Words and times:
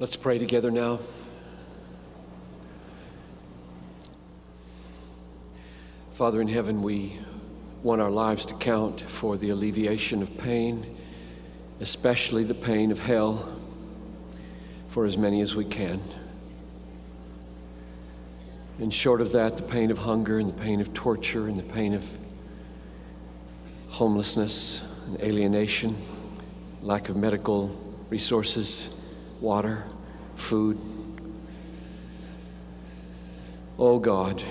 Let's 0.00 0.16
pray 0.16 0.38
together 0.38 0.70
now. 0.70 0.98
Father 6.12 6.40
in 6.40 6.48
heaven, 6.48 6.82
we 6.82 7.18
want 7.82 8.00
our 8.00 8.10
lives 8.10 8.46
to 8.46 8.54
count 8.54 9.02
for 9.02 9.36
the 9.36 9.50
alleviation 9.50 10.22
of 10.22 10.38
pain, 10.38 10.96
especially 11.80 12.44
the 12.44 12.54
pain 12.54 12.90
of 12.90 12.98
hell, 12.98 13.54
for 14.88 15.04
as 15.04 15.18
many 15.18 15.42
as 15.42 15.54
we 15.54 15.66
can. 15.66 16.00
And 18.78 18.94
short 18.94 19.20
of 19.20 19.32
that, 19.32 19.58
the 19.58 19.64
pain 19.64 19.90
of 19.90 19.98
hunger 19.98 20.38
and 20.38 20.48
the 20.48 20.58
pain 20.62 20.80
of 20.80 20.94
torture 20.94 21.46
and 21.46 21.58
the 21.58 21.72
pain 21.74 21.92
of 21.92 22.18
homelessness 23.88 25.06
and 25.08 25.20
alienation, 25.20 25.94
lack 26.80 27.10
of 27.10 27.16
medical 27.16 27.68
resources 28.08 28.96
water, 29.40 29.84
food. 30.36 30.78
Oh 33.78 33.98
God, 33.98 34.42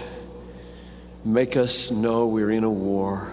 make 1.23 1.55
us 1.55 1.91
know 1.91 2.27
we're 2.27 2.51
in 2.51 2.63
a 2.63 2.69
war. 2.69 3.31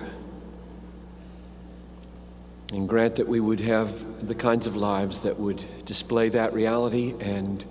And 2.72 2.88
grant 2.88 3.16
that 3.16 3.28
we 3.28 3.40
would 3.40 3.60
have 3.60 4.26
the 4.26 4.34
kinds 4.34 4.66
of 4.66 4.76
lives 4.76 5.20
that 5.20 5.38
would 5.38 5.64
display 5.84 6.30
that 6.30 6.52
reality 6.52 7.14
and 7.20 7.64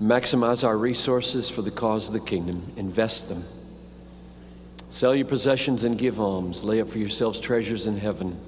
maximize 0.00 0.64
our 0.66 0.78
resources 0.78 1.50
for 1.50 1.62
the 1.62 1.70
cause 1.70 2.06
of 2.06 2.14
the 2.14 2.20
kingdom, 2.20 2.72
invest 2.76 3.28
them. 3.28 3.44
Sell 4.88 5.14
your 5.14 5.26
possessions 5.26 5.84
and 5.84 5.98
give 5.98 6.20
alms. 6.20 6.64
Lay 6.64 6.80
up 6.80 6.88
for 6.88 6.98
yourselves 6.98 7.38
treasures 7.38 7.86
in 7.86 7.96
heaven, 7.96 8.40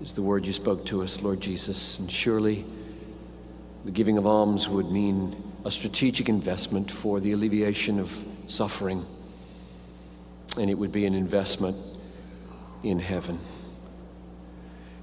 is 0.00 0.12
the 0.12 0.22
word 0.22 0.46
you 0.46 0.52
spoke 0.52 0.84
to 0.86 1.02
us, 1.02 1.22
Lord 1.22 1.40
Jesus. 1.40 1.98
And 1.98 2.10
surely, 2.10 2.64
the 3.84 3.90
giving 3.90 4.18
of 4.18 4.26
alms 4.26 4.68
would 4.68 4.90
mean 4.90 5.52
a 5.64 5.70
strategic 5.70 6.28
investment 6.28 6.90
for 6.90 7.20
the 7.20 7.32
alleviation 7.32 7.98
of 7.98 8.24
suffering, 8.46 9.04
and 10.58 10.70
it 10.70 10.74
would 10.74 10.92
be 10.92 11.06
an 11.06 11.14
investment 11.14 11.76
in 12.82 12.98
heaven. 12.98 13.38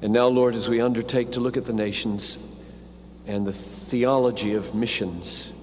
And 0.01 0.13
now, 0.13 0.27
Lord, 0.27 0.55
as 0.55 0.69
we 0.69 0.81
undertake 0.81 1.31
to 1.31 1.39
look 1.39 1.57
at 1.57 1.65
the 1.65 1.73
nations 1.73 2.63
and 3.27 3.45
the 3.45 3.53
theology 3.53 4.53
of 4.53 4.75
missions, 4.75 5.53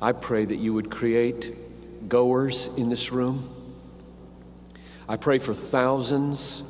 I 0.00 0.12
pray 0.12 0.44
that 0.44 0.56
you 0.56 0.74
would 0.74 0.90
create 0.90 2.08
goers 2.08 2.68
in 2.76 2.88
this 2.88 3.12
room. 3.12 3.48
I 5.08 5.16
pray 5.16 5.38
for 5.38 5.54
thousands 5.54 6.62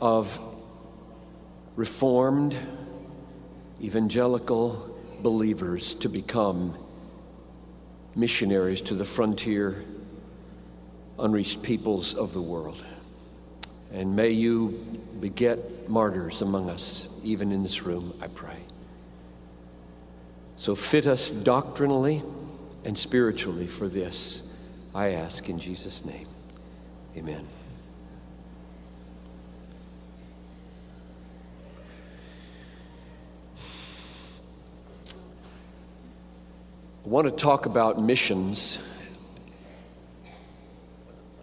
of 0.00 0.40
reformed 1.76 2.56
evangelical 3.82 4.96
believers 5.22 5.94
to 5.94 6.08
become 6.08 6.76
missionaries 8.14 8.80
to 8.82 8.94
the 8.94 9.04
frontier, 9.04 9.84
unreached 11.18 11.62
peoples 11.62 12.14
of 12.14 12.32
the 12.32 12.42
world. 12.42 12.84
And 13.92 14.16
may 14.16 14.30
you 14.30 14.70
beget 15.20 15.88
martyrs 15.88 16.42
among 16.42 16.70
us, 16.70 17.08
even 17.22 17.52
in 17.52 17.62
this 17.62 17.82
room, 17.82 18.14
I 18.20 18.26
pray. 18.28 18.58
So 20.56 20.74
fit 20.74 21.06
us 21.06 21.30
doctrinally 21.30 22.22
and 22.84 22.96
spiritually 22.96 23.66
for 23.66 23.88
this, 23.88 24.48
I 24.94 25.10
ask 25.10 25.48
in 25.48 25.58
Jesus' 25.58 26.04
name. 26.04 26.26
Amen. 27.16 27.46
Want 37.12 37.26
to 37.26 37.30
talk 37.30 37.66
about 37.66 38.00
missions. 38.00 38.78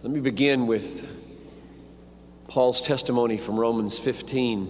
Let 0.02 0.10
me 0.10 0.18
begin 0.18 0.66
with 0.66 1.08
Paul's 2.48 2.82
testimony 2.82 3.38
from 3.38 3.56
Romans 3.56 3.96
15. 3.96 4.68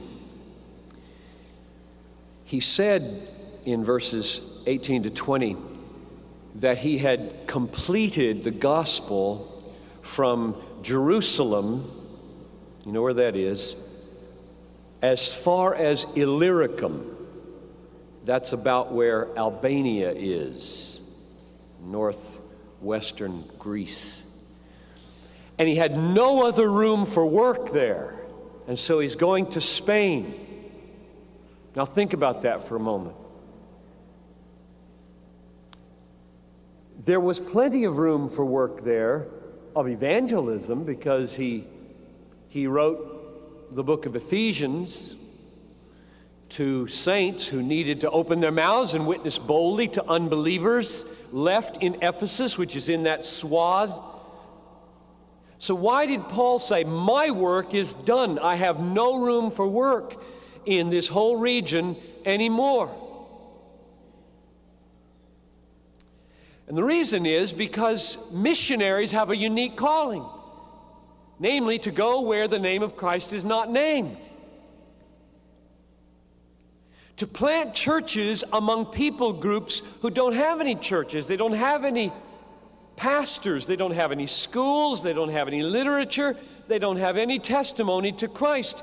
He 2.45 2.61
said 2.61 3.27
in 3.65 3.83
verses 3.83 4.43
18 4.67 5.05
to 5.05 5.11
20 5.11 5.57
that 6.57 6.77
he 6.77 6.99
had 6.99 7.47
completed 7.47 8.45
the 8.45 8.51
gospel 8.51 9.73
from 10.03 10.55
Jerusalem, 10.83 11.91
you 12.85 12.93
know 12.93 13.01
where 13.01 13.15
that 13.15 13.37
is, 13.37 13.75
as 15.01 15.33
far 15.33 15.75
as 15.75 16.07
Illyricum 16.15 17.17
that's 18.25 18.53
about 18.53 18.93
where 18.93 19.29
Albania 19.37 20.13
is, 20.13 21.01
northwestern 21.83 23.45
Greece. 23.59 24.27
And 25.59 25.69
he 25.69 25.77
had 25.77 25.97
no 25.97 26.47
other 26.47 26.71
room 26.71 27.07
for 27.07 27.25
work 27.27 27.73
there. 27.73 28.15
And 28.67 28.79
so 28.79 29.01
he's 29.01 29.17
going 29.17 29.51
to 29.51 29.61
Spain. 29.61 30.35
Now, 31.75 31.85
think 31.85 32.13
about 32.13 32.43
that 32.43 32.65
for 32.65 32.77
a 32.77 32.81
moment. 32.81 33.17
There 36.99 37.21
was 37.21 37.41
plenty 37.41 37.85
of 37.85 37.99
room 37.99 38.29
for 38.29 38.45
work 38.45 38.83
there 38.83 39.29
of 39.75 39.89
evangelism 39.89 40.85
because 40.85 41.35
he, 41.35 41.65
he 42.49 42.67
wrote 42.67 43.75
the 43.75 43.83
book 43.83 44.05
of 44.05 44.17
Ephesians 44.17 45.15
to 46.51 46.89
saints 46.89 47.47
who 47.47 47.63
needed 47.63 48.01
to 48.01 48.11
open 48.11 48.41
their 48.41 48.51
mouths 48.51 48.95
and 48.95 49.07
witness 49.07 49.39
boldly 49.39 49.89
to 49.89 50.07
unbelievers 50.09 51.05
left 51.33 51.83
in 51.83 51.97
Ephesus, 52.03 52.59
which 52.59 52.75
is 52.77 52.89
in 52.89 53.05
that 53.05 53.25
swath. 53.25 54.03
So, 55.59 55.75
why 55.75 56.07
did 56.07 56.29
Paul 56.29 56.59
say, 56.59 56.85
My 56.85 57.31
work 57.31 57.75
is 57.75 57.95
done? 57.95 58.39
I 58.39 58.57
have 58.57 58.81
no 58.81 59.21
room 59.21 59.51
for 59.51 59.67
work 59.67 60.23
in 60.67 60.91
this 60.91 61.07
whole 61.07 61.37
region 61.37 61.97
anymore? 62.25 62.95
And 66.67 66.77
the 66.77 66.85
reason 66.85 67.27
is 67.27 67.53
because 67.53 68.17
missionaries 68.33 69.13
have 69.13 69.31
a 69.31 69.37
unique 69.37 69.77
calling, 69.77 70.25
namely 71.39 71.79
to 71.81 71.91
go 71.91 72.23
where 72.23 72.49
the 72.49 72.59
name 72.59 72.83
of 72.83 72.97
Christ 72.97 73.33
is 73.33 73.45
not 73.45 73.71
named 73.71 74.17
to 77.21 77.27
plant 77.27 77.75
churches 77.75 78.43
among 78.51 78.87
people 78.87 79.35
groups 79.35 79.83
who 80.01 80.09
don't 80.09 80.33
have 80.33 80.59
any 80.59 80.75
churches, 80.75 81.27
they 81.27 81.37
don't 81.37 81.53
have 81.53 81.85
any 81.85 82.11
pastors, 82.97 83.67
they 83.67 83.77
don't 83.77 83.93
have 83.93 84.11
any 84.11 84.27
schools, 84.27 85.03
they 85.03 85.13
don't 85.13 85.29
have 85.29 85.47
any 85.47 85.63
literature, 85.63 86.35
they 86.67 86.79
don't 86.79 86.97
have 86.97 87.19
any 87.19 87.39
testimony 87.39 88.11
to 88.11 88.27
Christ. 88.27 88.83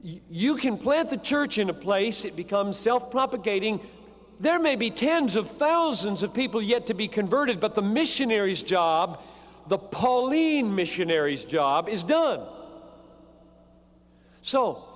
You 0.00 0.54
can 0.54 0.78
plant 0.78 1.10
the 1.10 1.16
church 1.16 1.58
in 1.58 1.70
a 1.70 1.74
place, 1.74 2.24
it 2.24 2.36
becomes 2.36 2.78
self 2.78 3.10
propagating. 3.10 3.80
There 4.38 4.60
may 4.60 4.76
be 4.76 4.90
tens 4.90 5.34
of 5.34 5.50
thousands 5.50 6.22
of 6.22 6.32
people 6.32 6.62
yet 6.62 6.86
to 6.86 6.94
be 6.94 7.08
converted, 7.08 7.58
but 7.58 7.74
the 7.74 7.82
missionary's 7.82 8.62
job, 8.62 9.24
the 9.66 9.78
Pauline 9.78 10.72
missionary's 10.72 11.44
job, 11.44 11.88
is 11.88 12.04
done. 12.04 12.46
So, 14.42 14.87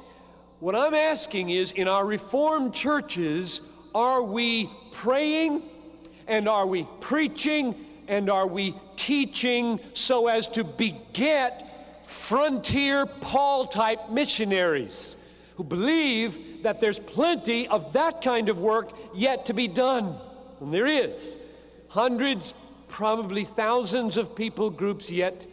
what 0.62 0.76
I'm 0.76 0.94
asking 0.94 1.50
is 1.50 1.72
in 1.72 1.88
our 1.88 2.06
Reformed 2.06 2.72
churches, 2.72 3.62
are 3.96 4.22
we 4.22 4.70
praying 4.92 5.60
and 6.28 6.48
are 6.48 6.68
we 6.68 6.86
preaching 7.00 7.74
and 8.06 8.30
are 8.30 8.46
we 8.46 8.76
teaching 8.94 9.80
so 9.92 10.28
as 10.28 10.46
to 10.46 10.62
beget 10.62 12.06
frontier 12.06 13.06
Paul 13.06 13.64
type 13.64 14.10
missionaries 14.10 15.16
who 15.56 15.64
believe 15.64 16.62
that 16.62 16.80
there's 16.80 17.00
plenty 17.00 17.66
of 17.66 17.92
that 17.94 18.22
kind 18.22 18.48
of 18.48 18.60
work 18.60 18.92
yet 19.12 19.46
to 19.46 19.54
be 19.54 19.66
done? 19.66 20.14
And 20.60 20.72
there 20.72 20.86
is. 20.86 21.36
Hundreds, 21.88 22.54
probably 22.86 23.42
thousands 23.42 24.16
of 24.16 24.36
people 24.36 24.70
groups 24.70 25.10
yet 25.10 25.44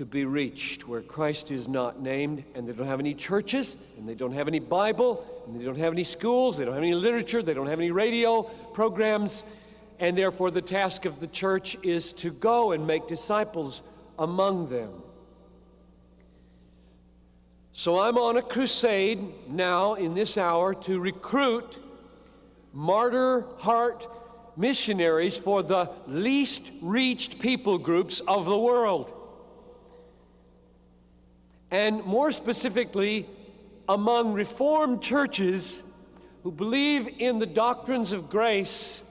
to 0.00 0.06
be 0.06 0.24
reached 0.24 0.88
where 0.88 1.02
Christ 1.02 1.50
is 1.50 1.68
not 1.68 2.00
named, 2.00 2.42
and 2.54 2.66
they 2.66 2.72
don't 2.72 2.86
have 2.86 3.00
any 3.00 3.12
churches, 3.12 3.76
and 3.98 4.08
they 4.08 4.14
don't 4.14 4.32
have 4.32 4.48
any 4.48 4.58
Bible, 4.58 5.22
and 5.44 5.60
they 5.60 5.64
don't 5.66 5.76
have 5.76 5.92
any 5.92 6.04
schools, 6.04 6.56
they 6.56 6.64
don't 6.64 6.72
have 6.72 6.82
any 6.82 6.94
literature, 6.94 7.42
they 7.42 7.52
don't 7.52 7.66
have 7.66 7.80
any 7.80 7.90
radio 7.90 8.44
programs, 8.72 9.44
and 9.98 10.16
therefore 10.16 10.50
the 10.50 10.62
task 10.62 11.04
of 11.04 11.20
the 11.20 11.26
church 11.26 11.76
is 11.82 12.14
to 12.14 12.30
go 12.30 12.72
and 12.72 12.86
make 12.86 13.08
disciples 13.08 13.82
among 14.18 14.70
them. 14.70 14.90
So 17.72 18.00
I'm 18.00 18.16
on 18.16 18.38
a 18.38 18.42
crusade 18.42 19.50
now 19.50 19.96
in 19.96 20.14
this 20.14 20.38
hour 20.38 20.72
to 20.76 20.98
recruit 20.98 21.76
martyr 22.72 23.44
heart 23.58 24.06
missionaries 24.56 25.36
for 25.36 25.62
the 25.62 25.90
least 26.06 26.62
reached 26.80 27.38
people 27.38 27.76
groups 27.76 28.20
of 28.20 28.46
the 28.46 28.58
world 28.58 29.12
and 31.70 32.04
more 32.04 32.32
specifically, 32.32 33.28
among 33.88 34.32
Reformed 34.32 35.02
churches 35.02 35.82
who 36.42 36.50
believe 36.50 37.08
in 37.18 37.38
the 37.38 37.46
doctrines 37.46 38.12
of 38.12 38.30
grace 38.30 39.02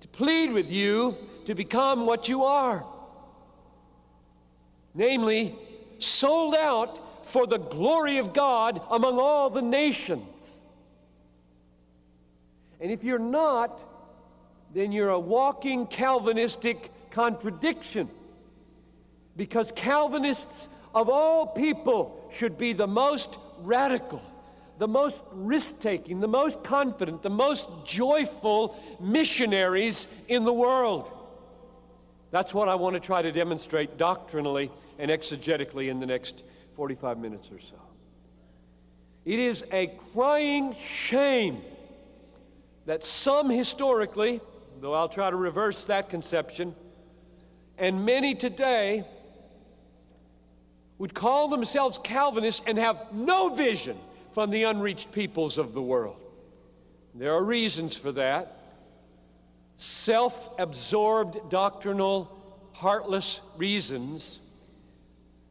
to 0.00 0.08
plead 0.08 0.52
with 0.52 0.70
you 0.70 1.16
to 1.46 1.54
become 1.54 2.06
what 2.06 2.28
you 2.28 2.44
are. 2.44 2.84
Namely, 4.94 5.54
sold 5.98 6.54
out 6.54 7.26
for 7.26 7.46
the 7.46 7.58
glory 7.58 8.18
of 8.18 8.32
God 8.32 8.80
among 8.90 9.18
all 9.18 9.50
the 9.50 9.62
nations. 9.62 10.60
And 12.80 12.90
if 12.90 13.04
you're 13.04 13.18
not, 13.18 13.84
then 14.72 14.92
you're 14.92 15.10
a 15.10 15.18
walking 15.18 15.86
Calvinistic 15.86 16.90
contradiction. 17.10 18.08
Because 19.36 19.72
Calvinists 19.72 20.68
of 20.94 21.08
all 21.08 21.46
people 21.46 22.28
should 22.30 22.58
be 22.58 22.72
the 22.72 22.86
most 22.86 23.38
radical, 23.60 24.22
the 24.78 24.88
most 24.88 25.22
risk 25.32 25.80
taking, 25.80 26.20
the 26.20 26.28
most 26.28 26.62
confident, 26.62 27.22
the 27.22 27.30
most 27.30 27.68
joyful 27.84 28.78
missionaries 29.00 30.08
in 30.28 30.44
the 30.44 30.52
world. 30.52 31.10
That's 32.30 32.52
what 32.52 32.68
I 32.68 32.74
want 32.74 32.94
to 32.94 33.00
try 33.00 33.22
to 33.22 33.32
demonstrate 33.32 33.96
doctrinally 33.96 34.70
and 34.98 35.10
exegetically 35.10 35.88
in 35.88 35.98
the 35.98 36.06
next 36.06 36.44
45 36.74 37.18
minutes 37.18 37.50
or 37.50 37.58
so. 37.58 37.76
It 39.24 39.38
is 39.38 39.64
a 39.72 39.88
crying 40.12 40.74
shame 40.74 41.62
that 42.86 43.04
some 43.04 43.50
historically, 43.50 44.40
though 44.80 44.94
I'll 44.94 45.08
try 45.08 45.28
to 45.28 45.36
reverse 45.36 45.84
that 45.86 46.08
conception, 46.08 46.74
and 47.76 48.06
many 48.06 48.34
today 48.34 49.04
would 50.98 51.14
call 51.14 51.48
themselves 51.48 51.98
Calvinists 51.98 52.62
and 52.66 52.76
have 52.78 53.12
no 53.12 53.54
vision 53.54 53.96
from 54.32 54.50
the 54.50 54.64
unreached 54.64 55.12
peoples 55.12 55.58
of 55.58 55.72
the 55.72 55.82
world. 55.82 56.16
There 57.14 57.32
are 57.32 57.42
reasons 57.42 57.96
for 57.96 58.12
that. 58.12 58.56
Self 59.76 60.50
absorbed, 60.58 61.50
doctrinal, 61.50 62.36
heartless 62.72 63.40
reasons. 63.56 64.40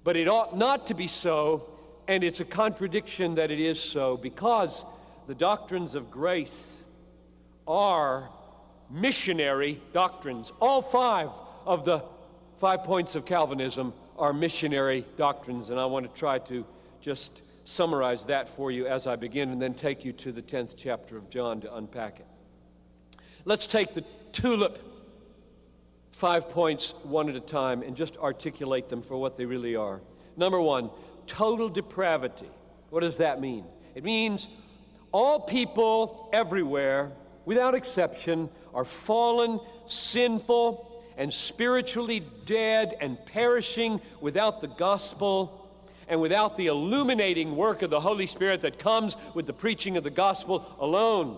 But 0.03 0.15
it 0.15 0.27
ought 0.27 0.57
not 0.57 0.87
to 0.87 0.93
be 0.93 1.07
so, 1.07 1.69
and 2.07 2.23
it's 2.23 2.39
a 2.39 2.45
contradiction 2.45 3.35
that 3.35 3.51
it 3.51 3.59
is 3.59 3.79
so 3.79 4.15
because 4.15 4.85
the 5.27 5.35
doctrines 5.35 5.95
of 5.95 6.09
grace 6.09 6.83
are 7.67 8.29
missionary 8.89 9.81
doctrines. 9.93 10.51
All 10.61 10.81
five 10.81 11.29
of 11.65 11.83
the 11.83 12.03
five 12.57 12.83
points 12.83 13.15
of 13.15 13.25
Calvinism 13.25 13.93
are 14.17 14.33
missionary 14.33 15.05
doctrines, 15.17 15.69
and 15.69 15.79
I 15.79 15.85
want 15.85 16.11
to 16.11 16.19
try 16.19 16.39
to 16.39 16.65
just 17.01 17.41
summarize 17.63 18.25
that 18.27 18.47
for 18.47 18.71
you 18.71 18.87
as 18.87 19.07
I 19.07 19.15
begin 19.15 19.49
and 19.49 19.61
then 19.61 19.73
take 19.73 20.05
you 20.05 20.13
to 20.13 20.31
the 20.31 20.41
10th 20.41 20.75
chapter 20.77 21.17
of 21.17 21.29
John 21.29 21.61
to 21.61 21.75
unpack 21.75 22.19
it. 22.19 22.25
Let's 23.45 23.67
take 23.67 23.93
the 23.93 24.03
tulip 24.31 24.81
five 26.11 26.49
points 26.49 26.93
one 27.03 27.29
at 27.29 27.35
a 27.35 27.39
time 27.41 27.83
and 27.83 27.95
just 27.95 28.17
articulate 28.17 28.89
them 28.89 29.01
for 29.01 29.17
what 29.17 29.37
they 29.37 29.45
really 29.45 29.75
are. 29.75 30.01
Number 30.35 30.59
one, 30.59 30.89
total 31.27 31.69
depravity. 31.69 32.49
What 32.89 33.01
does 33.01 33.17
that 33.17 33.41
mean? 33.41 33.65
It 33.95 34.03
means 34.03 34.49
all 35.11 35.39
people 35.39 36.29
everywhere, 36.33 37.11
without 37.45 37.75
exception, 37.75 38.49
are 38.73 38.83
fallen, 38.83 39.59
sinful, 39.85 40.86
and 41.17 41.33
spiritually 41.33 42.23
dead 42.45 42.95
and 43.01 43.23
perishing 43.25 43.99
without 44.21 44.61
the 44.61 44.67
gospel 44.67 45.67
and 46.07 46.21
without 46.21 46.55
the 46.55 46.67
illuminating 46.67 47.55
work 47.55 47.81
of 47.81 47.89
the 47.89 47.99
Holy 47.99 48.27
Spirit 48.27 48.61
that 48.61 48.79
comes 48.79 49.17
with 49.33 49.45
the 49.45 49.53
preaching 49.53 49.97
of 49.97 50.03
the 50.03 50.09
gospel 50.09 50.65
alone. 50.79 51.37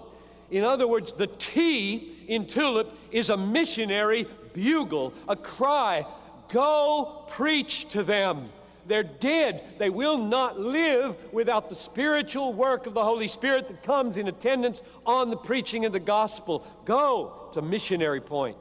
In 0.51 0.63
other 0.63 0.87
words, 0.87 1.13
the 1.13 1.27
T 1.27 2.15
in 2.27 2.45
tulip 2.45 2.95
is 3.11 3.29
a 3.29 3.37
missionary 3.37 4.27
bugle, 4.53 5.13
a 5.27 5.35
cry 5.35 6.05
go 6.51 7.25
preach 7.29 7.87
to 7.89 8.03
them. 8.03 8.49
They're 8.87 9.03
dead. 9.03 9.63
They 9.77 9.91
will 9.91 10.17
not 10.17 10.59
live 10.59 11.15
without 11.31 11.69
the 11.69 11.75
spiritual 11.75 12.53
work 12.53 12.87
of 12.87 12.95
the 12.95 13.03
Holy 13.03 13.27
Spirit 13.27 13.67
that 13.67 13.83
comes 13.83 14.17
in 14.17 14.27
attendance 14.27 14.81
on 15.05 15.29
the 15.29 15.37
preaching 15.37 15.85
of 15.85 15.93
the 15.93 15.99
gospel. 15.99 16.65
Go. 16.85 17.45
It's 17.49 17.57
a 17.57 17.61
missionary 17.61 18.19
point. 18.19 18.57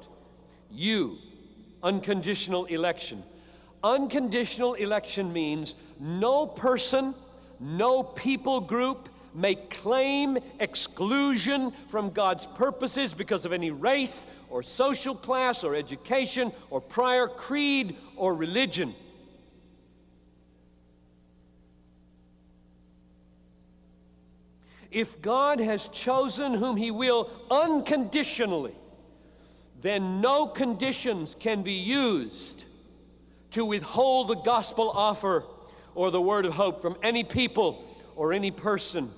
You, 0.71 1.19
unconditional 1.83 2.67
election. 2.67 3.23
Unconditional 3.83 4.75
election 4.75 5.33
means 5.33 5.75
no 5.99 6.47
person, 6.47 7.15
no 7.61 8.03
people 8.03 8.61
group 8.61 9.09
may 9.35 9.55
claim 9.55 10.39
exclusion 10.59 11.71
from 11.89 12.11
God's 12.11 12.45
purposes 12.47 13.15
because 13.15 13.45
of 13.45 13.53
any 13.53 13.71
race 13.71 14.27
or 14.51 14.63
social 14.63 15.15
class 15.15 15.63
or 15.63 15.75
education 15.75 16.53
or 16.71 16.81
prior 16.81 17.29
creed 17.29 17.97
or 18.17 18.35
religion. 18.35 18.95
If 24.91 25.21
God 25.21 25.61
has 25.61 25.89
chosen 25.89 26.55
whom 26.55 26.77
He 26.77 26.91
will 26.91 27.31
unconditionally, 27.51 28.75
then 29.81 30.21
no 30.21 30.47
conditions 30.47 31.37
can 31.39 31.63
be 31.63 31.75
used 31.75 32.65
to 33.53 33.65
withhold 33.65 34.29
the 34.29 34.37
gospel 34.37 34.91
offer 34.91 35.45
or 35.95 36.11
the 36.11 36.21
word 36.21 36.45
of 36.47 36.53
hope 36.53 36.83
from 36.83 36.97
any 37.03 37.25
people 37.25 37.85
or 38.17 38.33
any 38.33 38.51
person. 38.51 39.11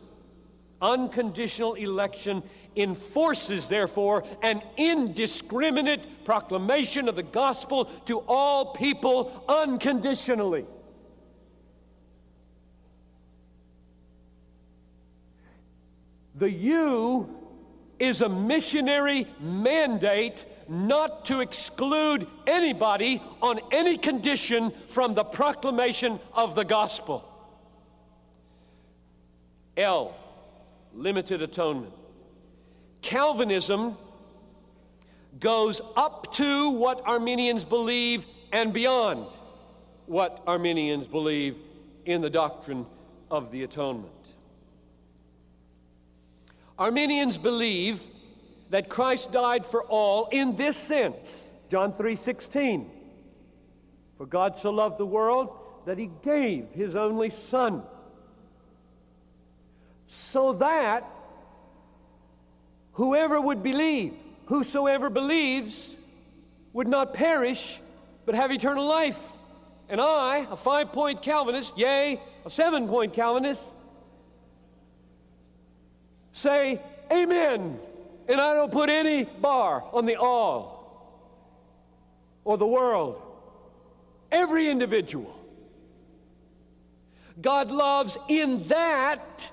Unconditional 0.83 1.75
election 1.75 2.43
enforces, 2.77 3.69
therefore, 3.69 4.25
an 4.43 4.63
indiscriminate 4.77 6.25
proclamation 6.25 7.09
of 7.09 7.17
the 7.17 7.23
gospel 7.23 7.85
to 8.07 8.19
all 8.27 8.73
people 8.73 9.45
unconditionally. 9.49 10.67
The 16.37 16.51
you 16.51 17.37
is 17.99 18.23
a 18.23 18.29
missionary 18.29 19.27
mandate 19.39 20.47
not 20.71 21.25
to 21.25 21.41
exclude 21.41 22.29
anybody 22.47 23.21
on 23.43 23.59
any 23.73 23.99
condition 23.99 24.71
from 24.71 25.15
the 25.15 25.25
proclamation 25.25 26.21
of 26.33 26.55
the 26.55 26.65
gospel. 26.65 27.27
L, 29.77 30.15
limited 30.95 31.43
atonement. 31.43 31.93
Calvinism 33.03 33.97
goes 35.41 35.83
up 35.97 36.33
to 36.35 36.71
what 36.71 37.03
Arminians 37.05 37.65
believe 37.65 38.25
and 38.53 38.73
beyond 38.73 39.27
what 40.07 40.41
Arminians 40.47 41.09
believe 41.09 41.57
in 42.05 42.21
the 42.21 42.31
doctrine 42.31 42.87
of 43.29 43.51
the 43.51 43.65
atonement. 43.65 44.35
Arminians 46.79 47.39
believe 47.39 48.03
that 48.71 48.89
Christ 48.89 49.33
died 49.33 49.67
for 49.67 49.83
all 49.85 50.29
in 50.31 50.57
this 50.57 50.77
sense. 50.77 51.53
John 51.69 51.93
3:16. 51.93 52.91
For 54.17 54.27
God 54.27 54.57
so 54.57 54.71
loved 54.71 54.99
the 54.99 55.07
world 55.07 55.57
that 55.87 55.99
he 55.99 56.11
gave 56.23 56.71
his 56.73 56.95
only 56.95 57.31
son. 57.31 57.83
So 60.07 60.53
that 60.55 61.05
whoever 62.93 63.41
would 63.41 63.63
believe, 63.63 64.15
whosoever 64.47 65.11
believes, 65.11 65.97
would 66.73 66.89
not 66.89 67.15
perish, 67.15 67.81
but 68.27 68.35
have 68.35 68.53
eternal 68.53 68.87
life. 68.87 69.33
And 69.89 70.01
I, 70.01 70.47
a 70.51 70.57
five 70.57 70.93
point 70.93 71.23
Calvinist, 71.23 71.77
yea, 71.77 72.21
a 72.45 72.51
seven 72.51 72.87
point 72.87 73.13
Calvinist, 73.13 73.75
say, 76.33 76.81
Amen. 77.11 77.81
And 78.29 78.41
I 78.41 78.55
don't 78.55 78.71
put 78.71 78.89
any 78.89 79.25
bar 79.25 79.85
on 79.93 80.07
the 80.07 80.17
all 80.17 80.81
or 82.45 82.57
the 82.57 82.67
world. 82.67 83.21
Every 84.31 84.69
individual. 84.69 85.37
God 87.41 87.71
loves 87.71 88.19
in 88.29 88.67
that 88.69 89.51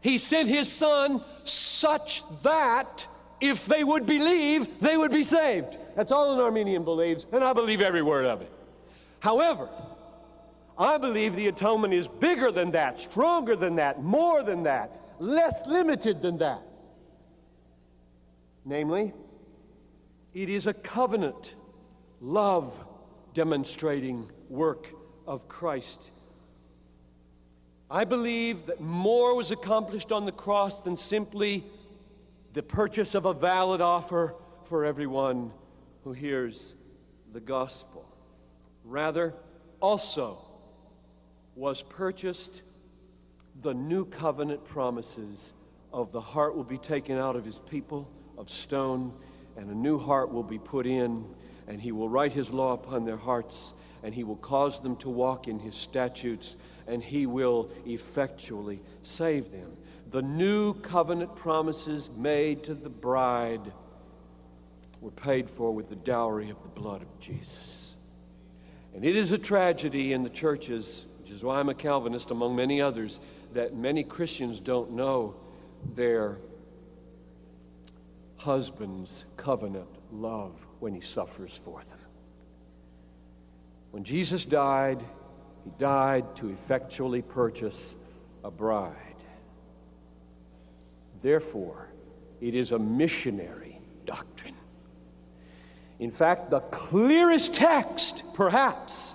He 0.00 0.18
sent 0.18 0.48
His 0.48 0.70
Son 0.70 1.22
such 1.44 2.22
that 2.42 3.06
if 3.40 3.66
they 3.66 3.84
would 3.84 4.06
believe, 4.06 4.80
they 4.80 4.96
would 4.96 5.10
be 5.10 5.22
saved. 5.22 5.76
That's 5.96 6.12
all 6.12 6.34
an 6.34 6.40
Arminian 6.40 6.84
believes, 6.84 7.26
and 7.32 7.42
I 7.42 7.52
believe 7.52 7.80
every 7.80 8.02
word 8.02 8.26
of 8.26 8.42
it. 8.42 8.50
However, 9.20 9.68
I 10.76 10.98
believe 10.98 11.36
the 11.36 11.48
atonement 11.48 11.94
is 11.94 12.08
bigger 12.08 12.50
than 12.50 12.72
that, 12.72 12.98
stronger 12.98 13.54
than 13.54 13.76
that, 13.76 14.02
more 14.02 14.42
than 14.42 14.64
that, 14.64 15.00
less 15.18 15.66
limited 15.66 16.20
than 16.20 16.38
that. 16.38 16.62
Namely, 18.64 19.12
it 20.32 20.48
is 20.48 20.66
a 20.66 20.72
covenant, 20.74 21.54
love 22.20 22.84
demonstrating 23.34 24.30
work 24.48 24.88
of 25.26 25.48
Christ. 25.48 26.10
I 27.90 28.04
believe 28.04 28.66
that 28.66 28.80
more 28.80 29.36
was 29.36 29.50
accomplished 29.50 30.12
on 30.12 30.24
the 30.24 30.32
cross 30.32 30.80
than 30.80 30.96
simply 30.96 31.64
the 32.54 32.62
purchase 32.62 33.14
of 33.14 33.26
a 33.26 33.34
valid 33.34 33.80
offer 33.80 34.34
for 34.64 34.84
everyone 34.84 35.52
who 36.02 36.12
hears 36.12 36.74
the 37.32 37.40
gospel. 37.40 38.06
Rather, 38.84 39.34
also 39.80 40.38
was 41.54 41.82
purchased 41.82 42.62
the 43.60 43.74
new 43.74 44.04
covenant 44.04 44.64
promises 44.64 45.52
of 45.92 46.10
the 46.12 46.20
heart 46.20 46.56
will 46.56 46.64
be 46.64 46.78
taken 46.78 47.18
out 47.18 47.36
of 47.36 47.44
his 47.44 47.58
people 47.70 48.10
of 48.38 48.50
stone, 48.50 49.12
and 49.56 49.70
a 49.70 49.74
new 49.74 49.98
heart 49.98 50.32
will 50.32 50.42
be 50.42 50.58
put 50.58 50.86
in, 50.86 51.24
and 51.66 51.80
he 51.80 51.92
will 51.92 52.08
write 52.08 52.32
his 52.32 52.50
law 52.50 52.72
upon 52.72 53.04
their 53.04 53.16
hearts, 53.16 53.72
and 54.02 54.14
he 54.14 54.24
will 54.24 54.36
cause 54.36 54.80
them 54.80 54.96
to 54.96 55.08
walk 55.08 55.48
in 55.48 55.58
his 55.58 55.74
statutes, 55.74 56.56
and 56.86 57.02
he 57.02 57.26
will 57.26 57.70
effectually 57.86 58.82
save 59.02 59.50
them. 59.50 59.76
The 60.10 60.22
new 60.22 60.74
covenant 60.74 61.34
promises 61.34 62.10
made 62.16 62.64
to 62.64 62.74
the 62.74 62.90
bride 62.90 63.72
were 65.00 65.10
paid 65.10 65.50
for 65.50 65.72
with 65.72 65.88
the 65.88 65.96
dowry 65.96 66.50
of 66.50 66.62
the 66.62 66.68
blood 66.68 67.02
of 67.02 67.20
Jesus. 67.20 67.94
And 68.94 69.04
it 69.04 69.16
is 69.16 69.32
a 69.32 69.38
tragedy 69.38 70.12
in 70.12 70.22
the 70.22 70.30
churches, 70.30 71.06
which 71.20 71.30
is 71.30 71.42
why 71.42 71.58
I'm 71.58 71.68
a 71.68 71.74
Calvinist 71.74 72.30
among 72.30 72.54
many 72.54 72.80
others, 72.80 73.20
that 73.52 73.74
many 73.74 74.04
Christians 74.04 74.60
don't 74.60 74.92
know 74.92 75.34
their 75.94 76.38
husband's 78.44 79.24
covenant 79.38 79.88
love 80.12 80.66
when 80.78 80.94
he 80.94 81.00
suffers 81.00 81.56
for 81.56 81.82
them. 81.84 81.98
When 83.90 84.04
Jesus 84.04 84.44
died, 84.44 85.02
he 85.64 85.70
died 85.78 86.36
to 86.36 86.50
effectually 86.50 87.22
purchase 87.22 87.94
a 88.44 88.50
bride. 88.50 88.92
Therefore, 91.22 91.88
it 92.42 92.54
is 92.54 92.72
a 92.72 92.78
missionary 92.78 93.80
doctrine. 94.04 94.56
In 95.98 96.10
fact, 96.10 96.50
the 96.50 96.60
clearest 96.60 97.54
text, 97.54 98.24
perhaps, 98.34 99.14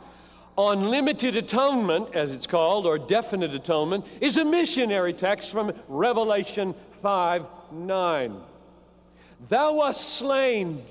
on 0.56 0.90
limited 0.90 1.36
atonement, 1.36 2.16
as 2.16 2.32
it's 2.32 2.48
called, 2.48 2.88
or 2.88 2.98
definite 2.98 3.54
atonement, 3.54 4.08
is 4.22 4.38
a 4.38 4.44
missionary 4.44 5.14
text 5.14 5.52
from 5.52 5.72
Revelation 5.88 6.74
5 6.94 7.46
9. 7.72 8.42
Thou 9.48 9.74
wast 9.76 10.18
slain, 10.18 10.84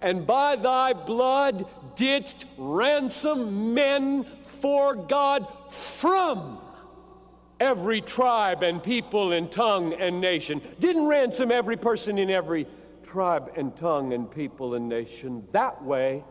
and 0.00 0.26
by 0.26 0.56
thy 0.56 0.92
blood 0.92 1.66
didst 1.96 2.46
ransom 2.56 3.74
men 3.74 4.24
for 4.24 4.94
God 4.94 5.46
from 5.72 6.58
every 7.58 8.00
tribe 8.00 8.62
and 8.62 8.82
people 8.82 9.32
and 9.32 9.50
tongue 9.50 9.94
and 9.94 10.20
nation. 10.20 10.60
Didn't 10.78 11.06
ransom 11.06 11.50
every 11.50 11.76
person 11.76 12.18
in 12.18 12.30
every 12.30 12.66
tribe 13.02 13.52
and 13.56 13.74
tongue 13.76 14.12
and 14.12 14.30
people 14.30 14.74
and 14.74 14.88
nation 14.88 15.46
that 15.52 15.82
way 15.82 16.22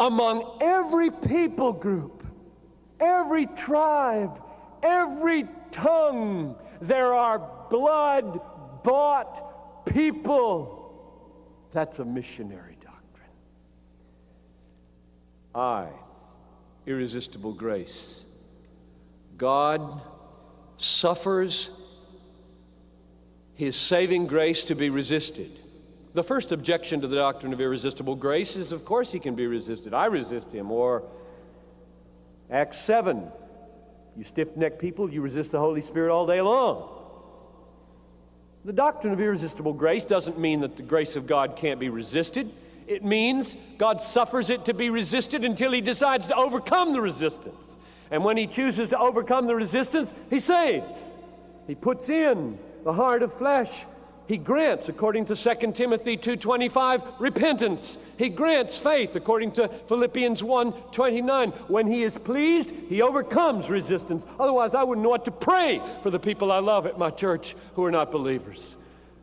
among 0.00 0.58
every 0.60 1.10
people 1.10 1.72
group, 1.72 2.24
every 3.00 3.46
tribe, 3.46 4.40
every 4.82 5.44
tongue, 5.70 6.56
there 6.80 7.12
are 7.14 7.38
blood 7.70 8.40
bought 8.82 9.84
people. 9.86 10.74
That's 11.70 11.98
a 11.98 12.04
missionary 12.04 12.76
doctrine. 12.80 13.30
I, 15.54 15.88
irresistible 16.86 17.52
grace. 17.52 18.24
God 19.36 20.00
suffers 20.78 21.70
his 23.54 23.76
saving 23.76 24.26
grace 24.26 24.64
to 24.64 24.74
be 24.74 24.88
resisted. 24.88 25.58
The 26.14 26.22
first 26.24 26.52
objection 26.52 27.00
to 27.02 27.06
the 27.06 27.16
doctrine 27.16 27.52
of 27.52 27.60
irresistible 27.60 28.16
grace 28.16 28.56
is, 28.56 28.72
of 28.72 28.84
course, 28.84 29.12
he 29.12 29.18
can 29.18 29.34
be 29.34 29.46
resisted. 29.46 29.92
I 29.92 30.06
resist 30.06 30.52
him. 30.52 30.70
Or 30.72 31.04
Acts 32.50 32.78
7, 32.78 33.30
you 34.18 34.24
stiff 34.24 34.56
necked 34.56 34.80
people, 34.80 35.08
you 35.08 35.22
resist 35.22 35.52
the 35.52 35.60
Holy 35.60 35.80
Spirit 35.80 36.12
all 36.12 36.26
day 36.26 36.40
long. 36.40 36.88
The 38.64 38.72
doctrine 38.72 39.12
of 39.12 39.20
irresistible 39.20 39.72
grace 39.72 40.04
doesn't 40.04 40.40
mean 40.40 40.60
that 40.62 40.76
the 40.76 40.82
grace 40.82 41.14
of 41.14 41.28
God 41.28 41.54
can't 41.54 41.78
be 41.78 41.88
resisted. 41.88 42.50
It 42.88 43.04
means 43.04 43.56
God 43.78 44.02
suffers 44.02 44.50
it 44.50 44.64
to 44.64 44.74
be 44.74 44.90
resisted 44.90 45.44
until 45.44 45.70
he 45.70 45.80
decides 45.80 46.26
to 46.26 46.34
overcome 46.34 46.92
the 46.92 47.00
resistance. 47.00 47.76
And 48.10 48.24
when 48.24 48.36
he 48.36 48.48
chooses 48.48 48.88
to 48.88 48.98
overcome 48.98 49.46
the 49.46 49.54
resistance, 49.54 50.12
he 50.30 50.40
saves. 50.40 51.16
He 51.68 51.76
puts 51.76 52.10
in 52.10 52.58
the 52.82 52.92
heart 52.92 53.22
of 53.22 53.32
flesh 53.32 53.84
he 54.28 54.36
grants, 54.36 54.90
according 54.90 55.24
to 55.24 55.34
2 55.34 55.72
Timothy 55.72 56.18
2.25, 56.18 57.02
repentance. 57.18 57.96
He 58.18 58.28
grants 58.28 58.78
faith, 58.78 59.16
according 59.16 59.52
to 59.52 59.68
Philippians 59.68 60.42
1.29. 60.42 61.54
When 61.70 61.86
he 61.86 62.02
is 62.02 62.18
pleased, 62.18 62.74
he 62.90 63.00
overcomes 63.00 63.70
resistance. 63.70 64.26
Otherwise, 64.38 64.74
I 64.74 64.82
wouldn't 64.84 65.02
know 65.02 65.08
what 65.08 65.24
to 65.24 65.30
pray 65.30 65.80
for 66.02 66.10
the 66.10 66.20
people 66.20 66.52
I 66.52 66.58
love 66.58 66.84
at 66.84 66.98
my 66.98 67.08
church 67.08 67.56
who 67.74 67.84
are 67.86 67.90
not 67.90 68.12
believers. 68.12 68.76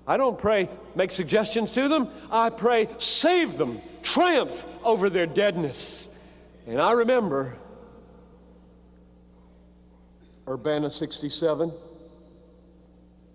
I 0.07 0.17
don't 0.17 0.39
pray, 0.39 0.69
make 0.95 1.11
suggestions 1.11 1.71
to 1.73 1.87
them. 1.87 2.09
I 2.31 2.49
pray, 2.49 2.89
save 2.97 3.59
them, 3.59 3.81
triumph 4.01 4.65
over 4.83 5.11
their 5.11 5.27
deadness. 5.27 6.09
And 6.65 6.81
I 6.81 6.93
remember 6.93 7.55
Urbana 10.47 10.89
67 10.89 11.71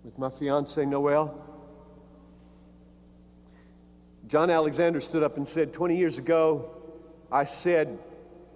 with 0.03 0.19
my 0.19 0.29
fiance 0.29 0.83
Noel. 0.85 1.50
John 4.31 4.49
Alexander 4.49 5.01
stood 5.01 5.23
up 5.23 5.35
and 5.35 5.45
said, 5.45 5.73
20 5.73 5.97
years 5.97 6.17
ago, 6.17 6.71
I 7.29 7.43
said, 7.43 7.99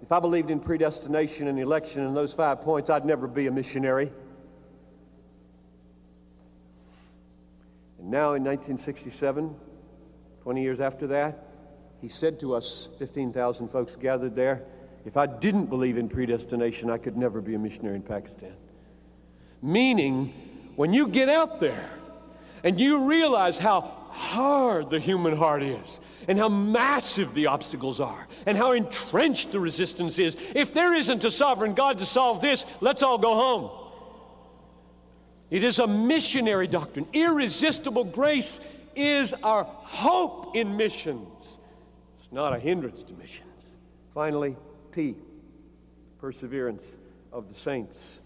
if 0.00 0.10
I 0.10 0.20
believed 0.20 0.50
in 0.50 0.58
predestination 0.58 1.48
and 1.48 1.60
election 1.60 2.02
and 2.02 2.16
those 2.16 2.32
five 2.32 2.62
points, 2.62 2.88
I'd 2.88 3.04
never 3.04 3.28
be 3.28 3.46
a 3.46 3.50
missionary. 3.50 4.10
And 7.98 8.10
now 8.10 8.32
in 8.32 8.42
1967, 8.42 9.54
20 10.40 10.62
years 10.62 10.80
after 10.80 11.08
that, 11.08 11.46
he 12.00 12.08
said 12.08 12.40
to 12.40 12.54
us, 12.54 12.88
15,000 12.98 13.68
folks 13.68 13.96
gathered 13.96 14.34
there, 14.34 14.62
if 15.04 15.18
I 15.18 15.26
didn't 15.26 15.66
believe 15.66 15.98
in 15.98 16.08
predestination, 16.08 16.88
I 16.88 16.96
could 16.96 17.18
never 17.18 17.42
be 17.42 17.54
a 17.54 17.58
missionary 17.58 17.96
in 17.96 18.02
Pakistan. 18.02 18.54
Meaning, 19.60 20.32
when 20.74 20.94
you 20.94 21.08
get 21.08 21.28
out 21.28 21.60
there 21.60 21.90
and 22.64 22.80
you 22.80 23.04
realize 23.04 23.58
how 23.58 24.05
hard 24.16 24.90
the 24.90 24.98
human 24.98 25.36
heart 25.36 25.62
is, 25.62 26.00
and 26.26 26.38
how 26.38 26.48
massive 26.48 27.34
the 27.34 27.46
obstacles 27.46 28.00
are, 28.00 28.26
and 28.46 28.56
how 28.56 28.72
entrenched 28.72 29.52
the 29.52 29.60
resistance 29.60 30.18
is. 30.18 30.36
If 30.54 30.72
there 30.74 30.94
isn't 30.94 31.24
a 31.24 31.30
sovereign 31.30 31.74
God 31.74 31.98
to 31.98 32.06
solve 32.06 32.40
this, 32.40 32.66
let's 32.80 33.02
all 33.02 33.18
go 33.18 33.34
home. 33.34 33.70
It 35.50 35.62
is 35.62 35.78
a 35.78 35.86
missionary 35.86 36.66
doctrine. 36.66 37.06
Irresistible 37.12 38.04
grace 38.04 38.60
is 38.96 39.34
our 39.34 39.64
hope 39.64 40.56
in 40.56 40.76
missions. 40.76 41.58
It's 42.18 42.32
not 42.32 42.52
a 42.52 42.58
hindrance 42.58 43.02
to 43.04 43.14
missions. 43.14 43.78
Finally, 44.08 44.56
P, 44.90 45.14
perseverance 46.18 46.98
of 47.32 47.48
the 47.48 47.54
saints. 47.54 48.20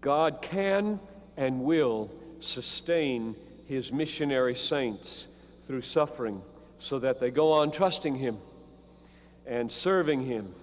God 0.00 0.40
can 0.42 1.00
and 1.36 1.62
will 1.62 2.10
sustain 2.40 3.34
his 3.66 3.92
missionary 3.92 4.54
saints 4.54 5.26
through 5.62 5.82
suffering 5.82 6.42
so 6.78 6.98
that 6.98 7.20
they 7.20 7.30
go 7.30 7.52
on 7.52 7.70
trusting 7.70 8.16
him 8.16 8.38
and 9.46 9.70
serving 9.70 10.24
him. 10.24 10.54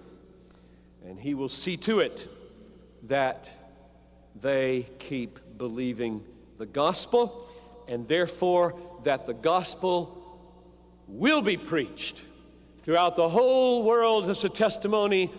And 1.06 1.18
he 1.18 1.34
will 1.34 1.48
see 1.48 1.76
to 1.78 2.00
it 2.00 2.28
that 3.04 3.50
they 4.40 4.88
keep 4.98 5.38
believing 5.58 6.24
the 6.58 6.66
gospel 6.66 7.48
and 7.86 8.08
therefore 8.08 8.74
that 9.04 9.26
the 9.26 9.34
gospel 9.34 10.40
will 11.06 11.42
be 11.42 11.56
preached 11.56 12.22
throughout 12.82 13.16
the 13.16 13.28
whole 13.28 13.82
world 13.82 14.28
as 14.28 14.44
a 14.44 14.48
testimony 14.48 15.30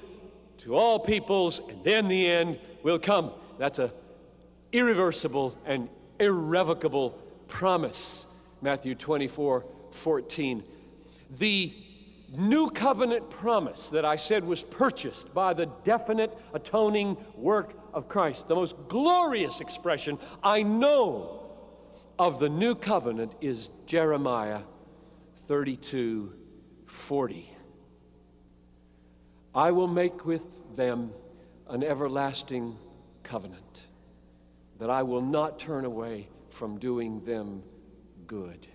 to 0.57 0.75
all 0.75 0.99
peoples 0.99 1.61
and 1.69 1.83
then 1.83 2.07
the 2.07 2.27
end 2.27 2.59
will 2.83 2.99
come 2.99 3.31
that's 3.57 3.79
a 3.79 3.91
irreversible 4.71 5.57
and 5.65 5.89
irrevocable 6.19 7.19
promise. 7.47 8.27
Matthew 8.61 8.95
24 8.95 9.65
14. 9.91 10.63
The 11.37 11.73
new 12.37 12.69
covenant 12.69 13.29
promise 13.29 13.89
that 13.89 14.05
I 14.05 14.15
said 14.15 14.43
was 14.43 14.63
purchased 14.63 15.33
by 15.33 15.53
the 15.53 15.67
definite 15.83 16.35
atoning 16.53 17.17
work 17.35 17.77
of 17.93 18.07
Christ, 18.07 18.47
the 18.47 18.55
most 18.55 18.75
glorious 18.87 19.61
expression 19.61 20.19
I 20.43 20.63
know 20.63 21.41
of 22.17 22.39
the 22.39 22.49
new 22.49 22.75
covenant 22.75 23.33
is 23.41 23.69
Jeremiah 23.85 24.61
32 25.35 26.33
40. 26.85 27.49
I 29.53 29.71
will 29.71 29.87
make 29.87 30.25
with 30.25 30.75
them 30.75 31.11
an 31.69 31.83
everlasting 31.83 32.77
covenant, 33.23 33.87
that 34.79 34.89
I 34.89 35.03
will 35.03 35.21
not 35.21 35.57
turn 35.57 35.85
away 35.85 36.27
from 36.55 36.79
doing 36.79 37.23
them 37.25 37.61
good. 38.27 38.65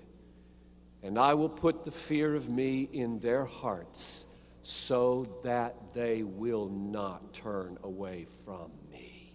And 1.02 1.18
I 1.18 1.32
will 1.34 1.48
put 1.48 1.84
the 1.84 1.90
fear 1.90 2.34
of 2.34 2.50
me 2.50 2.82
in 2.92 3.18
their 3.20 3.46
hearts 3.46 4.26
so 4.62 5.40
that 5.44 5.94
they 5.94 6.22
will 6.22 6.68
not 6.68 7.32
turn 7.32 7.78
away 7.82 8.26
from 8.44 8.70
me. 8.92 9.32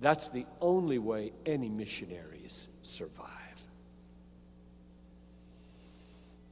That's 0.00 0.28
the 0.28 0.46
only 0.60 0.98
way 0.98 1.32
any 1.46 1.68
missionaries 1.68 2.68
survive. 2.82 3.30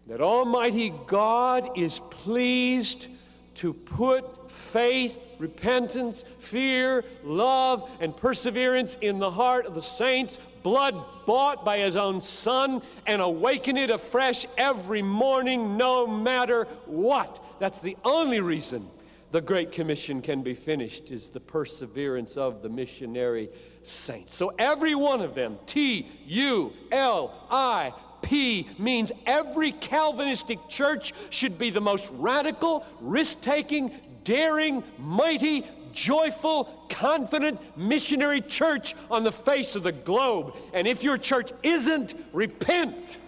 That 0.06 0.20
Almighty 0.20 0.92
God 1.06 1.76
is 1.76 2.00
pleased 2.10 3.08
to 3.56 3.74
put 3.74 4.50
faith, 4.50 5.18
repentance, 5.42 6.24
fear, 6.38 7.04
love, 7.24 7.90
and 8.00 8.16
perseverance 8.16 8.96
in 9.02 9.18
the 9.18 9.30
heart 9.30 9.66
of 9.66 9.74
the 9.74 9.82
saints, 9.82 10.38
blood 10.62 10.94
bought 11.26 11.64
by 11.64 11.78
his 11.78 11.96
own 11.96 12.20
Son, 12.20 12.80
and 13.06 13.20
awaken 13.20 13.76
it 13.76 13.90
afresh 13.90 14.46
every 14.56 15.02
morning, 15.02 15.76
no 15.76 16.06
matter 16.06 16.64
what. 16.86 17.44
That's 17.58 17.80
the 17.80 17.96
only 18.04 18.40
reason 18.40 18.88
the 19.32 19.40
Great 19.40 19.72
Commission 19.72 20.22
can 20.22 20.42
be 20.42 20.54
finished, 20.54 21.10
is 21.10 21.30
the 21.30 21.40
perseverance 21.40 22.36
of 22.36 22.62
the 22.62 22.68
missionary 22.68 23.48
saints. 23.82 24.34
So 24.34 24.52
every 24.58 24.94
one 24.94 25.22
of 25.22 25.34
them, 25.34 25.58
T 25.66 26.06
U 26.26 26.72
L 26.92 27.46
I 27.50 27.92
P 28.20 28.68
means 28.78 29.10
every 29.26 29.72
Calvinistic 29.72 30.58
church 30.68 31.12
should 31.30 31.58
be 31.58 31.70
the 31.70 31.80
most 31.80 32.10
radical, 32.12 32.84
risk 33.00 33.40
taking, 33.40 33.90
daring, 34.24 34.84
mighty, 34.98 35.66
joyful, 35.92 36.64
confident 36.88 37.60
missionary 37.76 38.40
church 38.40 38.94
on 39.10 39.24
the 39.24 39.32
face 39.32 39.76
of 39.76 39.82
the 39.82 39.92
globe. 39.92 40.56
And 40.72 40.86
if 40.86 41.02
your 41.02 41.18
church 41.18 41.52
isn't, 41.62 42.14
repent. 42.32 43.18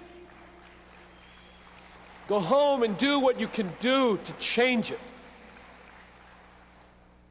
Go 2.27 2.41
home 2.41 2.83
and 2.83 2.97
do 2.97 3.21
what 3.21 3.39
you 3.39 3.47
can 3.47 3.71
do 3.81 4.19
to 4.25 4.33
change 4.35 4.91
it. 4.91 5.01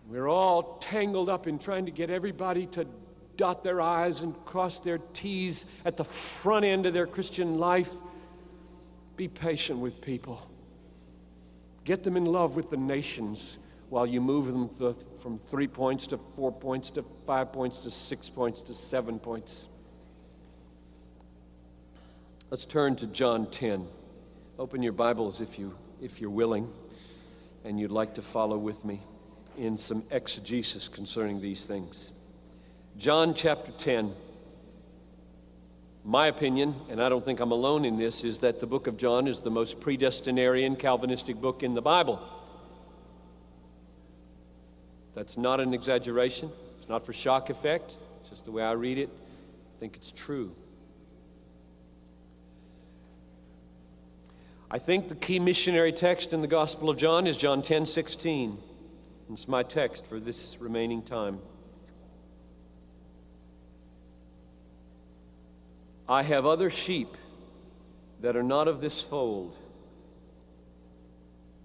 We're 0.09 0.27
all 0.27 0.77
tangled 0.79 1.29
up 1.29 1.47
in 1.47 1.57
trying 1.57 1.85
to 1.85 1.91
get 1.91 2.09
everybody 2.09 2.67
to 2.67 2.85
dot 3.35 3.63
their 3.63 3.81
I's 3.81 4.21
and 4.21 4.37
cross 4.45 4.79
their 4.79 4.99
T's 5.13 5.65
at 5.85 5.97
the 5.97 6.03
front 6.03 6.65
end 6.65 6.85
of 6.85 6.93
their 6.93 7.07
Christian 7.07 7.57
life. 7.57 7.91
Be 9.15 9.27
patient 9.27 9.79
with 9.79 10.01
people. 10.01 10.47
Get 11.83 12.03
them 12.03 12.15
in 12.15 12.25
love 12.25 12.55
with 12.55 12.69
the 12.69 12.77
nations 12.77 13.57
while 13.89 14.05
you 14.05 14.21
move 14.21 14.47
them 14.47 14.69
th- 14.69 14.95
from 15.19 15.37
three 15.37 15.67
points 15.67 16.07
to 16.07 16.19
four 16.35 16.51
points 16.51 16.89
to 16.91 17.03
five 17.27 17.51
points 17.51 17.79
to 17.79 17.91
six 17.91 18.29
points 18.29 18.61
to 18.63 18.73
seven 18.73 19.19
points. 19.19 19.67
Let's 22.49 22.65
turn 22.65 22.95
to 22.97 23.07
John 23.07 23.47
10. 23.49 23.87
Open 24.59 24.83
your 24.83 24.93
Bibles 24.93 25.41
if, 25.41 25.59
you, 25.59 25.75
if 26.01 26.21
you're 26.21 26.29
willing 26.29 26.71
and 27.65 27.79
you'd 27.79 27.91
like 27.91 28.15
to 28.15 28.21
follow 28.21 28.57
with 28.57 28.83
me 28.85 29.01
in 29.57 29.77
some 29.77 30.03
exegesis 30.11 30.87
concerning 30.87 31.41
these 31.41 31.65
things. 31.65 32.13
John 32.97 33.33
chapter 33.33 33.71
10. 33.71 34.13
My 36.05 36.27
opinion, 36.27 36.75
and 36.89 37.01
I 37.01 37.07
don't 37.07 37.23
think 37.23 37.39
I'm 37.39 37.51
alone 37.51 37.85
in 37.85 37.97
this, 37.97 38.25
is 38.25 38.39
that 38.39 38.59
the 38.59 38.67
book 38.67 38.87
of 38.87 38.97
John 38.97 39.25
is 39.27 39.39
the 39.39 39.49
most 39.49 39.79
predestinarian 39.79 40.77
Calvinistic 40.77 41.39
book 41.39 41.63
in 41.63 41.75
the 41.75 41.81
Bible. 41.81 42.21
That's 45.15 45.37
not 45.37 45.61
an 45.61 45.73
exaggeration. 45.73 46.51
It's 46.79 46.89
not 46.89 47.05
for 47.05 47.13
shock 47.13 47.49
effect. 47.49 47.95
It's 48.19 48.29
just 48.29 48.43
the 48.43 48.51
way 48.51 48.63
I 48.63 48.73
read 48.73 48.97
it. 48.97 49.09
I 49.09 49.79
think 49.79 49.95
it's 49.95 50.11
true. 50.11 50.53
I 54.69 54.79
think 54.79 55.07
the 55.07 55.15
key 55.15 55.39
missionary 55.39 55.93
text 55.93 56.33
in 56.33 56.41
the 56.41 56.47
Gospel 56.47 56.89
of 56.89 56.97
John 56.97 57.27
is 57.27 57.37
John 57.37 57.61
10 57.61 57.85
16. 57.85 58.57
It's 59.31 59.47
my 59.47 59.63
text 59.63 60.05
for 60.07 60.19
this 60.19 60.57
remaining 60.59 61.01
time. 61.01 61.39
I 66.07 66.23
have 66.23 66.45
other 66.45 66.69
sheep 66.69 67.15
that 68.21 68.35
are 68.35 68.43
not 68.43 68.67
of 68.67 68.81
this 68.81 69.01
fold. 69.01 69.55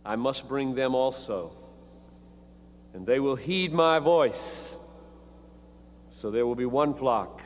I 0.05 0.17
must 0.17 0.49
bring 0.49 0.75
them 0.75 0.95
also, 0.95 1.53
and 2.95 3.07
they 3.07 3.21
will 3.21 3.37
heed 3.37 3.73
my 3.73 3.99
voice. 3.99 4.75
So 6.11 6.31
there 6.31 6.47
will 6.47 6.55
be 6.55 6.67
one 6.67 6.95
flock 6.95 7.43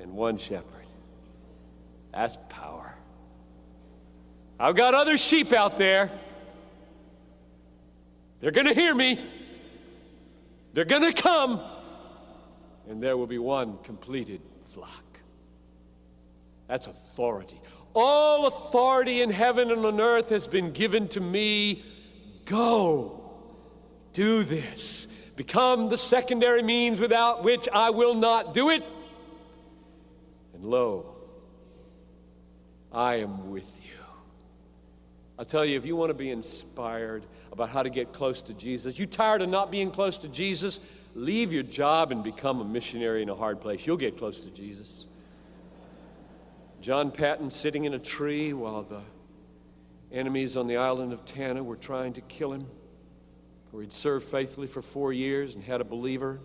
and 0.00 0.12
one 0.12 0.38
shepherd. 0.38 0.86
That's 2.12 2.36
power. 2.48 2.96
I've 4.60 4.76
got 4.76 4.94
other 4.94 5.16
sheep 5.16 5.52
out 5.52 5.76
there. 5.76 6.10
They're 8.40 8.50
going 8.50 8.66
to 8.66 8.74
hear 8.74 8.94
me. 8.94 9.24
They're 10.72 10.84
going 10.84 11.02
to 11.02 11.12
come. 11.12 11.60
And 12.88 13.02
there 13.02 13.16
will 13.16 13.26
be 13.26 13.38
one 13.38 13.78
completed 13.82 14.40
flock. 14.62 15.07
That's 16.68 16.86
authority. 16.86 17.60
All 17.94 18.46
authority 18.46 19.22
in 19.22 19.30
heaven 19.30 19.70
and 19.70 19.84
on 19.84 20.00
earth 20.00 20.28
has 20.28 20.46
been 20.46 20.70
given 20.70 21.08
to 21.08 21.20
me. 21.20 21.82
Go. 22.44 23.24
Do 24.12 24.44
this. 24.44 25.08
Become 25.34 25.88
the 25.88 25.98
secondary 25.98 26.62
means 26.62 27.00
without 27.00 27.42
which 27.42 27.68
I 27.72 27.90
will 27.90 28.14
not 28.14 28.54
do 28.54 28.70
it. 28.70 28.84
And 30.54 30.64
lo, 30.64 31.16
I 32.92 33.16
am 33.16 33.50
with 33.50 33.70
you. 33.84 33.92
I'll 35.38 35.44
tell 35.44 35.64
you, 35.64 35.76
if 35.78 35.86
you 35.86 35.94
want 35.94 36.10
to 36.10 36.14
be 36.14 36.30
inspired 36.30 37.24
about 37.52 37.68
how 37.68 37.84
to 37.84 37.90
get 37.90 38.12
close 38.12 38.42
to 38.42 38.54
Jesus, 38.54 38.98
you 38.98 39.06
tired 39.06 39.40
of 39.40 39.48
not 39.48 39.70
being 39.70 39.90
close 39.90 40.18
to 40.18 40.28
Jesus, 40.28 40.80
leave 41.14 41.52
your 41.52 41.62
job 41.62 42.10
and 42.10 42.24
become 42.24 42.60
a 42.60 42.64
missionary 42.64 43.22
in 43.22 43.28
a 43.28 43.34
hard 43.34 43.60
place. 43.60 43.86
You'll 43.86 43.96
get 43.96 44.18
close 44.18 44.40
to 44.40 44.50
Jesus. 44.50 45.06
John 46.80 47.10
Paton 47.10 47.50
sitting 47.50 47.84
in 47.84 47.94
a 47.94 47.98
tree 47.98 48.52
while 48.52 48.82
the 48.82 49.02
enemies 50.12 50.56
on 50.56 50.66
the 50.66 50.76
island 50.76 51.12
of 51.12 51.24
Tanna 51.24 51.62
were 51.62 51.76
trying 51.76 52.12
to 52.14 52.20
kill 52.22 52.52
him, 52.52 52.66
where 53.70 53.82
he'd 53.82 53.92
served 53.92 54.26
faithfully 54.26 54.68
for 54.68 54.80
four 54.80 55.12
years 55.12 55.54
and 55.54 55.64
had 55.64 55.80
a 55.80 55.84
believer. 55.84 56.40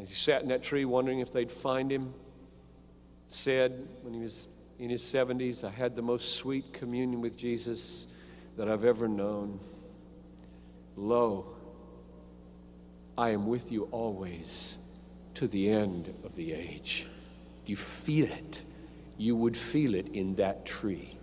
As 0.00 0.08
he 0.08 0.14
sat 0.14 0.42
in 0.42 0.48
that 0.48 0.62
tree 0.62 0.84
wondering 0.84 1.20
if 1.20 1.32
they'd 1.32 1.50
find 1.50 1.90
him, 1.90 2.12
said 3.28 3.88
when 4.02 4.14
he 4.14 4.20
was 4.20 4.48
in 4.78 4.90
his 4.90 5.02
70s, 5.02 5.64
I 5.64 5.70
had 5.70 5.94
the 5.94 6.02
most 6.02 6.36
sweet 6.36 6.72
communion 6.72 7.20
with 7.20 7.36
Jesus 7.36 8.06
that 8.56 8.68
I've 8.68 8.84
ever 8.84 9.08
known. 9.08 9.60
Lo, 10.96 11.54
I 13.16 13.30
am 13.30 13.46
with 13.46 13.70
you 13.70 13.84
always 13.90 14.78
to 15.34 15.46
the 15.46 15.70
end 15.70 16.12
of 16.24 16.34
the 16.34 16.52
age 16.52 17.06
you 17.68 17.76
feel 17.76 18.26
it, 18.26 18.62
you 19.18 19.36
would 19.36 19.56
feel 19.56 19.94
it 19.94 20.08
in 20.08 20.34
that 20.36 20.64
tree. 20.64 21.16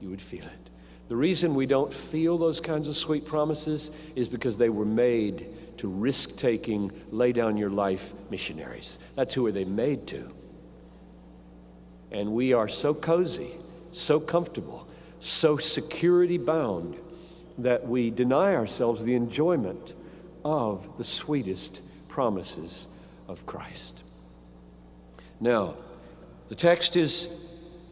You 0.00 0.10
would 0.10 0.20
feel 0.20 0.44
it. 0.44 0.70
The 1.08 1.16
reason 1.16 1.54
we 1.54 1.66
don't 1.66 1.92
feel 1.92 2.36
those 2.36 2.60
kinds 2.60 2.88
of 2.88 2.96
sweet 2.96 3.24
promises 3.24 3.90
is 4.14 4.28
because 4.28 4.56
they 4.56 4.68
were 4.68 4.84
made 4.84 5.46
to 5.78 5.88
risk 5.88 6.36
taking, 6.36 6.90
lay 7.10 7.32
down 7.32 7.56
your 7.56 7.70
life 7.70 8.12
missionaries. 8.30 8.98
That's 9.14 9.32
who 9.32 9.50
they 9.52 9.64
made 9.64 10.06
to. 10.08 10.34
And 12.10 12.32
we 12.32 12.52
are 12.52 12.68
so 12.68 12.92
cozy, 12.92 13.52
so 13.92 14.18
comfortable, 14.18 14.88
so 15.20 15.56
security 15.56 16.38
bound 16.38 16.96
that 17.58 17.86
we 17.86 18.10
deny 18.10 18.54
ourselves 18.54 19.02
the 19.02 19.14
enjoyment 19.14 19.94
of 20.44 20.98
the 20.98 21.04
sweetest 21.04 21.80
promises 22.08 22.86
of 23.28 23.46
Christ. 23.46 24.02
Now, 25.40 25.74
the 26.48 26.54
text 26.54 26.96
is 26.96 27.28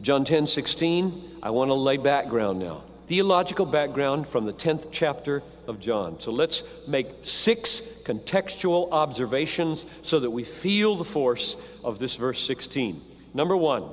John 0.01 0.25
10 0.25 0.47
16. 0.47 1.39
I 1.43 1.49
want 1.51 1.69
to 1.69 1.75
lay 1.75 1.97
background 1.97 2.59
now. 2.59 2.83
Theological 3.07 3.67
background 3.67 4.27
from 4.27 4.45
the 4.45 4.53
10th 4.53 4.87
chapter 4.91 5.43
of 5.67 5.79
John. 5.79 6.19
So 6.19 6.31
let's 6.31 6.63
make 6.87 7.07
six 7.21 7.81
contextual 8.03 8.91
observations 8.91 9.85
so 10.01 10.19
that 10.19 10.31
we 10.31 10.43
feel 10.43 10.95
the 10.95 11.03
force 11.03 11.55
of 11.83 11.99
this 11.99 12.15
verse 12.15 12.41
16. 12.41 12.99
Number 13.35 13.55
one, 13.55 13.83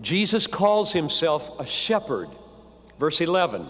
Jesus 0.00 0.46
calls 0.46 0.92
himself 0.92 1.58
a 1.58 1.66
shepherd. 1.66 2.28
Verse 3.00 3.20
11, 3.20 3.66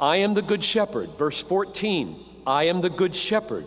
I 0.00 0.16
am 0.16 0.34
the 0.34 0.42
good 0.42 0.64
shepherd. 0.64 1.10
Verse 1.10 1.40
14, 1.44 2.24
I 2.44 2.64
am 2.64 2.80
the 2.80 2.90
good 2.90 3.14
shepherd. 3.14 3.66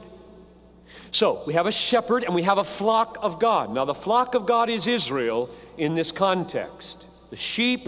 So 1.16 1.42
we 1.46 1.54
have 1.54 1.66
a 1.66 1.72
shepherd 1.72 2.26
and 2.26 2.36
we 2.36 2.42
have 2.42 2.58
a 2.58 2.64
flock 2.66 3.20
of 3.22 3.40
God. 3.40 3.74
Now, 3.74 3.86
the 3.86 3.94
flock 3.94 4.36
of 4.36 4.46
God 4.46 4.70
is 4.70 4.86
Israel 4.86 5.50
in 5.78 5.96
this 5.96 6.12
context. 6.12 7.08
The 7.30 7.38
sheep 7.38 7.88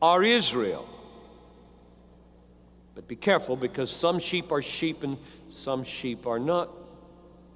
are 0.00 0.22
Israel. 0.22 0.88
But 2.94 3.08
be 3.08 3.16
careful 3.16 3.56
because 3.56 3.90
some 3.90 4.20
sheep 4.20 4.52
are 4.52 4.62
sheep 4.62 5.02
and 5.02 5.18
some 5.48 5.82
sheep 5.82 6.24
are 6.24 6.38
not 6.38 6.70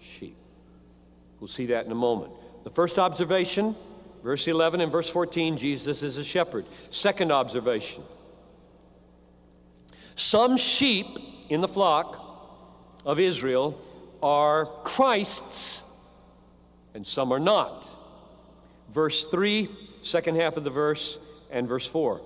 sheep. 0.00 0.36
We'll 1.38 1.46
see 1.46 1.66
that 1.66 1.86
in 1.86 1.92
a 1.92 1.94
moment. 1.94 2.32
The 2.64 2.70
first 2.70 2.98
observation, 2.98 3.76
verse 4.24 4.48
11 4.48 4.80
and 4.80 4.90
verse 4.90 5.08
14, 5.08 5.56
Jesus 5.56 6.02
is 6.02 6.16
a 6.16 6.24
shepherd. 6.24 6.66
Second 6.90 7.30
observation, 7.30 8.02
some 10.16 10.56
sheep 10.56 11.06
in 11.48 11.60
the 11.60 11.68
flock 11.68 12.26
of 13.06 13.20
Israel 13.20 13.80
are 14.22 14.66
Christ's 14.84 15.82
and 16.94 17.06
some 17.06 17.32
are 17.32 17.40
not. 17.40 17.88
Verse 18.92 19.24
3, 19.24 19.68
second 20.02 20.36
half 20.36 20.56
of 20.56 20.64
the 20.64 20.70
verse, 20.70 21.18
and 21.50 21.68
verse 21.68 21.86
4. 21.86 22.20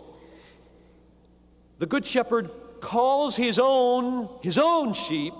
The 1.78 1.86
good 1.86 2.06
shepherd 2.06 2.50
calls 2.80 3.36
his 3.36 3.58
own 3.58 4.28
his 4.42 4.58
own 4.58 4.92
sheep 4.92 5.32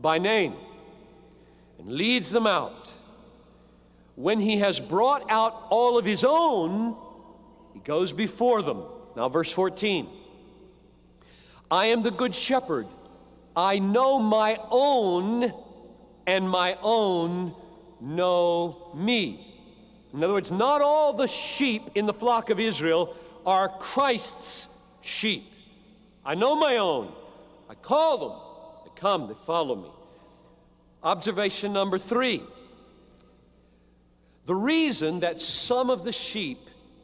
by 0.00 0.18
name 0.18 0.54
and 1.78 1.92
leads 1.92 2.30
them 2.30 2.46
out. 2.46 2.90
When 4.14 4.40
he 4.40 4.58
has 4.58 4.80
brought 4.80 5.30
out 5.30 5.66
all 5.70 5.96
of 5.96 6.04
his 6.04 6.24
own, 6.24 6.96
he 7.72 7.80
goes 7.80 8.12
before 8.12 8.62
them. 8.62 8.82
Now 9.16 9.28
verse 9.28 9.52
14. 9.52 10.08
I 11.70 11.86
am 11.86 12.02
the 12.02 12.10
good 12.10 12.34
shepherd. 12.34 12.86
I 13.58 13.80
know 13.80 14.20
my 14.20 14.60
own 14.70 15.52
and 16.28 16.48
my 16.48 16.78
own 16.80 17.56
know 18.00 18.92
me. 18.94 19.58
In 20.14 20.22
other 20.22 20.34
words, 20.34 20.52
not 20.52 20.80
all 20.80 21.12
the 21.12 21.26
sheep 21.26 21.90
in 21.96 22.06
the 22.06 22.14
flock 22.14 22.50
of 22.50 22.60
Israel 22.60 23.16
are 23.44 23.68
Christ's 23.68 24.68
sheep. 25.00 25.42
I 26.24 26.36
know 26.36 26.54
my 26.54 26.76
own. 26.76 27.12
I 27.68 27.74
call 27.74 28.18
them. 28.18 28.38
They 28.84 29.00
come, 29.00 29.26
they 29.26 29.34
follow 29.44 29.74
me. 29.74 29.90
Observation 31.02 31.72
number 31.72 31.98
three 31.98 32.44
the 34.46 34.54
reason 34.54 35.18
that 35.20 35.42
some 35.42 35.90
of 35.90 36.04
the 36.04 36.12
sheep 36.12 36.60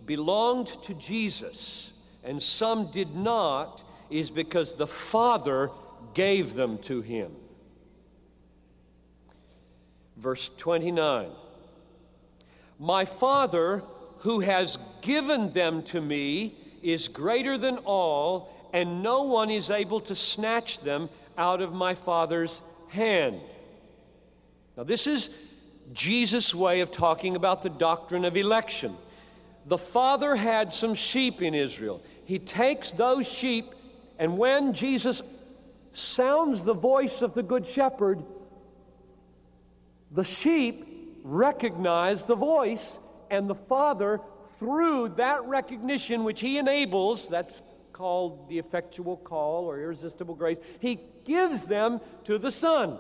belonged 0.07 0.69
to 0.85 0.95
Jesus 0.95 1.91
and 2.23 2.41
some 2.41 2.93
did 2.93 3.17
not 3.17 3.83
is 4.09 4.31
because 4.31 4.75
the 4.75 4.87
Father 4.87 5.71
gave 6.15 6.55
them 6.55 6.79
to 6.79 7.01
him. 7.01 7.33
Verse 10.17 10.51
29 10.57 11.31
My 12.79 13.05
Father, 13.05 13.83
who 14.19 14.41
has 14.41 14.79
given 15.03 15.51
them 15.51 15.83
to 15.85 16.01
me, 16.01 16.55
is 16.83 17.09
greater 17.09 17.59
than 17.59 17.79
all, 17.79 18.53
and 18.73 19.03
no 19.03 19.23
one 19.23 19.51
is 19.51 19.71
able 19.71 20.01
to 20.01 20.15
snatch 20.15 20.81
them 20.81 21.09
out 21.37 21.61
of 21.61 21.73
my 21.73 21.95
Father's 21.95 22.63
hand. 22.89 23.41
Now, 24.77 24.85
this 24.85 25.07
is 25.07 25.31
Jesus' 25.93 26.55
way 26.55 26.81
of 26.81 26.91
talking 26.91 27.37
about 27.37 27.63
the 27.63 27.71
doctrine 27.71 28.25
of 28.25 28.37
election. 28.37 28.97
The 29.67 29.79
Father 29.79 30.37
had 30.37 30.73
some 30.73 30.95
sheep 30.95 31.41
in 31.43 31.55
Israel. 31.55 32.03
He 32.25 32.39
takes 32.39 32.91
those 32.91 33.27
sheep, 33.27 33.73
and 34.19 34.37
when 34.37 34.73
Jesus 34.73 35.23
sounds 35.95 36.65
the 36.65 36.75
voice 36.75 37.23
of 37.23 37.35
the 37.35 37.43
Good 37.43 37.67
Shepherd, 37.67 38.23
the 40.11 40.25
sheep 40.25 41.21
recognize 41.23 42.25
the 42.25 42.37
voice, 42.37 42.99
and 43.31 43.49
the 43.49 43.55
Father, 43.55 44.21
through 44.59 45.09
that 45.11 45.45
recognition 45.47 46.25
which 46.25 46.41
He 46.41 46.59
enables, 46.59 47.29
that's 47.29 47.63
called 47.93 48.49
the 48.49 48.59
effectual 48.59 49.17
call 49.17 49.65
or 49.65 49.81
irresistible 49.81 50.35
grace, 50.35 50.59
He 50.81 51.01
gives 51.25 51.65
them 51.65 52.01
to 52.25 52.39
the 52.39 52.53
Son. 52.53 52.99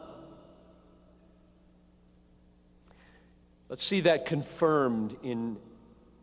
Let's 3.68 3.84
see 3.84 4.00
that 4.00 4.24
confirmed 4.24 5.16
in 5.22 5.58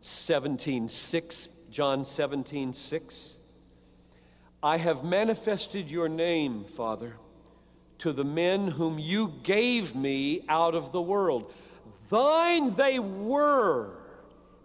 17:6, 0.00 1.48
John 1.70 2.04
17:6. 2.04 3.38
I 4.62 4.76
have 4.76 5.02
manifested 5.02 5.90
your 5.90 6.08
name, 6.08 6.64
Father, 6.64 7.16
to 7.98 8.12
the 8.12 8.24
men 8.24 8.68
whom 8.68 8.98
you 8.98 9.34
gave 9.42 9.96
me 9.96 10.44
out 10.48 10.76
of 10.76 10.92
the 10.92 11.02
world. 11.02 11.52
Thine 12.08 12.74
they 12.74 13.00
were, 13.00 13.90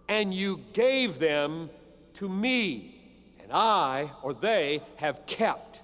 and 0.08 0.32
you 0.32 0.60
gave 0.72 1.18
them 1.18 1.68
to 2.14 2.28
me, 2.28 2.94
and 3.42 3.50
I, 3.52 4.12
or 4.22 4.34
they, 4.34 4.82
have 4.96 5.26
kept 5.26 5.80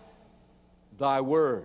thy 0.96 1.20
word. 1.20 1.64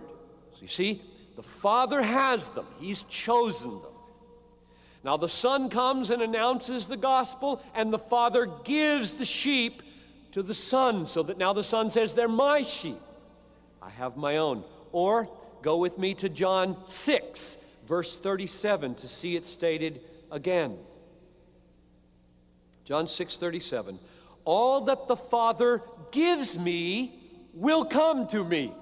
So 0.54 0.62
you 0.62 0.68
see, 0.68 1.02
the 1.36 1.42
Father 1.42 2.02
has 2.02 2.48
them, 2.48 2.66
He's 2.80 3.04
chosen 3.04 3.70
them. 3.70 3.92
Now 5.04 5.16
the 5.16 5.28
Son 5.28 5.68
comes 5.70 6.10
and 6.10 6.20
announces 6.20 6.86
the 6.86 6.96
gospel, 6.96 7.62
and 7.74 7.92
the 7.92 7.98
Father 7.98 8.48
gives 8.64 9.14
the 9.14 9.24
sheep 9.24 9.82
to 10.32 10.42
the 10.42 10.54
Son, 10.54 11.06
so 11.06 11.22
that 11.22 11.38
now 11.38 11.52
the 11.52 11.62
Son 11.62 11.90
says, 11.90 12.14
They're 12.14 12.28
my 12.28 12.62
sheep. 12.62 13.00
I 13.82 13.90
have 13.90 14.16
my 14.16 14.36
own. 14.36 14.64
Or 14.92 15.28
Go 15.62 15.76
with 15.76 15.98
me 15.98 16.14
to 16.14 16.28
John 16.28 16.76
6, 16.86 17.58
verse 17.86 18.16
37, 18.16 18.94
to 18.96 19.08
see 19.08 19.36
it 19.36 19.44
stated 19.44 20.00
again. 20.30 20.78
John 22.84 23.06
6, 23.06 23.36
37. 23.36 23.98
All 24.44 24.82
that 24.82 25.06
the 25.06 25.16
Father 25.16 25.82
gives 26.12 26.58
me 26.58 27.14
will 27.52 27.84
come 27.84 28.26
to 28.28 28.42
me. 28.42 28.72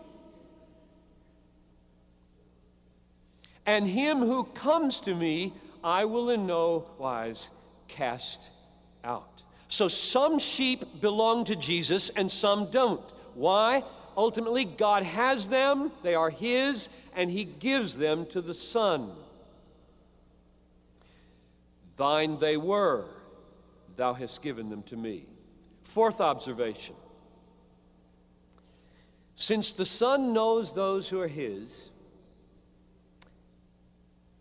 And 3.67 3.87
him 3.87 4.19
who 4.19 4.45
comes 4.45 5.01
to 5.01 5.15
me, 5.15 5.53
I 5.83 6.05
will 6.05 6.31
in 6.31 6.47
no 6.47 6.89
wise 6.97 7.51
cast 7.89 8.51
out. 9.03 9.43
So 9.69 9.89
some 9.89 10.39
sheep 10.39 11.01
belong 11.01 11.45
to 11.45 11.57
Jesus 11.57 12.11
and 12.11 12.31
some 12.31 12.71
don't. 12.71 13.05
Why? 13.35 13.85
ultimately, 14.19 14.65
God 14.65 15.05
has 15.05 15.47
them, 15.49 15.93
they 16.03 16.17
are 16.17 16.29
His, 16.29 16.89
and 17.15 17.31
He 17.31 17.45
gives 17.45 17.97
them 17.97 18.27
to 18.27 18.43
the 18.43 18.53
Son. 18.53 19.13
Thine 21.97 22.39
they 22.39 22.57
were, 22.57 23.07
thou 23.97 24.13
hast 24.13 24.43
given 24.43 24.69
them 24.69 24.83
to 24.85 24.97
me. 24.97 25.25
Fourth 25.85 26.21
observation 26.21 26.97
since 29.41 29.73
the 29.73 29.87
Son 29.87 30.33
knows 30.33 30.75
those 30.75 31.09
who 31.09 31.21
are 31.21 31.29
His, 31.29 31.93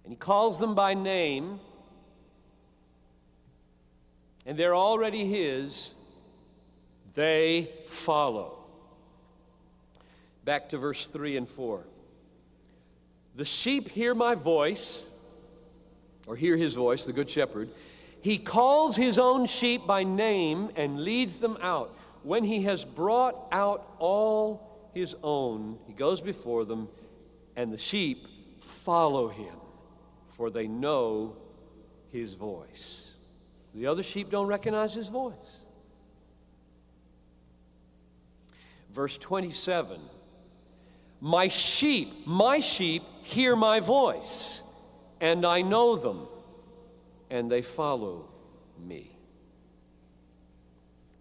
and 0.04 0.12
He 0.12 0.18
calls 0.18 0.58
them 0.58 0.74
by 0.74 0.96
name, 0.96 1.60
and 4.48 4.58
they're 4.58 4.76
already 4.76 5.26
His, 5.26 5.94
they 7.14 7.70
follow. 7.86 8.58
Back 10.46 10.70
to 10.70 10.78
verse 10.78 11.06
3 11.06 11.36
and 11.36 11.48
4. 11.48 11.84
The 13.36 13.44
sheep 13.46 13.90
hear 13.90 14.16
my 14.16 14.34
voice, 14.34 15.06
or 16.26 16.36
hear 16.36 16.56
his 16.56 16.74
voice, 16.74 17.04
the 17.04 17.14
good 17.14 17.30
shepherd. 17.30 17.70
He 18.22 18.38
calls 18.38 18.96
his 18.96 19.20
own 19.20 19.46
sheep 19.46 19.86
by 19.86 20.04
name 20.04 20.72
and 20.76 21.02
leads 21.02 21.38
them 21.38 21.58
out. 21.62 21.94
When 22.24 22.44
he 22.44 22.64
has 22.64 22.84
brought 22.84 23.36
out 23.52 23.96
all 24.00 24.90
his 24.94 25.16
own, 25.22 25.78
he 25.86 25.94
goes 25.94 26.22
before 26.22 26.66
them, 26.66 26.88
and 27.56 27.72
the 27.72 27.78
sheep 27.78 28.28
follow 28.62 29.28
him, 29.28 29.56
for 30.30 30.50
they 30.50 30.68
know 30.68 31.36
his 32.12 32.34
voice. 32.34 33.07
The 33.78 33.86
other 33.86 34.02
sheep 34.02 34.32
don't 34.32 34.48
recognize 34.48 34.96
his 34.96 35.08
voice. 35.08 35.36
Verse 38.92 39.18
27 39.18 40.02
my 41.20 41.48
sheep, 41.48 42.28
my 42.28 42.60
sheep 42.60 43.02
hear 43.24 43.56
my 43.56 43.80
voice, 43.80 44.62
and 45.20 45.46
I 45.48 45.62
know 45.64 45.96
them, 45.96 46.28
and 47.32 47.52
they 47.52 47.64
follow 47.64 48.30
me. 48.80 49.18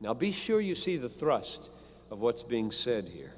Now 0.01 0.12
be 0.12 0.33
sure 0.33 0.61
you 0.61 0.75
see 0.75 0.99
the 0.99 1.09
thrust 1.09 1.71
of 2.11 2.21
what's 2.21 2.42
being 2.42 2.73
said 2.73 3.09
here. 3.09 3.33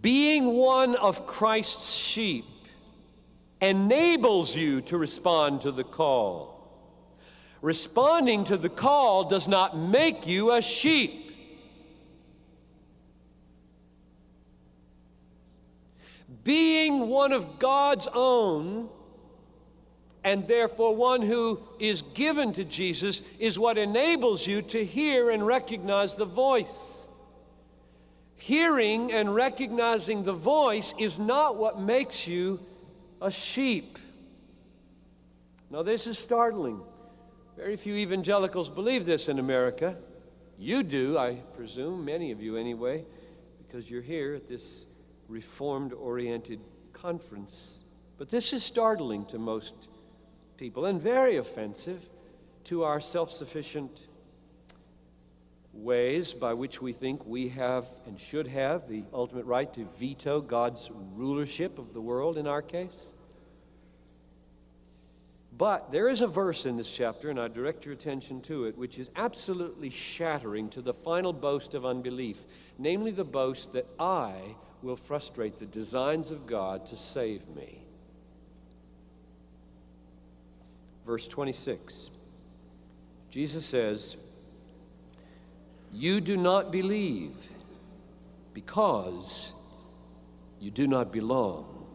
Being 0.00 0.54
one 0.54 0.94
of 0.94 1.26
Christ's 1.26 1.92
sheep 1.92 2.44
enables 3.60 4.54
you 4.54 4.80
to 4.82 4.96
respond 4.96 5.62
to 5.62 5.72
the 5.72 5.84
call. 5.84 6.51
Responding 7.62 8.44
to 8.44 8.58
the 8.58 8.68
call 8.68 9.24
does 9.24 9.48
not 9.48 9.78
make 9.78 10.26
you 10.26 10.52
a 10.52 10.60
sheep. 10.60 11.22
being 16.44 17.06
one 17.08 17.30
of 17.32 17.60
God's 17.60 18.08
own 18.12 18.88
And 20.24 20.46
therefore, 20.46 20.94
one 20.94 21.20
who 21.20 21.60
is 21.80 22.02
given 22.14 22.52
to 22.52 22.64
Jesus 22.64 23.22
is 23.40 23.58
what 23.58 23.76
enables 23.76 24.46
you 24.46 24.62
to 24.62 24.84
hear 24.84 25.30
and 25.30 25.44
recognize 25.44 26.14
the 26.14 26.24
voice. 26.24 27.08
Hearing 28.36 29.10
and 29.10 29.34
recognizing 29.34 30.22
the 30.22 30.32
voice 30.32 30.94
is 30.96 31.18
not 31.18 31.56
what 31.56 31.80
makes 31.80 32.28
you 32.28 32.60
a 33.20 33.32
sheep. 33.32 33.98
Now, 35.70 35.82
this 35.82 36.06
is 36.06 36.20
startling. 36.20 36.80
Very 37.62 37.76
few 37.76 37.94
evangelicals 37.94 38.68
believe 38.68 39.06
this 39.06 39.28
in 39.28 39.38
America. 39.38 39.96
You 40.58 40.82
do, 40.82 41.16
I 41.16 41.34
presume, 41.54 42.04
many 42.04 42.32
of 42.32 42.42
you 42.42 42.56
anyway, 42.56 43.04
because 43.56 43.88
you're 43.88 44.02
here 44.02 44.34
at 44.34 44.48
this 44.48 44.84
reformed 45.28 45.92
oriented 45.92 46.58
conference. 46.92 47.84
But 48.18 48.30
this 48.30 48.52
is 48.52 48.64
startling 48.64 49.26
to 49.26 49.38
most 49.38 49.74
people 50.56 50.86
and 50.86 51.00
very 51.00 51.36
offensive 51.36 52.10
to 52.64 52.82
our 52.82 53.00
self 53.00 53.30
sufficient 53.30 54.08
ways 55.72 56.34
by 56.34 56.54
which 56.54 56.82
we 56.82 56.92
think 56.92 57.24
we 57.24 57.50
have 57.50 57.86
and 58.06 58.18
should 58.18 58.48
have 58.48 58.88
the 58.88 59.04
ultimate 59.12 59.46
right 59.46 59.72
to 59.74 59.86
veto 60.00 60.40
God's 60.40 60.90
rulership 61.14 61.78
of 61.78 61.94
the 61.94 62.00
world 62.00 62.38
in 62.38 62.48
our 62.48 62.60
case. 62.60 63.14
But 65.62 65.92
there 65.92 66.08
is 66.08 66.22
a 66.22 66.26
verse 66.26 66.66
in 66.66 66.76
this 66.76 66.90
chapter, 66.90 67.30
and 67.30 67.38
I 67.38 67.46
direct 67.46 67.84
your 67.84 67.94
attention 67.94 68.40
to 68.40 68.64
it, 68.64 68.76
which 68.76 68.98
is 68.98 69.12
absolutely 69.14 69.90
shattering 69.90 70.68
to 70.70 70.82
the 70.82 70.92
final 70.92 71.32
boast 71.32 71.74
of 71.74 71.86
unbelief, 71.86 72.40
namely 72.78 73.12
the 73.12 73.22
boast 73.22 73.72
that 73.74 73.86
I 73.96 74.56
will 74.82 74.96
frustrate 74.96 75.60
the 75.60 75.66
designs 75.66 76.32
of 76.32 76.48
God 76.48 76.84
to 76.86 76.96
save 76.96 77.46
me. 77.50 77.78
Verse 81.06 81.28
26. 81.28 82.10
Jesus 83.30 83.64
says, 83.64 84.16
You 85.92 86.20
do 86.20 86.36
not 86.36 86.72
believe 86.72 87.36
because 88.52 89.52
you 90.58 90.72
do 90.72 90.88
not 90.88 91.12
belong 91.12 91.86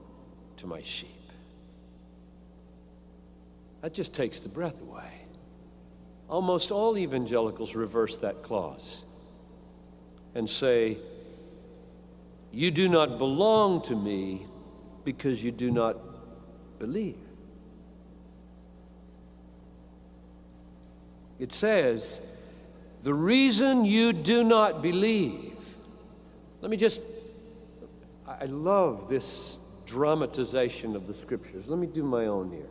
to 0.55 0.67
my 0.67 0.81
sheep. 0.83 1.16
That 3.81 3.93
just 3.93 4.13
takes 4.13 4.39
the 4.39 4.49
breath 4.49 4.81
away. 4.81 5.11
Almost 6.29 6.71
all 6.71 6.97
evangelicals 6.97 7.75
reverse 7.75 8.17
that 8.17 8.43
clause 8.43 9.03
and 10.35 10.49
say, 10.49 10.97
You 12.51 12.71
do 12.71 12.89
not 12.89 13.17
belong 13.17 13.81
to 13.83 13.95
me 13.95 14.45
because 15.03 15.43
you 15.43 15.51
do 15.51 15.71
not 15.71 15.97
believe. 16.79 17.17
It 21.39 21.53
says, 21.53 22.21
The 23.03 23.13
reason 23.13 23.85
you 23.85 24.11
do 24.11 24.43
not 24.43 24.81
believe. 24.81 25.53
Let 26.61 26.71
me 26.71 26.77
just, 26.77 26.99
I 28.27 28.45
love 28.45 29.07
this 29.07 29.57
dramatization 29.85 30.95
of 30.95 31.07
the 31.07 31.13
scriptures. 31.13 31.69
Let 31.69 31.79
me 31.79 31.87
do 31.87 32.03
my 32.03 32.25
own 32.25 32.51
here. 32.51 32.65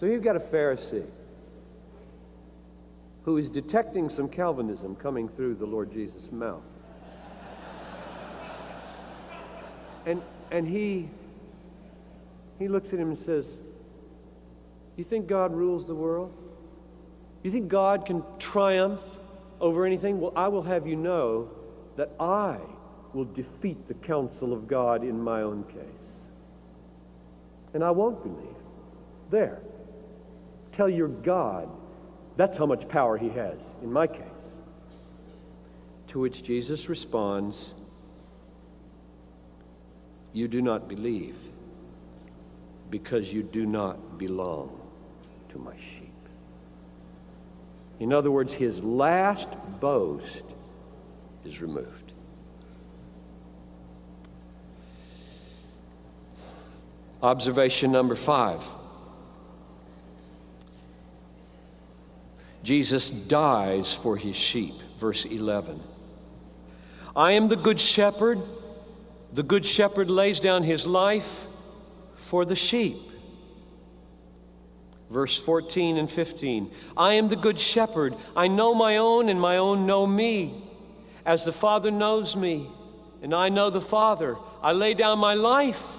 So 0.00 0.06
you've 0.06 0.22
got 0.22 0.34
a 0.34 0.38
Pharisee 0.38 1.04
who 3.24 3.36
is 3.36 3.50
detecting 3.50 4.08
some 4.08 4.30
Calvinism 4.30 4.96
coming 4.96 5.28
through 5.28 5.56
the 5.56 5.66
Lord 5.66 5.92
Jesus' 5.92 6.32
mouth. 6.32 6.84
And, 10.06 10.22
and 10.50 10.66
he, 10.66 11.10
he 12.58 12.66
looks 12.66 12.94
at 12.94 12.98
him 12.98 13.08
and 13.08 13.18
says, 13.18 13.60
You 14.96 15.04
think 15.04 15.26
God 15.26 15.52
rules 15.52 15.86
the 15.86 15.94
world? 15.94 16.34
You 17.42 17.50
think 17.50 17.68
God 17.68 18.06
can 18.06 18.22
triumph 18.38 19.02
over 19.60 19.84
anything? 19.84 20.18
Well, 20.18 20.32
I 20.34 20.48
will 20.48 20.62
have 20.62 20.86
you 20.86 20.96
know 20.96 21.50
that 21.96 22.10
I 22.18 22.56
will 23.12 23.26
defeat 23.26 23.86
the 23.86 23.92
counsel 23.92 24.54
of 24.54 24.66
God 24.66 25.04
in 25.04 25.20
my 25.20 25.42
own 25.42 25.64
case. 25.64 26.30
And 27.74 27.84
I 27.84 27.90
won't 27.90 28.22
believe. 28.22 28.56
There. 29.28 29.60
Tell 30.72 30.88
your 30.88 31.08
God. 31.08 31.68
That's 32.36 32.56
how 32.56 32.66
much 32.66 32.88
power 32.88 33.18
he 33.18 33.28
has, 33.30 33.76
in 33.82 33.92
my 33.92 34.06
case. 34.06 34.58
To 36.08 36.20
which 36.20 36.42
Jesus 36.42 36.88
responds, 36.88 37.74
You 40.32 40.48
do 40.48 40.62
not 40.62 40.88
believe 40.88 41.36
because 42.90 43.32
you 43.32 43.42
do 43.42 43.66
not 43.66 44.18
belong 44.18 44.80
to 45.48 45.58
my 45.58 45.76
sheep. 45.76 46.08
In 47.98 48.12
other 48.12 48.30
words, 48.30 48.52
his 48.52 48.82
last 48.82 49.48
boast 49.78 50.44
is 51.44 51.60
removed. 51.60 52.12
Observation 57.22 57.92
number 57.92 58.16
five 58.16 58.64
Jesus 62.62 63.10
dies 63.10 63.92
for 63.92 64.16
his 64.16 64.36
sheep, 64.36 64.74
verse 64.98 65.24
11. 65.24 65.80
I 67.16 67.32
am 67.32 67.48
the 67.48 67.56
good 67.56 67.80
shepherd. 67.80 68.40
The 69.32 69.42
good 69.42 69.64
shepherd 69.64 70.10
lays 70.10 70.40
down 70.40 70.62
his 70.62 70.86
life 70.86 71.46
for 72.14 72.44
the 72.44 72.56
sheep. 72.56 72.96
Verse 75.08 75.38
14 75.38 75.96
and 75.96 76.10
15. 76.10 76.70
I 76.96 77.14
am 77.14 77.28
the 77.28 77.36
good 77.36 77.58
shepherd. 77.58 78.14
I 78.36 78.46
know 78.46 78.74
my 78.74 78.98
own, 78.98 79.28
and 79.28 79.40
my 79.40 79.56
own 79.56 79.86
know 79.86 80.06
me. 80.06 80.62
As 81.26 81.44
the 81.44 81.52
Father 81.52 81.90
knows 81.90 82.36
me, 82.36 82.68
and 83.22 83.34
I 83.34 83.48
know 83.48 83.70
the 83.70 83.80
Father, 83.80 84.36
I 84.62 84.72
lay 84.72 84.94
down 84.94 85.18
my 85.18 85.34
life 85.34 85.98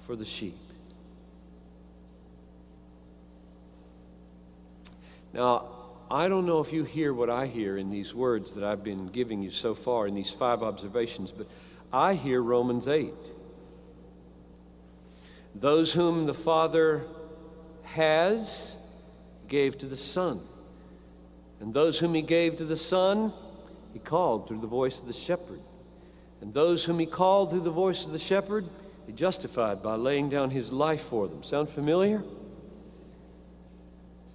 for 0.00 0.16
the 0.16 0.24
sheep. 0.24 0.56
Now, 5.32 5.66
I 6.10 6.28
don't 6.28 6.46
know 6.46 6.60
if 6.60 6.72
you 6.72 6.84
hear 6.84 7.12
what 7.12 7.28
I 7.28 7.46
hear 7.46 7.76
in 7.76 7.90
these 7.90 8.14
words 8.14 8.54
that 8.54 8.64
I've 8.64 8.82
been 8.82 9.08
giving 9.08 9.42
you 9.42 9.50
so 9.50 9.74
far 9.74 10.06
in 10.06 10.14
these 10.14 10.30
five 10.30 10.62
observations, 10.62 11.32
but 11.32 11.46
I 11.92 12.14
hear 12.14 12.42
Romans 12.42 12.88
8. 12.88 13.12
Those 15.54 15.92
whom 15.92 16.26
the 16.26 16.34
Father 16.34 17.04
has 17.82 18.76
gave 19.48 19.76
to 19.78 19.86
the 19.86 19.96
Son. 19.96 20.40
And 21.60 21.74
those 21.74 21.98
whom 21.98 22.14
he 22.14 22.22
gave 22.22 22.56
to 22.56 22.64
the 22.64 22.76
Son, 22.76 23.32
he 23.92 23.98
called 23.98 24.46
through 24.46 24.60
the 24.60 24.66
voice 24.66 25.00
of 25.00 25.06
the 25.06 25.12
shepherd. 25.12 25.60
And 26.40 26.54
those 26.54 26.84
whom 26.84 26.98
he 26.98 27.06
called 27.06 27.50
through 27.50 27.62
the 27.62 27.70
voice 27.70 28.06
of 28.06 28.12
the 28.12 28.18
shepherd, 28.18 28.68
he 29.06 29.12
justified 29.12 29.82
by 29.82 29.96
laying 29.96 30.28
down 30.28 30.50
his 30.50 30.72
life 30.72 31.00
for 31.00 31.26
them. 31.26 31.42
Sound 31.42 31.68
familiar? 31.68 32.22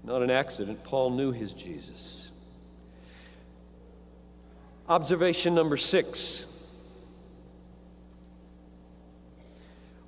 Not 0.04 0.22
an 0.22 0.30
accident. 0.30 0.84
Paul 0.84 1.12
knew 1.12 1.32
his 1.32 1.54
Jesus. 1.54 2.32
Observation 4.88 5.56
number 5.56 5.78
six. 5.78 6.46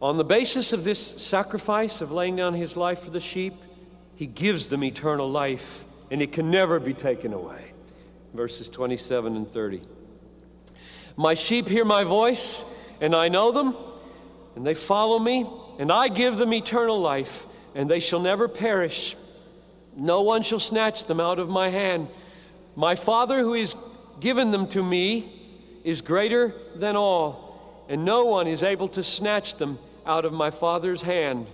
On 0.02 0.18
the 0.18 0.26
basis 0.26 0.74
of 0.74 0.84
this 0.84 1.00
sacrifice 1.00 2.02
of 2.02 2.12
laying 2.12 2.36
down 2.36 2.54
his 2.54 2.76
life 2.76 3.00
for 3.00 3.10
the 3.10 3.22
sheep, 3.22 3.54
he 4.16 4.28
gives 4.28 4.68
them 4.68 4.84
eternal 4.84 5.30
life 5.30 5.86
and 6.12 6.22
it 6.22 6.32
can 6.32 6.52
never 6.52 6.80
be 6.80 6.94
taken 6.94 7.34
away. 7.34 7.72
Verses 8.34 8.70
27 8.70 9.36
and 9.36 9.48
30. 9.48 9.82
My 11.16 11.34
sheep 11.34 11.70
hear 11.70 11.86
my 11.86 12.04
voice, 12.04 12.66
and 13.00 13.16
I 13.16 13.30
know 13.30 13.52
them, 13.52 13.78
and 14.56 14.68
they 14.68 14.74
follow 14.74 15.18
me, 15.18 15.50
and 15.80 15.92
I 15.92 16.10
give 16.10 16.36
them 16.38 16.54
eternal 16.54 17.00
life, 17.00 17.46
and 17.74 17.90
they 17.90 18.02
shall 18.02 18.20
never 18.20 18.50
perish 18.50 19.16
no 19.96 20.22
one 20.22 20.44
shall 20.44 20.60
snatch 20.60 21.06
them 21.06 21.20
out 21.20 21.40
of 21.40 21.50
my 21.50 21.70
hand. 21.70 22.10
My 22.76 22.96
Father, 22.96 23.40
who 23.40 23.54
has 23.54 23.76
given 24.20 24.52
them 24.52 24.68
to 24.70 24.84
me, 24.84 25.32
is 25.84 26.02
greater 26.02 26.54
than 26.76 26.96
all, 26.96 27.86
and 27.88 28.04
no 28.04 28.26
one 28.26 28.48
is 28.48 28.64
able 28.64 28.88
to 28.90 29.04
snatch 29.04 29.56
them 29.58 29.80
out 30.06 30.26
of 30.26 30.34
my 30.34 30.52
Father's 30.52 31.02
hand. 31.02 31.48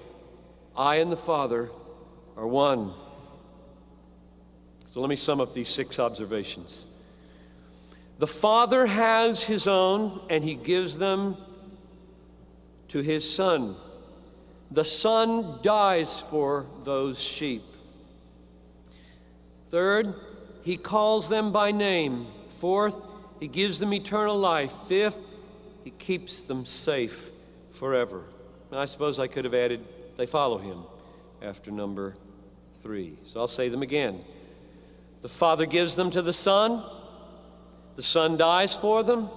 I 0.75 0.95
and 0.95 1.11
the 1.11 1.17
Father 1.17 1.69
are 2.37 2.47
one. 2.47 2.93
So 4.91 5.01
let 5.01 5.09
me 5.09 5.15
sum 5.15 5.39
up 5.39 5.53
these 5.53 5.69
six 5.69 5.99
observations. 5.99 6.85
The 8.19 8.27
Father 8.27 8.85
has 8.85 9.43
His 9.43 9.67
own, 9.67 10.21
and 10.29 10.43
He 10.43 10.55
gives 10.55 10.97
them 10.97 11.37
to 12.89 12.99
His 12.99 13.29
Son. 13.29 13.75
The 14.69 14.85
Son 14.85 15.59
dies 15.61 16.21
for 16.21 16.65
those 16.83 17.19
sheep. 17.19 17.63
Third, 19.71 20.13
he 20.63 20.75
calls 20.75 21.29
them 21.29 21.53
by 21.53 21.71
name. 21.71 22.27
Fourth, 22.49 23.01
he 23.39 23.47
gives 23.47 23.79
them 23.79 23.93
eternal 23.93 24.37
life. 24.37 24.71
Fifth, 24.87 25.25
he 25.85 25.91
keeps 25.91 26.43
them 26.43 26.65
safe 26.65 27.31
forever. 27.71 28.23
I 28.71 28.85
suppose 28.85 29.17
I 29.17 29.27
could 29.27 29.45
have 29.45 29.53
added, 29.53 29.83
they 30.17 30.25
follow 30.25 30.57
him 30.57 30.83
after 31.41 31.71
number 31.71 32.15
three. 32.81 33.17
So 33.23 33.39
I'll 33.39 33.47
say 33.47 33.69
them 33.69 33.81
again. 33.81 34.23
The 35.21 35.29
Father 35.29 35.65
gives 35.65 35.95
them 35.95 36.11
to 36.11 36.21
the 36.21 36.33
Son, 36.33 36.83
the 37.95 38.03
Son 38.03 38.35
dies 38.37 38.75
for 38.75 39.03
them, 39.03 39.29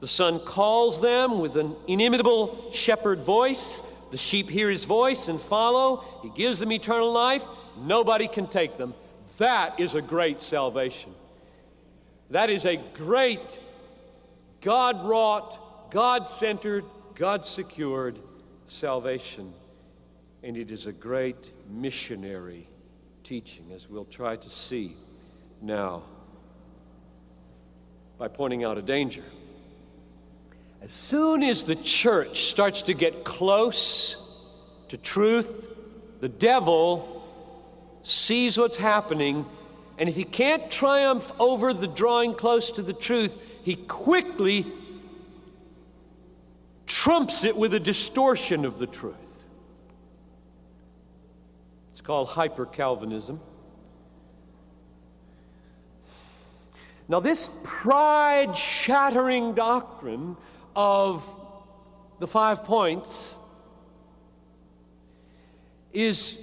the 0.00 0.08
Son 0.08 0.40
calls 0.40 1.00
them 1.00 1.38
with 1.38 1.56
an 1.56 1.76
inimitable 1.86 2.70
shepherd 2.72 3.20
voice. 3.20 3.82
The 4.10 4.18
sheep 4.18 4.48
hear 4.50 4.70
his 4.70 4.84
voice 4.84 5.28
and 5.28 5.40
follow. 5.40 6.04
He 6.22 6.30
gives 6.30 6.58
them 6.58 6.70
eternal 6.70 7.12
life. 7.12 7.44
Nobody 7.78 8.28
can 8.28 8.46
take 8.46 8.78
them. 8.78 8.94
That 9.38 9.78
is 9.78 9.94
a 9.94 10.02
great 10.02 10.40
salvation. 10.40 11.14
That 12.30 12.50
is 12.50 12.64
a 12.64 12.76
great 12.94 13.60
God 14.60 15.06
wrought, 15.06 15.90
God 15.90 16.28
centered, 16.28 16.84
God 17.14 17.46
secured 17.46 18.18
salvation. 18.66 19.52
And 20.42 20.56
it 20.56 20.70
is 20.70 20.86
a 20.86 20.92
great 20.92 21.52
missionary 21.68 22.68
teaching, 23.24 23.72
as 23.74 23.88
we'll 23.88 24.04
try 24.04 24.36
to 24.36 24.50
see 24.50 24.96
now 25.60 26.02
by 28.18 28.28
pointing 28.28 28.64
out 28.64 28.78
a 28.78 28.82
danger. 28.82 29.24
As 30.82 30.92
soon 30.92 31.42
as 31.42 31.64
the 31.64 31.74
church 31.74 32.44
starts 32.44 32.82
to 32.82 32.94
get 32.94 33.24
close 33.24 34.16
to 34.88 34.96
truth, 34.96 35.68
the 36.20 36.28
devil 36.28 37.15
sees 38.06 38.56
what's 38.56 38.76
happening, 38.76 39.44
and 39.98 40.08
if 40.08 40.14
he 40.14 40.22
can't 40.22 40.70
triumph 40.70 41.32
over 41.40 41.74
the 41.74 41.88
drawing 41.88 42.34
close 42.34 42.70
to 42.72 42.82
the 42.82 42.92
truth, 42.92 43.36
he 43.64 43.74
quickly 43.74 44.64
trumps 46.86 47.42
it 47.42 47.56
with 47.56 47.74
a 47.74 47.80
distortion 47.80 48.64
of 48.64 48.78
the 48.78 48.86
truth. 48.86 49.14
It's 51.90 52.00
called 52.00 52.28
hyper 52.28 52.64
Calvinism. 52.64 53.40
Now, 57.08 57.18
this 57.18 57.50
pride 57.64 58.56
shattering 58.56 59.54
doctrine 59.54 60.36
of 60.76 61.24
the 62.20 62.26
five 62.28 62.62
points 62.62 63.36
is, 65.92 66.38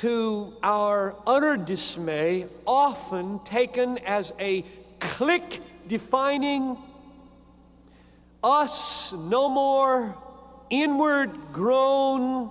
to 0.00 0.52
our 0.62 1.14
utter 1.26 1.56
dismay, 1.56 2.46
often 2.66 3.38
taken 3.44 3.98
as 3.98 4.32
a 4.40 4.64
clique 4.98 5.60
defining 5.86 6.76
us 8.42 9.12
no 9.12 9.48
more 9.48 10.16
inward 10.70 11.52
grown, 11.52 12.50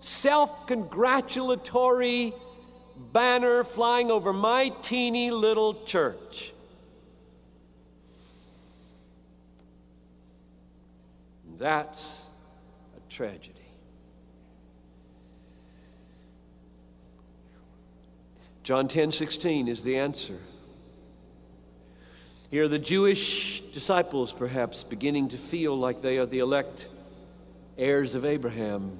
self 0.00 0.66
congratulatory 0.66 2.34
banner 3.12 3.64
flying 3.64 4.10
over 4.10 4.32
my 4.32 4.68
teeny 4.82 5.30
little 5.30 5.84
church. 5.84 6.52
That's 11.58 12.28
a 12.96 13.10
tragedy. 13.12 13.57
John 18.68 18.86
10 18.86 19.12
16 19.12 19.66
is 19.66 19.82
the 19.82 19.96
answer. 19.96 20.36
Here 22.50 22.68
the 22.68 22.78
Jewish 22.78 23.62
disciples, 23.72 24.30
perhaps, 24.34 24.84
beginning 24.84 25.28
to 25.28 25.38
feel 25.38 25.74
like 25.74 26.02
they 26.02 26.18
are 26.18 26.26
the 26.26 26.40
elect 26.40 26.86
heirs 27.78 28.14
of 28.14 28.26
Abraham 28.26 28.98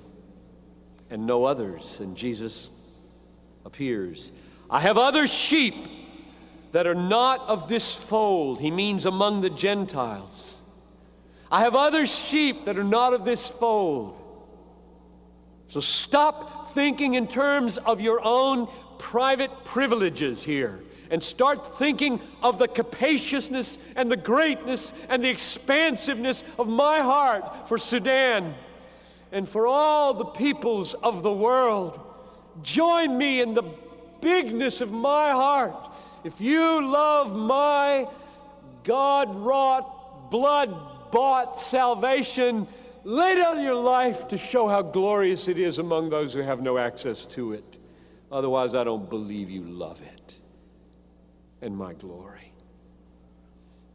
and 1.10 1.26
no 1.26 1.44
others. 1.44 2.00
And 2.00 2.16
Jesus 2.16 2.70
appears. 3.66 4.32
I 4.70 4.80
have 4.80 4.96
other 4.96 5.26
sheep 5.26 5.74
that 6.72 6.86
are 6.86 6.94
not 6.94 7.40
of 7.50 7.68
this 7.68 7.94
fold. 7.94 8.60
He 8.62 8.70
means 8.70 9.04
among 9.04 9.42
the 9.42 9.50
Gentiles. 9.50 10.62
I 11.52 11.64
have 11.64 11.74
other 11.74 12.06
sheep 12.06 12.64
that 12.64 12.78
are 12.78 12.84
not 12.84 13.12
of 13.12 13.26
this 13.26 13.46
fold. 13.46 14.18
So 15.66 15.80
stop 15.80 16.74
thinking 16.74 17.12
in 17.12 17.26
terms 17.26 17.76
of 17.76 18.00
your 18.00 18.24
own 18.24 18.68
private 18.98 19.64
privileges 19.64 20.42
here 20.42 20.80
and 21.10 21.22
start 21.22 21.78
thinking 21.78 22.20
of 22.42 22.58
the 22.58 22.68
capaciousness 22.68 23.78
and 23.96 24.10
the 24.10 24.16
greatness 24.16 24.92
and 25.08 25.24
the 25.24 25.28
expansiveness 25.28 26.44
of 26.58 26.68
my 26.68 26.98
heart 26.98 27.68
for 27.68 27.78
Sudan 27.78 28.54
and 29.32 29.48
for 29.48 29.66
all 29.66 30.14
the 30.14 30.24
peoples 30.24 30.94
of 30.94 31.22
the 31.22 31.32
world. 31.32 32.00
Join 32.62 33.16
me 33.16 33.40
in 33.40 33.54
the 33.54 33.64
bigness 34.20 34.80
of 34.80 34.90
my 34.90 35.30
heart. 35.30 35.90
If 36.24 36.40
you 36.40 36.84
love 36.86 37.34
my 37.34 38.08
God 38.84 39.34
wrought, 39.36 40.30
blood 40.30 41.10
bought 41.10 41.56
salvation, 41.56 42.66
lay 43.04 43.36
down 43.36 43.62
your 43.62 43.74
life 43.74 44.28
to 44.28 44.38
show 44.38 44.66
how 44.68 44.82
glorious 44.82 45.48
it 45.48 45.58
is 45.58 45.78
among 45.78 46.10
those 46.10 46.32
who 46.32 46.40
have 46.40 46.60
no 46.60 46.78
access 46.78 47.24
to 47.26 47.52
it. 47.52 47.77
Otherwise, 48.30 48.74
I 48.74 48.84
don't 48.84 49.08
believe 49.08 49.50
you 49.50 49.62
love 49.62 50.00
it 50.02 50.38
and 51.62 51.76
my 51.76 51.94
glory. 51.94 52.52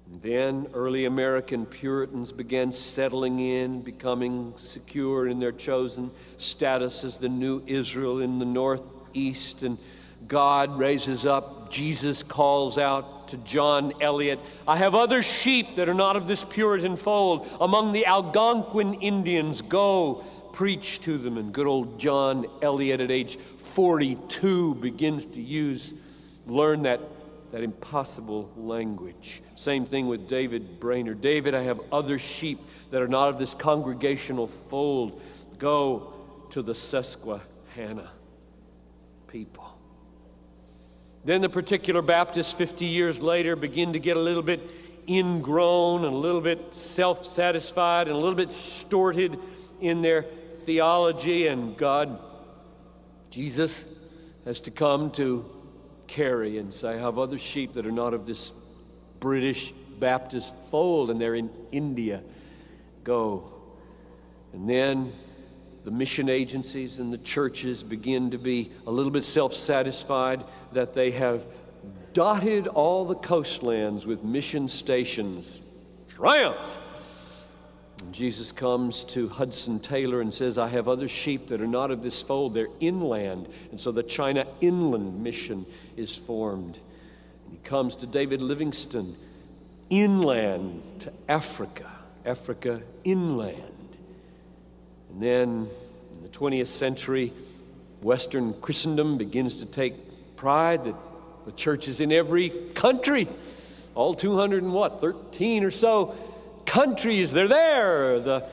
And 0.07 0.21
then 0.21 0.67
early 0.73 1.05
American 1.05 1.65
Puritans 1.65 2.31
began 2.31 2.71
settling 2.71 3.39
in, 3.39 3.81
becoming 3.81 4.53
secure 4.57 5.27
in 5.27 5.39
their 5.39 5.51
chosen 5.51 6.11
status 6.37 7.03
as 7.03 7.17
the 7.17 7.29
new 7.29 7.63
Israel 7.65 8.19
in 8.19 8.39
the 8.39 8.45
Northeast. 8.45 9.63
And 9.63 9.77
God 10.27 10.77
raises 10.77 11.25
up, 11.25 11.71
Jesus 11.71 12.21
calls 12.21 12.77
out 12.77 13.29
to 13.29 13.37
John 13.37 13.93
Eliot 14.01 14.39
I 14.67 14.75
have 14.77 14.93
other 14.93 15.23
sheep 15.23 15.77
that 15.77 15.89
are 15.89 15.93
not 15.93 16.15
of 16.15 16.27
this 16.27 16.43
Puritan 16.43 16.97
fold. 16.97 17.47
Among 17.59 17.93
the 17.93 18.05
Algonquin 18.05 18.95
Indians, 18.95 19.61
go 19.61 20.23
preach 20.53 21.01
to 21.01 21.17
them. 21.17 21.37
And 21.37 21.51
good 21.51 21.67
old 21.67 21.99
John 21.99 22.45
Eliot 22.61 23.01
at 23.01 23.11
age 23.11 23.37
42 23.37 24.75
begins 24.75 25.25
to 25.25 25.41
use, 25.41 25.93
learn 26.47 26.83
that 26.83 27.01
that 27.53 27.61
impossible 27.61 28.51
language. 28.57 29.43
Same 29.55 29.85
thing 29.85 30.07
with 30.07 30.27
David 30.27 30.79
Brainerd. 30.79 31.21
David, 31.21 31.53
I 31.53 31.61
have 31.61 31.79
other 31.91 32.17
sheep 32.17 32.59
that 32.89 32.99
are 32.99 33.07
not 33.07 33.29
of 33.29 33.37
this 33.37 33.53
congregational 33.53 34.47
fold. 34.47 35.21
Go 35.59 36.13
to 36.49 36.63
the 36.63 36.73
Susquehanna 36.73 38.09
people. 39.27 39.77
Then 41.23 41.41
the 41.41 41.49
particular 41.49 42.01
Baptists, 42.01 42.53
50 42.53 42.85
years 42.85 43.21
later, 43.21 43.55
begin 43.55 43.93
to 43.93 43.99
get 43.99 44.17
a 44.17 44.19
little 44.19 44.41
bit 44.41 44.67
ingrown 45.07 46.05
and 46.05 46.13
a 46.13 46.17
little 46.17 46.41
bit 46.41 46.73
self 46.73 47.23
satisfied 47.23 48.07
and 48.07 48.15
a 48.15 48.19
little 48.19 48.33
bit 48.33 48.49
distorted 48.49 49.37
in 49.79 50.01
their 50.01 50.25
theology, 50.65 51.47
and 51.47 51.77
God, 51.77 52.19
Jesus, 53.29 53.85
has 54.45 54.61
to 54.61 54.71
come 54.71 55.11
to 55.11 55.45
Carey 56.07 56.57
and 56.57 56.73
say, 56.73 56.89
I 56.89 56.97
have 56.97 57.17
other 57.17 57.37
sheep 57.37 57.73
that 57.73 57.85
are 57.85 57.91
not 57.91 58.13
of 58.13 58.25
this 58.25 58.51
British 59.19 59.73
Baptist 59.99 60.55
fold 60.55 61.09
and 61.09 61.19
they're 61.19 61.35
in 61.35 61.49
India. 61.71 62.21
Go. 63.03 63.51
And 64.51 64.69
then 64.69 65.11
the 65.83 65.91
mission 65.91 66.29
agencies 66.29 66.99
and 66.99 67.11
the 67.11 67.17
churches 67.17 67.83
begin 67.83 68.31
to 68.31 68.37
be 68.37 68.71
a 68.85 68.91
little 68.91 69.11
bit 69.11 69.23
self 69.23 69.53
satisfied 69.53 70.43
that 70.73 70.93
they 70.93 71.11
have 71.11 71.45
dotted 72.13 72.67
all 72.67 73.05
the 73.05 73.15
coastlands 73.15 74.05
with 74.05 74.23
mission 74.23 74.67
stations. 74.67 75.61
Triumph! 76.07 76.81
Jesus 78.13 78.51
comes 78.51 79.03
to 79.05 79.27
Hudson 79.27 79.79
Taylor 79.79 80.21
and 80.21 80.31
says, 80.31 80.59
I 80.59 80.67
have 80.67 80.87
other 80.87 81.07
sheep 81.07 81.47
that 81.47 81.61
are 81.61 81.67
not 81.67 81.89
of 81.89 82.03
this 82.03 82.21
fold. 82.21 82.53
They're 82.53 82.67
inland. 82.79 83.49
And 83.71 83.81
so 83.81 83.91
the 83.91 84.03
China 84.03 84.45
Inland 84.61 85.23
Mission 85.23 85.65
is 85.97 86.15
formed. 86.15 86.77
And 87.45 87.53
he 87.53 87.57
comes 87.63 87.95
to 87.97 88.07
David 88.07 88.39
Livingstone, 88.39 89.17
inland 89.89 90.83
to 90.99 91.13
Africa, 91.27 91.89
Africa 92.23 92.83
inland. 93.03 93.97
And 95.09 95.21
then 95.21 95.67
in 96.15 96.21
the 96.21 96.29
20th 96.29 96.67
century, 96.67 97.33
Western 98.03 98.53
Christendom 98.61 99.17
begins 99.17 99.55
to 99.55 99.65
take 99.65 100.35
pride 100.35 100.85
that 100.85 100.95
the 101.45 101.51
church 101.53 101.87
is 101.87 101.99
in 101.99 102.11
every 102.11 102.49
country, 102.75 103.27
all 103.95 104.13
200 104.13 104.61
and 104.61 104.71
what, 104.71 105.01
13 105.01 105.63
or 105.63 105.71
so 105.71 106.15
countries, 106.65 107.31
they're 107.31 107.47
there. 107.47 108.19
The 108.19 108.47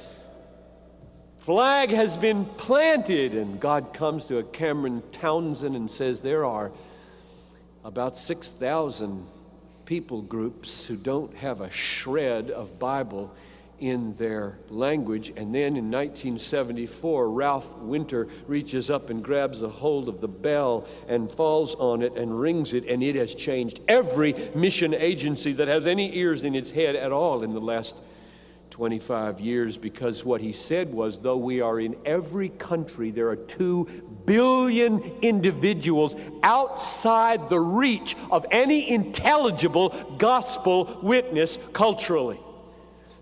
flag 1.40 1.90
has 1.90 2.16
been 2.16 2.44
planted, 2.44 3.34
and 3.34 3.60
God 3.60 3.92
comes 3.92 4.24
to 4.26 4.38
a 4.38 4.42
Cameron 4.42 5.02
Townsend 5.12 5.76
and 5.76 5.90
says, 5.90 6.20
There 6.20 6.44
are 6.44 6.72
about 7.84 8.16
6,000 8.16 9.26
people 9.84 10.22
groups 10.22 10.86
who 10.86 10.96
don't 10.96 11.34
have 11.36 11.60
a 11.60 11.70
shred 11.70 12.50
of 12.50 12.78
Bible 12.78 13.34
in 13.80 14.14
their 14.14 14.58
language. 14.68 15.30
And 15.30 15.54
then 15.54 15.76
in 15.76 15.90
1974, 15.90 17.30
Ralph 17.30 17.76
Winter 17.78 18.28
reaches 18.46 18.90
up 18.90 19.10
and 19.10 19.24
grabs 19.24 19.62
a 19.62 19.68
hold 19.68 20.08
of 20.08 20.20
the 20.20 20.28
bell 20.28 20.86
and 21.08 21.30
falls 21.30 21.74
on 21.74 22.02
it 22.02 22.14
and 22.16 22.38
rings 22.38 22.72
it, 22.72 22.84
and 22.84 23.02
it 23.02 23.16
has 23.16 23.34
changed 23.34 23.80
every 23.88 24.34
mission 24.54 24.94
agency 24.94 25.52
that 25.54 25.68
has 25.68 25.86
any 25.86 26.16
ears 26.16 26.44
in 26.44 26.54
its 26.54 26.70
head 26.70 26.94
at 26.94 27.10
all 27.10 27.42
in 27.42 27.52
the 27.52 27.60
last 27.60 28.00
25 28.70 29.40
years 29.40 29.76
because 29.76 30.24
what 30.24 30.40
he 30.40 30.52
said 30.52 30.92
was 30.92 31.18
though 31.18 31.36
we 31.36 31.60
are 31.60 31.80
in 31.80 31.96
every 32.04 32.48
country, 32.50 33.10
there 33.10 33.28
are 33.28 33.36
two 33.36 33.86
billion 34.24 35.02
individuals 35.22 36.14
outside 36.42 37.48
the 37.48 37.58
reach 37.58 38.16
of 38.30 38.46
any 38.50 38.88
intelligible 38.88 39.88
gospel 40.18 41.00
witness 41.02 41.58
culturally 41.72 42.40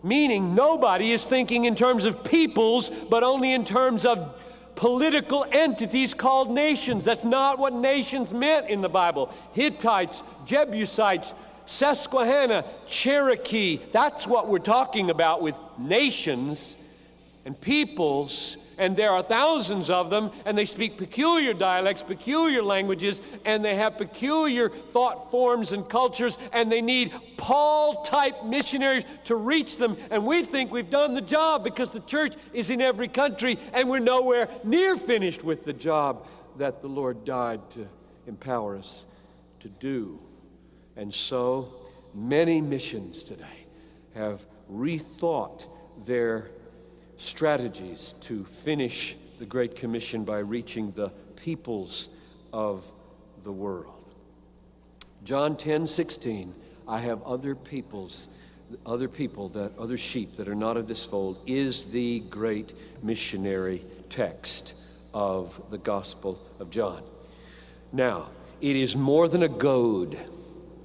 meaning 0.02 0.54
nobody 0.54 1.12
is 1.12 1.24
thinking 1.24 1.64
in 1.64 1.74
terms 1.74 2.04
of 2.04 2.24
peoples, 2.24 2.90
but 3.10 3.22
only 3.22 3.52
in 3.52 3.64
terms 3.64 4.04
of 4.04 4.34
political 4.74 5.44
entities 5.50 6.14
called 6.14 6.50
nations. 6.50 7.04
That's 7.04 7.24
not 7.24 7.58
what 7.58 7.72
nations 7.72 8.32
meant 8.32 8.68
in 8.68 8.80
the 8.80 8.88
Bible. 8.88 9.32
Hittites, 9.52 10.22
Jebusites, 10.44 11.34
Susquehanna, 11.66 12.64
Cherokee. 12.86 13.80
That's 13.92 14.26
what 14.26 14.48
we're 14.48 14.58
talking 14.58 15.10
about 15.10 15.42
with 15.42 15.58
nations 15.78 16.76
and 17.44 17.60
peoples 17.60 18.56
and 18.78 18.96
there 18.96 19.10
are 19.10 19.22
thousands 19.22 19.90
of 19.90 20.10
them, 20.10 20.30
and 20.44 20.56
they 20.56 20.64
speak 20.64 20.96
peculiar 20.96 21.52
dialects, 21.52 22.02
peculiar 22.02 22.62
languages, 22.62 23.20
and 23.44 23.64
they 23.64 23.74
have 23.74 23.98
peculiar 23.98 24.68
thought 24.68 25.30
forms 25.30 25.72
and 25.72 25.88
cultures, 25.88 26.38
and 26.52 26.70
they 26.70 26.80
need 26.80 27.12
Paul 27.36 28.02
type 28.02 28.44
missionaries 28.44 29.04
to 29.24 29.36
reach 29.36 29.76
them. 29.76 29.96
And 30.10 30.24
we 30.24 30.44
think 30.44 30.70
we've 30.70 30.90
done 30.90 31.14
the 31.14 31.20
job 31.20 31.64
because 31.64 31.90
the 31.90 32.00
church 32.00 32.34
is 32.52 32.70
in 32.70 32.80
every 32.80 33.08
country, 33.08 33.58
and 33.72 33.88
we're 33.88 33.98
nowhere 33.98 34.48
near 34.64 34.96
finished 34.96 35.44
with 35.44 35.64
the 35.64 35.72
job 35.72 36.26
that 36.56 36.80
the 36.80 36.88
Lord 36.88 37.24
died 37.24 37.60
to 37.70 37.88
empower 38.26 38.76
us 38.76 39.04
to 39.60 39.68
do. 39.68 40.20
And 40.96 41.12
so, 41.12 41.72
many 42.14 42.60
missions 42.60 43.22
today 43.22 43.66
have 44.14 44.44
rethought 44.70 45.66
their 46.04 46.50
strategies 47.18 48.14
to 48.22 48.44
finish 48.44 49.16
the 49.38 49.44
Great 49.44 49.76
Commission 49.76 50.24
by 50.24 50.38
reaching 50.38 50.92
the 50.92 51.10
peoples 51.36 52.08
of 52.52 52.90
the 53.42 53.52
world. 53.52 53.94
John 55.24 55.56
10 55.56 55.86
16, 55.86 56.54
I 56.86 57.00
have 57.00 57.22
other 57.22 57.54
peoples, 57.54 58.28
other 58.86 59.08
people 59.08 59.48
that 59.50 59.76
other 59.78 59.98
sheep 59.98 60.36
that 60.36 60.48
are 60.48 60.54
not 60.54 60.76
of 60.76 60.88
this 60.88 61.04
fold, 61.04 61.38
is 61.46 61.84
the 61.84 62.20
great 62.20 62.72
missionary 63.02 63.84
text 64.08 64.74
of 65.12 65.60
the 65.70 65.78
Gospel 65.78 66.40
of 66.58 66.70
John. 66.70 67.02
Now, 67.92 68.28
it 68.60 68.76
is 68.76 68.96
more 68.96 69.28
than 69.28 69.42
a 69.42 69.48
goad 69.48 70.18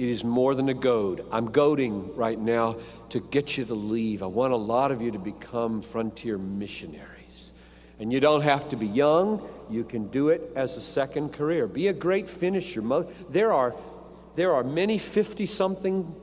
it 0.03 0.09
is 0.09 0.25
more 0.25 0.53
than 0.53 0.67
a 0.67 0.73
goad. 0.73 1.25
I'm 1.31 1.49
goading 1.49 2.13
right 2.17 2.37
now 2.37 2.75
to 3.09 3.21
get 3.21 3.57
you 3.57 3.63
to 3.63 3.73
leave. 3.73 4.21
I 4.21 4.25
want 4.25 4.51
a 4.51 4.57
lot 4.57 4.91
of 4.91 5.01
you 5.01 5.11
to 5.11 5.17
become 5.17 5.81
frontier 5.81 6.37
missionaries. 6.37 7.53
And 7.99 8.11
you 8.11 8.19
don't 8.19 8.41
have 8.41 8.67
to 8.69 8.75
be 8.75 8.85
young, 8.85 9.41
you 9.69 9.85
can 9.85 10.09
do 10.09 10.27
it 10.27 10.51
as 10.57 10.75
a 10.75 10.81
second 10.81 11.31
career. 11.31 11.67
Be 11.67 11.87
a 11.87 11.93
great 11.93 12.29
finisher. 12.29 12.81
There 13.29 13.53
are, 13.53 13.75
there 14.35 14.53
are 14.53 14.63
many 14.63 14.97
50 14.97 15.45
something 15.45 16.13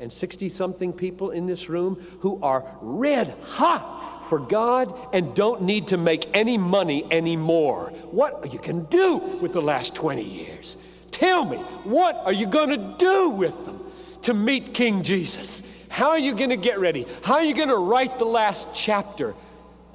and 0.00 0.12
60 0.12 0.48
something 0.48 0.92
people 0.92 1.30
in 1.30 1.46
this 1.46 1.68
room 1.68 2.04
who 2.20 2.42
are 2.42 2.64
red 2.80 3.36
hot 3.44 4.24
for 4.28 4.40
God 4.40 4.92
and 5.12 5.32
don't 5.36 5.62
need 5.62 5.88
to 5.88 5.96
make 5.96 6.28
any 6.34 6.58
money 6.58 7.06
anymore. 7.12 7.92
What 8.10 8.52
you 8.52 8.58
can 8.58 8.84
do 8.86 9.18
with 9.40 9.52
the 9.52 9.62
last 9.62 9.94
20 9.94 10.24
years. 10.24 10.76
Tell 11.10 11.44
me, 11.44 11.56
what 11.84 12.16
are 12.24 12.32
you 12.32 12.46
going 12.46 12.70
to 12.70 12.94
do 12.98 13.30
with 13.30 13.64
them 13.64 13.80
to 14.22 14.34
meet 14.34 14.74
King 14.74 15.02
Jesus? 15.02 15.62
How 15.88 16.10
are 16.10 16.18
you 16.18 16.34
going 16.34 16.50
to 16.50 16.56
get 16.56 16.78
ready? 16.78 17.06
How 17.22 17.34
are 17.34 17.44
you 17.44 17.54
going 17.54 17.68
to 17.68 17.76
write 17.76 18.18
the 18.18 18.24
last 18.24 18.68
chapter? 18.74 19.34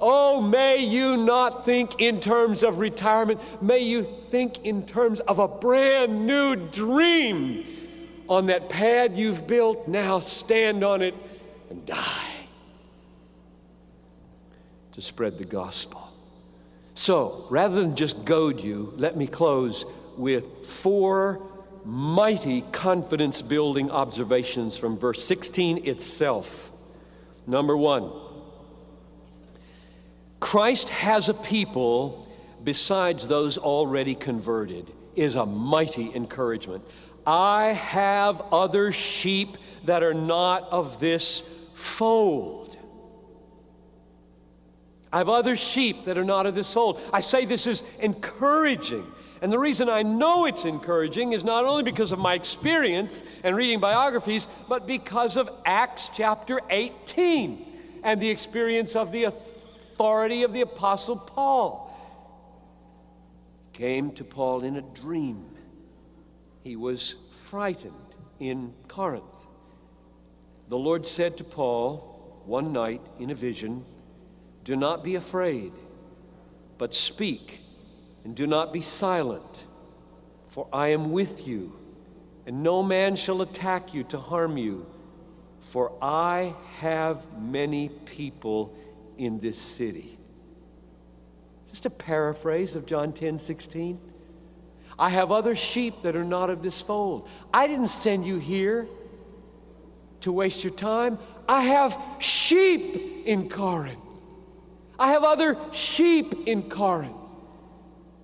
Oh, 0.00 0.40
may 0.40 0.84
you 0.84 1.16
not 1.16 1.64
think 1.64 2.00
in 2.00 2.20
terms 2.20 2.62
of 2.62 2.78
retirement. 2.78 3.40
May 3.62 3.80
you 3.80 4.04
think 4.28 4.64
in 4.64 4.84
terms 4.84 5.20
of 5.20 5.38
a 5.38 5.48
brand 5.48 6.26
new 6.26 6.56
dream. 6.56 7.64
On 8.28 8.46
that 8.46 8.68
pad 8.68 9.16
you've 9.16 9.46
built, 9.46 9.86
now 9.86 10.18
stand 10.18 10.82
on 10.82 11.02
it 11.02 11.14
and 11.70 11.84
die 11.86 12.34
to 14.92 15.00
spread 15.00 15.38
the 15.38 15.44
gospel. 15.44 16.00
So, 16.94 17.46
rather 17.50 17.80
than 17.80 17.96
just 17.96 18.24
goad 18.24 18.60
you, 18.60 18.94
let 18.96 19.16
me 19.16 19.26
close 19.26 19.84
with 20.18 20.66
four 20.66 21.40
mighty 21.84 22.62
confidence 22.72 23.42
building 23.42 23.90
observations 23.90 24.78
from 24.78 24.96
verse 24.96 25.24
16 25.24 25.86
itself. 25.86 26.72
Number 27.46 27.76
one, 27.76 28.10
Christ 30.40 30.88
has 30.88 31.28
a 31.28 31.34
people 31.34 32.28
besides 32.64 33.28
those 33.28 33.58
already 33.58 34.14
converted, 34.14 34.90
is 35.14 35.36
a 35.36 35.46
mighty 35.46 36.10
encouragement. 36.14 36.82
I 37.26 37.66
have 37.72 38.42
other 38.52 38.90
sheep 38.92 39.56
that 39.84 40.02
are 40.02 40.14
not 40.14 40.68
of 40.70 40.98
this 41.00 41.42
fold. 41.74 42.76
I 45.12 45.18
have 45.18 45.28
other 45.28 45.56
sheep 45.56 46.06
that 46.06 46.18
are 46.18 46.24
not 46.24 46.46
of 46.46 46.54
this 46.54 46.72
fold. 46.72 47.00
I 47.12 47.20
say 47.20 47.44
this 47.44 47.66
is 47.66 47.82
encouraging 48.00 49.06
and 49.44 49.52
the 49.52 49.58
reason 49.58 49.90
I 49.90 50.00
know 50.00 50.46
it's 50.46 50.64
encouraging 50.64 51.34
is 51.34 51.44
not 51.44 51.66
only 51.66 51.82
because 51.82 52.12
of 52.12 52.18
my 52.18 52.32
experience 52.32 53.22
and 53.42 53.54
reading 53.54 53.78
biographies, 53.78 54.48
but 54.70 54.86
because 54.86 55.36
of 55.36 55.50
Acts 55.66 56.08
chapter 56.14 56.62
18 56.70 58.00
and 58.02 58.22
the 58.22 58.30
experience 58.30 58.96
of 58.96 59.12
the 59.12 59.24
authority 59.24 60.44
of 60.44 60.54
the 60.54 60.62
Apostle 60.62 61.18
Paul. 61.18 61.94
Came 63.74 64.12
to 64.12 64.24
Paul 64.24 64.64
in 64.64 64.76
a 64.76 64.80
dream. 64.80 65.44
He 66.62 66.74
was 66.74 67.14
frightened 67.44 67.92
in 68.40 68.72
Corinth. 68.88 69.46
The 70.70 70.78
Lord 70.78 71.06
said 71.06 71.36
to 71.36 71.44
Paul 71.44 72.40
one 72.46 72.72
night 72.72 73.02
in 73.18 73.28
a 73.28 73.34
vision, 73.34 73.84
Do 74.64 74.74
not 74.74 75.04
be 75.04 75.16
afraid, 75.16 75.72
but 76.78 76.94
speak 76.94 77.60
and 78.24 78.34
do 78.34 78.46
not 78.46 78.72
be 78.72 78.80
silent, 78.80 79.64
for 80.48 80.66
I 80.72 80.88
am 80.88 81.12
with 81.12 81.46
you, 81.46 81.76
and 82.46 82.62
no 82.62 82.82
man 82.82 83.16
shall 83.16 83.42
attack 83.42 83.94
you 83.94 84.02
to 84.04 84.18
harm 84.18 84.56
you, 84.56 84.86
for 85.60 85.92
I 86.02 86.54
have 86.78 87.26
many 87.38 87.90
people 87.90 88.74
in 89.18 89.40
this 89.40 89.58
city. 89.58 90.18
Just 91.70 91.86
a 91.86 91.90
paraphrase 91.90 92.76
of 92.76 92.86
John 92.86 93.12
10 93.12 93.38
16. 93.38 94.00
I 94.98 95.08
have 95.08 95.32
other 95.32 95.56
sheep 95.56 96.02
that 96.02 96.14
are 96.14 96.24
not 96.24 96.50
of 96.50 96.62
this 96.62 96.80
fold. 96.80 97.28
I 97.52 97.66
didn't 97.66 97.88
send 97.88 98.24
you 98.24 98.38
here 98.38 98.86
to 100.20 100.32
waste 100.32 100.62
your 100.62 100.72
time. 100.72 101.18
I 101.48 101.62
have 101.62 102.00
sheep 102.18 103.26
in 103.26 103.48
Corinth. 103.48 103.98
I 104.98 105.08
have 105.08 105.24
other 105.24 105.58
sheep 105.72 106.46
in 106.46 106.70
Corinth. 106.70 107.16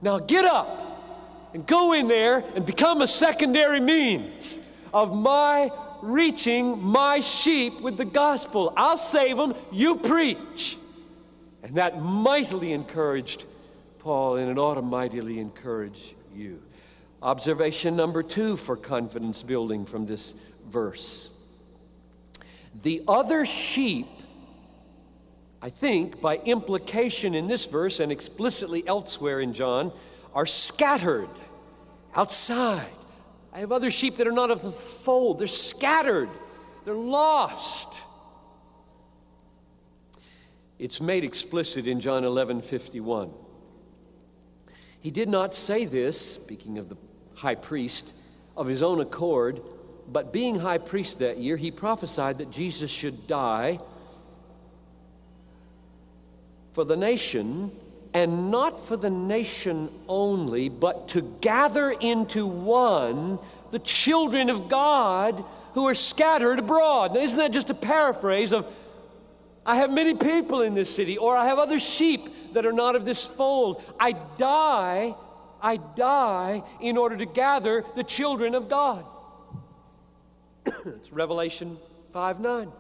Now 0.02 0.18
get 0.18 0.44
up 0.44 1.50
and 1.54 1.66
go 1.66 1.92
in 1.92 2.08
there 2.08 2.44
and 2.54 2.64
become 2.64 3.02
a 3.02 3.06
secondary 3.06 3.80
means 3.80 4.60
of 4.92 5.14
my 5.14 5.70
reaching 6.02 6.82
my 6.82 7.20
sheep 7.20 7.80
with 7.80 7.96
the 7.96 8.04
gospel. 8.04 8.72
I'll 8.76 8.96
save 8.96 9.36
them, 9.36 9.54
you 9.70 9.96
preach. 9.96 10.78
And 11.62 11.74
that 11.74 12.00
mightily 12.00 12.72
encouraged 12.72 13.44
Paul, 13.98 14.36
and 14.36 14.50
it 14.50 14.58
ought 14.58 14.74
to 14.74 14.82
mightily 14.82 15.38
encourage 15.38 16.14
you. 16.34 16.62
Observation 17.22 17.96
number 17.96 18.22
two 18.22 18.56
for 18.56 18.76
confidence 18.76 19.42
building 19.42 19.84
from 19.84 20.06
this 20.06 20.34
verse. 20.66 21.28
The 22.82 23.02
other 23.06 23.44
sheep 23.44 24.06
I 25.62 25.68
think, 25.68 26.20
by 26.20 26.36
implication 26.36 27.34
in 27.34 27.46
this 27.46 27.66
verse 27.66 28.00
and 28.00 28.10
explicitly 28.10 28.86
elsewhere 28.86 29.40
in 29.40 29.52
John, 29.52 29.92
are 30.34 30.46
scattered 30.46 31.28
outside. 32.14 32.86
I 33.52 33.60
have 33.60 33.72
other 33.72 33.90
sheep 33.90 34.16
that 34.16 34.26
are 34.26 34.32
not 34.32 34.50
of 34.50 34.62
the 34.62 34.70
fold. 34.70 35.38
They're 35.38 35.46
scattered, 35.46 36.30
they're 36.84 36.94
lost. 36.94 38.02
It's 40.78 41.00
made 41.00 41.24
explicit 41.24 41.86
in 41.86 42.00
John 42.00 42.24
11 42.24 42.62
51. 42.62 43.30
He 45.00 45.10
did 45.10 45.28
not 45.28 45.54
say 45.54 45.84
this, 45.84 46.18
speaking 46.18 46.78
of 46.78 46.88
the 46.88 46.96
high 47.34 47.54
priest, 47.54 48.14
of 48.56 48.66
his 48.66 48.82
own 48.82 49.00
accord, 49.00 49.60
but 50.08 50.32
being 50.32 50.58
high 50.58 50.78
priest 50.78 51.18
that 51.18 51.38
year, 51.38 51.56
he 51.56 51.70
prophesied 51.70 52.38
that 52.38 52.50
Jesus 52.50 52.90
should 52.90 53.26
die 53.26 53.78
for 56.80 56.86
the 56.86 56.96
nation, 56.96 57.70
and 58.14 58.50
not 58.50 58.80
for 58.80 58.96
the 58.96 59.10
nation 59.10 59.90
only, 60.08 60.70
but 60.70 61.08
to 61.08 61.20
gather 61.42 61.90
into 61.90 62.46
one 62.46 63.38
the 63.70 63.78
children 63.80 64.48
of 64.48 64.70
God 64.70 65.44
who 65.74 65.86
are 65.86 65.94
scattered 65.94 66.58
abroad. 66.58 67.12
Now, 67.12 67.20
isn't 67.20 67.38
that 67.38 67.52
just 67.52 67.68
a 67.68 67.74
paraphrase 67.74 68.54
of, 68.54 68.66
I 69.66 69.76
have 69.76 69.90
many 69.92 70.14
people 70.14 70.62
in 70.62 70.72
this 70.72 70.88
city, 70.88 71.18
or 71.18 71.36
I 71.36 71.44
have 71.48 71.58
other 71.58 71.78
sheep 71.78 72.54
that 72.54 72.64
are 72.64 72.72
not 72.72 72.96
of 72.96 73.04
this 73.04 73.26
fold. 73.26 73.82
I 74.00 74.12
die, 74.38 75.14
I 75.60 75.76
die 75.76 76.62
in 76.80 76.96
order 76.96 77.18
to 77.18 77.26
gather 77.26 77.84
the 77.94 78.04
children 78.04 78.54
of 78.54 78.70
God. 78.70 79.04
it's 80.86 81.12
Revelation 81.12 81.76
5 82.14 82.40
9. 82.40 82.72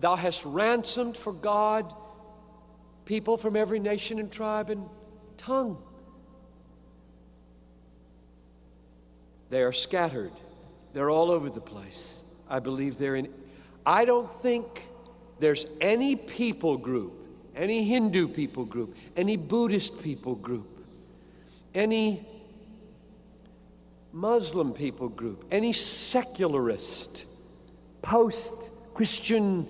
Thou 0.00 0.16
hast 0.16 0.44
ransomed 0.44 1.16
for 1.16 1.32
God 1.32 1.94
people 3.10 3.36
from 3.36 3.56
every 3.56 3.80
nation 3.80 4.20
and 4.20 4.30
tribe 4.30 4.70
and 4.70 4.88
tongue. 5.36 5.76
They 9.48 9.64
are 9.64 9.72
scattered. 9.72 10.30
They're 10.92 11.10
all 11.10 11.32
over 11.32 11.50
the 11.50 11.60
place. 11.60 12.22
I 12.48 12.60
believe 12.60 12.98
they're 12.98 13.16
in. 13.16 13.28
I 13.84 14.04
don't 14.04 14.32
think 14.32 14.86
there's 15.40 15.66
any 15.80 16.14
people 16.14 16.76
group, 16.76 17.12
any 17.56 17.82
Hindu 17.82 18.28
people 18.28 18.64
group, 18.64 18.96
any 19.16 19.36
Buddhist 19.36 20.00
people 20.00 20.36
group, 20.36 20.86
any 21.74 22.24
Muslim 24.12 24.72
people 24.72 25.08
group, 25.08 25.46
any 25.50 25.72
secularist, 25.72 27.24
post 28.02 28.70
Christian 28.94 29.66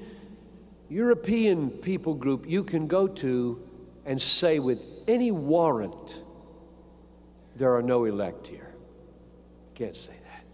European 0.91 1.70
people 1.70 2.14
group 2.14 2.45
you 2.49 2.64
can 2.64 2.88
go 2.88 3.07
to 3.07 3.62
and 4.05 4.20
say 4.20 4.59
with 4.59 4.82
any 5.07 5.30
warrant, 5.30 6.22
there 7.55 7.76
are 7.76 7.82
no 7.82 8.05
elect 8.05 8.49
here. 8.49 8.74
Can't 9.74 9.97
say 9.97 10.12
that. 10.12 10.45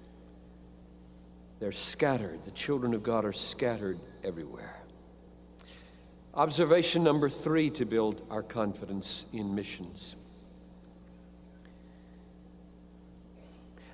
They're 1.59 1.73
scattered. 1.73 2.45
The 2.45 2.51
children 2.51 2.93
of 2.93 3.03
God 3.03 3.25
are 3.25 3.33
scattered 3.33 3.99
everywhere. 4.23 4.77
Observation 6.35 7.03
number 7.03 7.31
three 7.31 7.71
to 7.71 7.87
build 7.87 8.23
our 8.31 8.43
confidence 8.43 9.25
in 9.33 9.55
missions. 9.55 10.17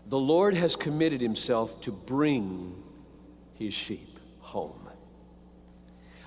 The 0.09 0.18
Lord 0.18 0.55
has 0.55 0.74
committed 0.74 1.20
himself 1.20 1.80
to 1.82 1.93
bring 1.93 2.74
his 3.55 3.72
sheep 3.72 4.18
home. 4.40 4.82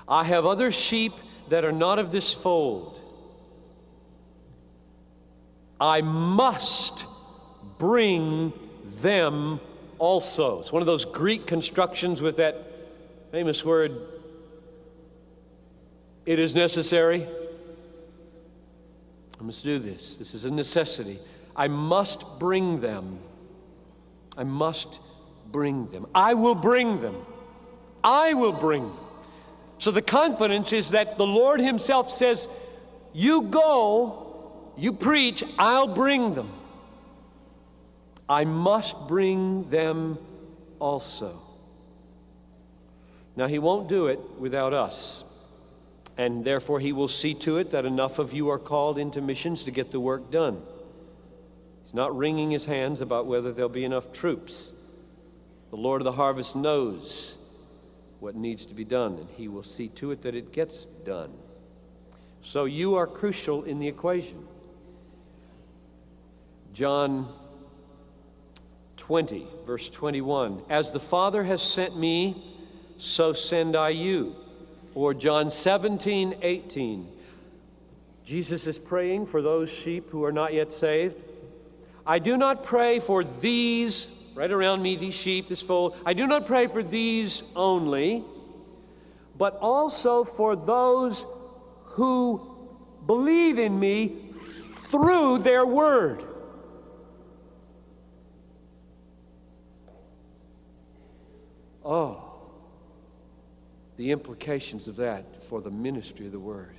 I 0.07 0.23
have 0.23 0.45
other 0.45 0.71
sheep 0.71 1.13
that 1.49 1.65
are 1.65 1.71
not 1.71 1.99
of 1.99 2.11
this 2.11 2.33
fold. 2.33 2.99
I 5.79 6.01
must 6.01 7.05
bring 7.77 8.53
them 9.01 9.59
also. 9.99 10.59
It's 10.59 10.71
one 10.71 10.81
of 10.81 10.85
those 10.85 11.05
Greek 11.05 11.47
constructions 11.47 12.21
with 12.21 12.37
that 12.37 12.71
famous 13.31 13.65
word, 13.65 13.99
it 16.25 16.39
is 16.39 16.55
necessary. 16.55 17.27
I 19.39 19.43
must 19.43 19.63
do 19.63 19.77
this. 19.77 20.15
This 20.15 20.33
is 20.33 20.45
a 20.45 20.51
necessity. 20.51 21.19
I 21.55 21.67
must 21.67 22.39
bring 22.39 22.79
them. 22.79 23.19
I 24.37 24.43
must 24.43 24.99
bring 25.51 25.87
them. 25.87 26.07
I 26.15 26.33
will 26.33 26.55
bring 26.55 27.01
them. 27.01 27.15
I 28.03 28.33
will 28.33 28.53
bring 28.53 28.89
them. 28.91 29.04
So 29.77 29.91
the 29.91 30.01
confidence 30.01 30.73
is 30.73 30.91
that 30.91 31.17
the 31.17 31.25
Lord 31.25 31.59
Himself 31.59 32.11
says, 32.11 32.47
You 33.13 33.43
go, 33.43 34.73
you 34.77 34.93
preach, 34.93 35.43
I'll 35.57 35.87
bring 35.87 36.33
them. 36.33 36.51
I 38.27 38.45
must 38.45 39.07
bring 39.07 39.69
them 39.69 40.17
also. 40.79 41.41
Now, 43.35 43.47
He 43.47 43.59
won't 43.59 43.89
do 43.89 44.07
it 44.07 44.19
without 44.39 44.73
us. 44.73 45.23
And 46.17 46.45
therefore, 46.45 46.79
He 46.79 46.93
will 46.93 47.09
see 47.09 47.33
to 47.35 47.57
it 47.57 47.71
that 47.71 47.85
enough 47.85 48.19
of 48.19 48.33
you 48.33 48.49
are 48.49 48.59
called 48.59 48.97
into 48.97 49.21
missions 49.21 49.65
to 49.65 49.71
get 49.71 49.91
the 49.91 49.99
work 49.99 50.31
done. 50.31 50.61
He's 51.83 51.93
not 51.93 52.17
wringing 52.17 52.51
His 52.51 52.65
hands 52.65 53.01
about 53.01 53.25
whether 53.25 53.51
there'll 53.51 53.69
be 53.69 53.83
enough 53.83 54.13
troops. 54.13 54.73
The 55.69 55.75
Lord 55.75 56.01
of 56.01 56.05
the 56.05 56.13
harvest 56.13 56.55
knows 56.55 57.37
what 58.25 58.35
needs 58.35 58.65
to 58.65 58.73
be 58.73 58.83
done, 58.83 59.19
and 59.19 59.29
He 59.37 59.47
will 59.47 59.61
see 59.61 59.87
to 59.89 60.09
it 60.09 60.23
that 60.23 60.33
it 60.33 60.51
gets 60.51 60.85
done. 61.05 61.31
So 62.41 62.65
you 62.65 62.95
are 62.95 63.05
crucial 63.05 63.63
in 63.65 63.77
the 63.77 63.87
equation. 63.87 64.47
John 66.73 67.31
20, 68.97 69.45
verse 69.67 69.89
21 69.89 70.63
As 70.71 70.89
the 70.89 70.99
Father 70.99 71.43
has 71.43 71.61
sent 71.61 71.95
me, 71.95 72.43
so 72.97 73.31
send 73.31 73.75
I 73.75 73.89
you. 73.89 74.35
Or 74.95 75.13
John 75.13 75.51
17, 75.51 76.37
18. 76.41 77.07
Jesus 78.23 78.65
is 78.65 78.79
praying 78.79 79.27
for 79.27 79.43
those 79.43 79.71
sheep 79.71 80.09
who 80.09 80.23
are 80.23 80.31
not 80.31 80.51
yet 80.51 80.73
saved. 80.73 81.23
I 82.07 82.17
do 82.17 82.37
not 82.37 82.63
pray 82.63 82.99
for 82.99 83.23
these 83.23 84.07
right 84.35 84.51
around 84.51 84.81
me, 84.81 84.97
these 84.97 85.13
sheep, 85.13 85.47
this 85.47 85.63
fold. 85.63 85.97
I 86.05 86.13
do 86.13 86.27
not 86.27 86.45
pray 86.45 86.67
for 86.67 86.83
these 86.83 87.41
only, 87.55 88.23
but 89.37 89.57
also 89.61 90.23
for 90.23 90.55
those 90.55 91.25
who 91.85 92.55
believe 93.05 93.57
in 93.57 93.79
me 93.79 94.27
through 94.29 95.39
their 95.39 95.65
word. 95.65 96.23
Oh, 101.83 102.21
the 103.95 104.11
implications 104.11 104.87
of 104.87 104.97
that 104.97 105.43
for 105.43 105.61
the 105.61 105.71
ministry 105.71 106.25
of 106.25 106.31
the 106.31 106.39
word. 106.39 106.75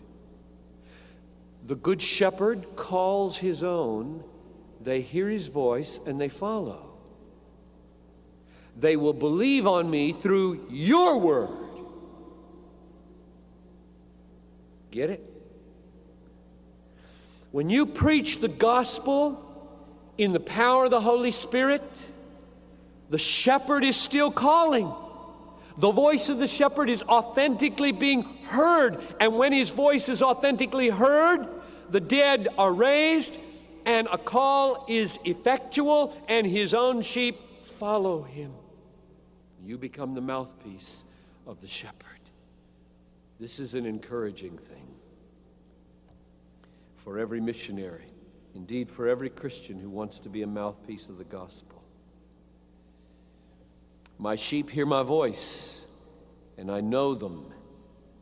The 1.64 1.76
good 1.76 2.02
shepherd 2.02 2.76
calls 2.76 3.38
his 3.38 3.62
own, 3.62 4.22
they 4.80 5.00
hear 5.00 5.28
his 5.28 5.46
voice, 5.46 6.00
and 6.04 6.20
they 6.20 6.28
follow. 6.28 6.86
They 8.79 8.97
will 8.97 9.14
believe 9.14 9.66
on 9.66 9.91
me 9.91 10.12
through 10.12 10.66
your 10.70 11.18
word. 11.18 11.49
Get 14.91 15.11
it? 15.11 15.33
When 17.53 17.70
you 17.70 17.87
preach 17.87 18.41
the 18.41 18.49
gospel 18.49 19.43
in 20.18 20.33
the 20.33 20.41
power 20.41 20.85
of 20.85 20.91
the 20.91 21.01
Holy 21.01 21.31
Spirit, 21.31 21.83
the 23.09 23.18
shepherd 23.18 23.83
is 23.83 23.97
still 23.97 24.31
calling. 24.31 24.93
The 25.79 25.91
voice 25.91 26.29
of 26.29 26.39
the 26.39 26.47
shepherd 26.47 26.91
is 26.91 27.03
authentically 27.03 27.93
being 27.93 28.22
heard. 28.45 28.99
And 29.20 29.37
when 29.37 29.53
his 29.53 29.70
voice 29.70 30.09
is 30.09 30.22
authentically 30.22 30.89
heard, 30.89 31.47
the 31.91 32.01
dead 32.01 32.49
are 32.59 32.72
raised, 32.72 33.39
and 33.85 34.09
a 34.11 34.18
call 34.18 34.85
is 34.89 35.18
effectual, 35.24 36.16
and 36.29 36.47
his 36.47 36.74
own 36.74 37.03
sheep 37.03 37.39
follow 37.62 38.22
him. 38.22 38.53
You 39.66 39.76
become 39.76 40.14
the 40.14 40.20
mouthpiece 40.20 41.04
of 41.44 41.60
the 41.60 41.66
shepherd. 41.66 42.20
This 43.40 43.58
is 43.58 43.74
an 43.74 43.84
encouraging 43.84 44.56
thing 44.58 44.86
for 46.94 47.18
every 47.18 47.40
missionary, 47.40 48.06
indeed, 48.54 48.88
for 48.88 49.08
every 49.08 49.28
Christian 49.28 49.80
who 49.80 49.90
wants 49.90 50.20
to 50.20 50.28
be 50.28 50.42
a 50.42 50.46
mouthpiece 50.46 51.08
of 51.08 51.18
the 51.18 51.24
gospel. 51.24 51.82
My 54.18 54.36
sheep 54.36 54.70
hear 54.70 54.86
my 54.86 55.02
voice, 55.02 55.88
and 56.56 56.70
I 56.70 56.80
know 56.80 57.16
them, 57.16 57.52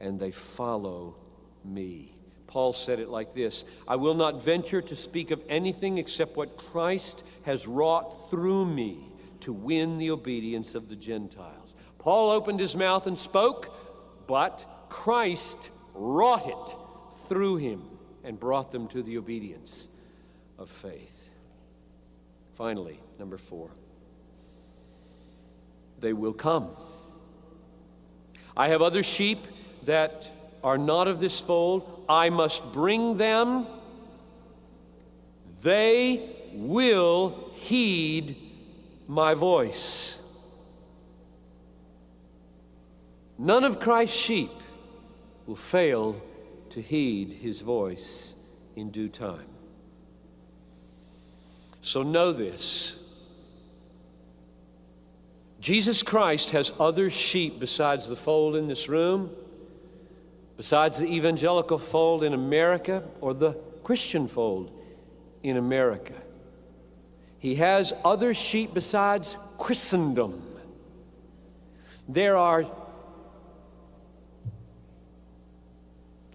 and 0.00 0.18
they 0.18 0.30
follow 0.30 1.14
me. 1.62 2.14
Paul 2.46 2.72
said 2.72 3.00
it 3.00 3.10
like 3.10 3.34
this 3.34 3.66
I 3.86 3.96
will 3.96 4.14
not 4.14 4.42
venture 4.42 4.80
to 4.80 4.96
speak 4.96 5.30
of 5.30 5.42
anything 5.50 5.98
except 5.98 6.36
what 6.38 6.56
Christ 6.56 7.22
has 7.42 7.66
wrought 7.66 8.30
through 8.30 8.64
me 8.64 9.13
to 9.44 9.52
win 9.52 9.98
the 9.98 10.10
obedience 10.10 10.74
of 10.74 10.88
the 10.88 10.96
Gentiles. 10.96 11.74
Paul 11.98 12.30
opened 12.30 12.60
his 12.60 12.74
mouth 12.74 13.06
and 13.06 13.18
spoke, 13.18 13.76
but 14.26 14.64
Christ 14.88 15.70
wrought 15.92 16.46
it 16.46 17.28
through 17.28 17.56
him 17.56 17.82
and 18.24 18.40
brought 18.40 18.72
them 18.72 18.88
to 18.88 19.02
the 19.02 19.18
obedience 19.18 19.86
of 20.58 20.70
faith. 20.70 21.28
Finally, 22.52 22.98
number 23.18 23.36
four, 23.36 23.68
they 26.00 26.14
will 26.14 26.32
come. 26.32 26.70
I 28.56 28.68
have 28.68 28.80
other 28.80 29.02
sheep 29.02 29.40
that 29.84 30.26
are 30.62 30.78
not 30.78 31.06
of 31.06 31.20
this 31.20 31.38
fold. 31.38 32.06
I 32.08 32.30
must 32.30 32.62
bring 32.72 33.18
them. 33.18 33.66
They 35.62 36.30
will 36.54 37.50
heed 37.54 38.36
my 39.06 39.34
voice. 39.34 40.18
None 43.38 43.64
of 43.64 43.80
Christ's 43.80 44.16
sheep 44.16 44.52
will 45.46 45.56
fail 45.56 46.20
to 46.70 46.80
heed 46.80 47.38
his 47.40 47.60
voice 47.60 48.34
in 48.76 48.90
due 48.90 49.08
time. 49.08 49.46
So 51.82 52.02
know 52.02 52.32
this 52.32 52.96
Jesus 55.60 56.02
Christ 56.02 56.50
has 56.50 56.72
other 56.78 57.08
sheep 57.10 57.58
besides 57.58 58.08
the 58.08 58.16
fold 58.16 58.56
in 58.56 58.68
this 58.68 58.88
room, 58.88 59.30
besides 60.56 60.98
the 60.98 61.06
evangelical 61.06 61.78
fold 61.78 62.22
in 62.22 62.34
America 62.34 63.02
or 63.20 63.34
the 63.34 63.52
Christian 63.82 64.28
fold 64.28 64.70
in 65.42 65.56
America. 65.56 66.14
He 67.44 67.56
has 67.56 67.92
other 68.02 68.32
sheep 68.32 68.72
besides 68.72 69.36
Christendom. 69.58 70.42
There 72.08 72.38
are, 72.38 72.64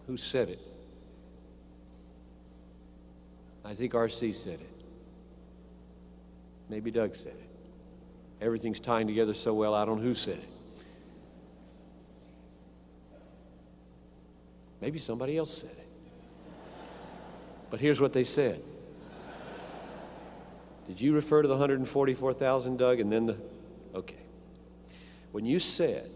who 0.05 0.17
said 0.17 0.49
it? 0.49 0.59
I 3.65 3.73
think 3.73 3.93
RC 3.93 4.35
said 4.35 4.59
it. 4.61 4.69
Maybe 6.69 6.91
Doug 6.91 7.15
said 7.15 7.33
it. 7.33 7.49
Everything's 8.39 8.79
tying 8.79 9.07
together 9.07 9.33
so 9.33 9.55
well, 9.55 9.73
I 9.73 9.85
don't 9.85 9.97
know 9.97 10.03
who 10.03 10.13
said 10.13 10.37
it. 10.37 10.49
Maybe 14.79 14.99
somebody 14.99 15.39
else 15.39 15.57
said 15.57 15.71
it. 15.71 15.87
But 17.71 17.79
here's 17.79 17.99
what 17.99 18.13
they 18.13 18.23
said. 18.23 18.61
Did 20.89 20.99
you 20.99 21.13
refer 21.13 21.43
to 21.43 21.47
the 21.47 21.53
144,000, 21.53 22.77
Doug? 22.77 22.99
And 22.99 23.11
then 23.11 23.27
the. 23.27 23.37
Okay. 23.93 24.17
When 25.31 25.45
you 25.45 25.59
said, 25.59 26.09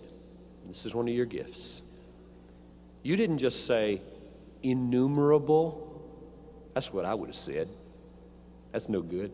this 0.67 0.87
is 0.87 0.95
one 0.95 1.07
of 1.07 1.13
your 1.13 1.27
gifts, 1.27 1.83
you 3.03 3.15
didn't 3.15 3.37
just 3.37 3.67
say 3.67 4.01
innumerable. 4.63 6.01
That's 6.73 6.91
what 6.91 7.05
I 7.05 7.13
would 7.13 7.29
have 7.29 7.35
said. 7.35 7.67
That's 8.71 8.89
no 8.89 9.01
good. 9.01 9.31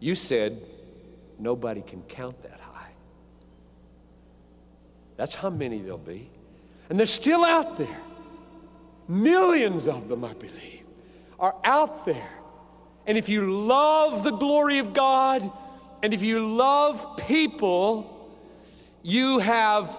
You 0.00 0.14
said 0.14 0.54
nobody 1.38 1.80
can 1.80 2.02
count 2.02 2.42
that 2.42 2.60
high. 2.60 2.90
That's 5.16 5.34
how 5.34 5.48
many 5.48 5.78
there'll 5.78 5.96
be. 5.96 6.28
And 6.90 7.00
they're 7.00 7.06
still 7.06 7.42
out 7.42 7.78
there. 7.78 8.00
Millions 9.08 9.88
of 9.88 10.08
them, 10.08 10.26
I 10.26 10.34
believe, 10.34 10.82
are 11.40 11.54
out 11.64 12.04
there. 12.04 12.41
And 13.06 13.18
if 13.18 13.28
you 13.28 13.50
love 13.50 14.22
the 14.22 14.30
glory 14.30 14.78
of 14.78 14.92
God, 14.92 15.50
and 16.02 16.14
if 16.14 16.22
you 16.22 16.54
love 16.54 17.16
people, 17.16 18.30
you 19.02 19.38
have 19.38 19.98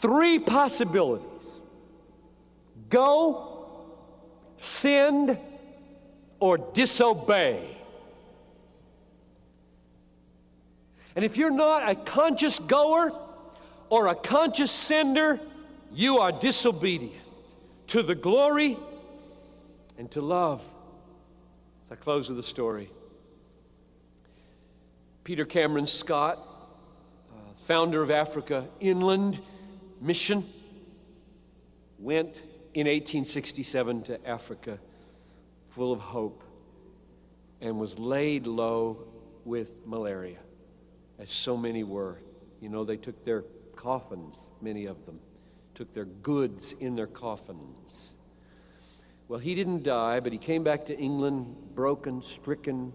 three 0.00 0.38
possibilities 0.38 1.62
go, 2.88 3.78
send, 4.56 5.38
or 6.40 6.58
disobey. 6.58 7.76
And 11.14 11.24
if 11.24 11.36
you're 11.36 11.50
not 11.50 11.88
a 11.88 11.94
conscious 11.94 12.58
goer 12.58 13.12
or 13.88 14.08
a 14.08 14.14
conscious 14.14 14.70
sender, 14.70 15.40
you 15.94 16.18
are 16.18 16.32
disobedient 16.32 17.14
to 17.88 18.02
the 18.02 18.14
glory 18.14 18.76
and 19.98 20.10
to 20.10 20.20
love. 20.20 20.62
I 21.92 21.94
close 21.94 22.30
with 22.30 22.38
a 22.38 22.42
story, 22.42 22.88
Peter 25.24 25.44
Cameron 25.44 25.86
Scott, 25.86 26.38
uh, 27.30 27.52
founder 27.54 28.00
of 28.00 28.10
Africa 28.10 28.66
Inland 28.80 29.38
Mission, 30.00 30.42
went 31.98 32.36
in 32.72 32.86
1867 32.86 34.04
to 34.04 34.26
Africa 34.26 34.78
full 35.68 35.92
of 35.92 36.00
hope 36.00 36.42
and 37.60 37.78
was 37.78 37.98
laid 37.98 38.46
low 38.46 39.04
with 39.44 39.86
malaria 39.86 40.38
as 41.18 41.28
so 41.28 41.58
many 41.58 41.84
were. 41.84 42.16
You 42.62 42.70
know, 42.70 42.84
they 42.84 42.96
took 42.96 43.22
their 43.26 43.44
coffins, 43.76 44.50
many 44.62 44.86
of 44.86 45.04
them, 45.04 45.20
took 45.74 45.92
their 45.92 46.06
goods 46.06 46.72
in 46.72 46.96
their 46.96 47.06
coffins. 47.06 48.11
Well, 49.32 49.40
he 49.40 49.54
didn't 49.54 49.82
die, 49.82 50.20
but 50.20 50.30
he 50.30 50.38
came 50.38 50.62
back 50.62 50.84
to 50.84 50.98
England 50.98 51.56
broken, 51.74 52.20
stricken, 52.20 52.92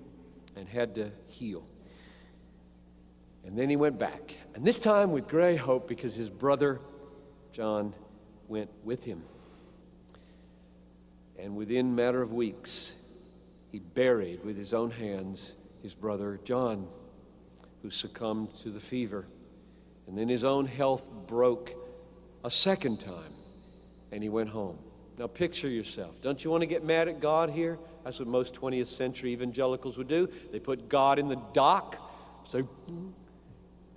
and 0.55 0.69
had 0.69 0.93
to 0.93 1.09
heal. 1.25 1.65
And 3.43 3.57
then 3.57 3.71
he 3.71 3.75
went 3.75 3.97
back, 3.97 4.35
and 4.53 4.63
this 4.63 4.77
time 4.77 5.11
with 5.11 5.27
great 5.27 5.57
hope 5.57 5.87
because 5.87 6.13
his 6.13 6.29
brother 6.29 6.79
John 7.51 7.91
went 8.47 8.69
with 8.83 9.03
him. 9.03 9.23
And 11.39 11.55
within 11.55 11.95
matter 11.95 12.21
of 12.21 12.33
weeks, 12.33 12.93
he 13.71 13.79
buried 13.79 14.45
with 14.45 14.57
his 14.57 14.75
own 14.75 14.91
hands 14.91 15.53
his 15.81 15.95
brother 15.95 16.39
John 16.43 16.87
who 17.81 17.89
succumbed 17.89 18.55
to 18.59 18.69
the 18.69 18.79
fever. 18.79 19.25
And 20.05 20.15
then 20.15 20.29
his 20.29 20.43
own 20.43 20.67
health 20.67 21.09
broke 21.25 21.73
a 22.45 22.51
second 22.51 22.99
time, 22.99 23.33
and 24.11 24.21
he 24.21 24.29
went 24.29 24.49
home. 24.49 24.77
Now, 25.17 25.27
picture 25.27 25.67
yourself. 25.67 26.21
Don't 26.21 26.43
you 26.43 26.51
want 26.51 26.61
to 26.61 26.67
get 26.67 26.83
mad 26.83 27.07
at 27.07 27.19
God 27.19 27.49
here? 27.49 27.79
That's 28.03 28.19
what 28.19 28.27
most 28.27 28.53
20th 28.53 28.87
century 28.87 29.31
evangelicals 29.31 29.97
would 29.97 30.07
do. 30.07 30.29
They 30.51 30.59
put 30.59 30.89
God 30.89 31.17
in 31.17 31.27
the 31.27 31.41
dock. 31.53 31.97
So, 32.43 32.69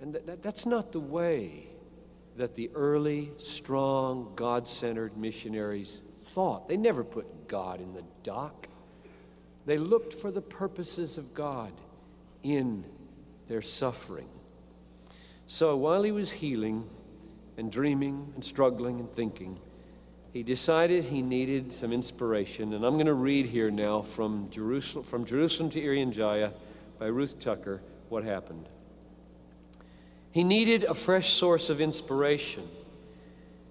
and 0.01 0.15
that, 0.15 0.41
that's 0.41 0.65
not 0.65 0.91
the 0.91 0.99
way 0.99 1.67
that 2.37 2.55
the 2.55 2.71
early, 2.73 3.31
strong, 3.37 4.31
God 4.35 4.67
centered 4.67 5.15
missionaries 5.15 6.01
thought. 6.33 6.67
They 6.67 6.77
never 6.77 7.03
put 7.03 7.47
God 7.47 7.81
in 7.81 7.93
the 7.93 8.03
dock. 8.23 8.67
They 9.65 9.77
looked 9.77 10.13
for 10.13 10.31
the 10.31 10.41
purposes 10.41 11.17
of 11.17 11.33
God 11.33 11.71
in 12.41 12.83
their 13.47 13.61
suffering. 13.61 14.29
So 15.45 15.75
while 15.75 16.01
he 16.01 16.11
was 16.11 16.31
healing 16.31 16.89
and 17.57 17.71
dreaming 17.71 18.31
and 18.33 18.43
struggling 18.43 18.99
and 18.99 19.11
thinking, 19.11 19.59
he 20.33 20.43
decided 20.43 21.03
he 21.03 21.21
needed 21.21 21.73
some 21.73 21.91
inspiration. 21.91 22.73
And 22.73 22.85
I'm 22.85 22.93
going 22.93 23.05
to 23.07 23.13
read 23.13 23.47
here 23.47 23.69
now 23.69 24.01
from 24.01 24.47
Jerusalem, 24.49 25.03
from 25.03 25.25
Jerusalem 25.25 25.69
to 25.71 25.81
Irian 25.81 26.11
Jaya 26.11 26.51
by 26.99 27.07
Ruth 27.07 27.39
Tucker 27.39 27.81
what 28.09 28.23
happened. 28.23 28.67
He 30.31 30.43
needed 30.43 30.85
a 30.85 30.93
fresh 30.93 31.33
source 31.33 31.69
of 31.69 31.81
inspiration, 31.81 32.63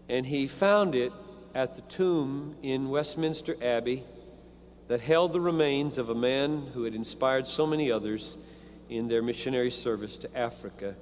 and 0.09 0.27
he 0.27 0.47
found 0.47 0.95
it 0.95 1.13
at 1.55 1.77
the 1.77 1.83
tomb 1.83 2.57
in 2.63 2.91
Westminster 2.91 3.57
Abbey 3.63 4.05
that 4.89 5.01
held 5.01 5.33
the 5.33 5.41
remains 5.41 5.97
of 5.97 6.11
a 6.11 6.15
man 6.15 6.67
who 6.75 6.85
had 6.85 6.95
inspired 6.95 7.47
so 7.47 7.67
many 7.67 7.91
others 7.91 8.37
in 8.91 9.09
their 9.09 9.23
missionary 9.23 9.71
service 9.71 10.19
to 10.19 10.37
Africa, 10.37 10.97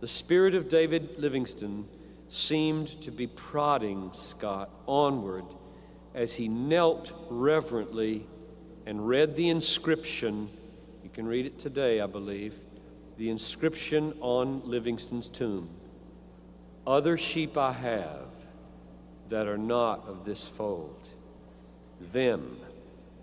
the 0.00 0.08
spirit 0.08 0.54
of 0.54 0.68
David 0.68 1.18
Livingstone 1.18 1.86
seemed 2.28 2.88
to 3.02 3.10
be 3.10 3.26
prodding 3.26 4.10
Scott 4.12 4.70
onward 4.86 5.44
as 6.14 6.34
he 6.34 6.48
knelt 6.48 7.12
reverently 7.30 8.26
and 8.86 9.06
read 9.06 9.36
the 9.36 9.48
inscription. 9.48 10.48
You 11.02 11.10
can 11.10 11.26
read 11.26 11.46
it 11.46 11.58
today, 11.58 12.00
I 12.00 12.06
believe. 12.06 12.54
The 13.16 13.30
inscription 13.30 14.14
on 14.20 14.62
Livingstone's 14.64 15.28
tomb 15.28 15.68
Other 16.86 17.16
sheep 17.16 17.56
I 17.56 17.72
have 17.72 18.28
that 19.28 19.46
are 19.46 19.58
not 19.58 20.06
of 20.08 20.24
this 20.24 20.48
fold. 20.48 21.08
Them 22.00 22.56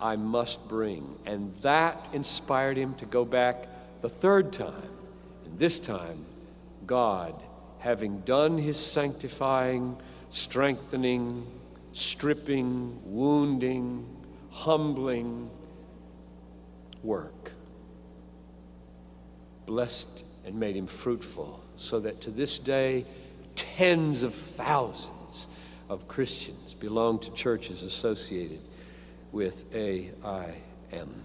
I 0.00 0.16
must 0.16 0.68
bring. 0.68 1.16
And 1.24 1.54
that 1.62 2.08
inspired 2.12 2.76
him 2.76 2.94
to 2.96 3.06
go 3.06 3.24
back 3.24 3.68
the 4.02 4.08
third 4.08 4.52
time, 4.52 4.90
and 5.44 5.58
this 5.58 5.78
time, 5.78 6.24
God, 6.86 7.34
having 7.86 8.18
done 8.22 8.58
his 8.58 8.76
sanctifying, 8.76 9.96
strengthening, 10.30 11.46
stripping, 11.92 12.98
wounding, 13.04 14.04
humbling 14.50 15.48
work, 17.04 17.52
blessed 19.66 20.24
and 20.44 20.58
made 20.58 20.74
him 20.74 20.88
fruitful, 20.88 21.62
so 21.76 22.00
that 22.00 22.20
to 22.20 22.32
this 22.32 22.58
day, 22.58 23.04
tens 23.54 24.24
of 24.24 24.34
thousands 24.34 25.46
of 25.88 26.08
Christians 26.08 26.74
belong 26.74 27.20
to 27.20 27.32
churches 27.34 27.84
associated 27.84 28.58
with 29.30 29.64
AIM. 29.72 31.22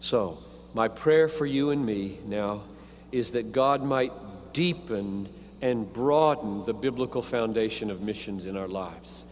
So, 0.00 0.36
my 0.74 0.88
prayer 0.88 1.30
for 1.30 1.46
you 1.46 1.70
and 1.70 1.86
me 1.86 2.18
now 2.26 2.64
is 3.10 3.30
that 3.30 3.52
God 3.52 3.82
might 3.82 4.12
deepen 4.52 5.28
and 5.62 5.92
broaden 5.92 6.64
the 6.64 6.74
biblical 6.74 7.22
foundation 7.22 7.90
of 7.90 8.00
missions 8.00 8.46
in 8.46 8.56
our 8.56 8.68
lives. 8.68 9.24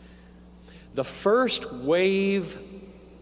The 0.94 1.04
first 1.04 1.72
wave 1.72 2.58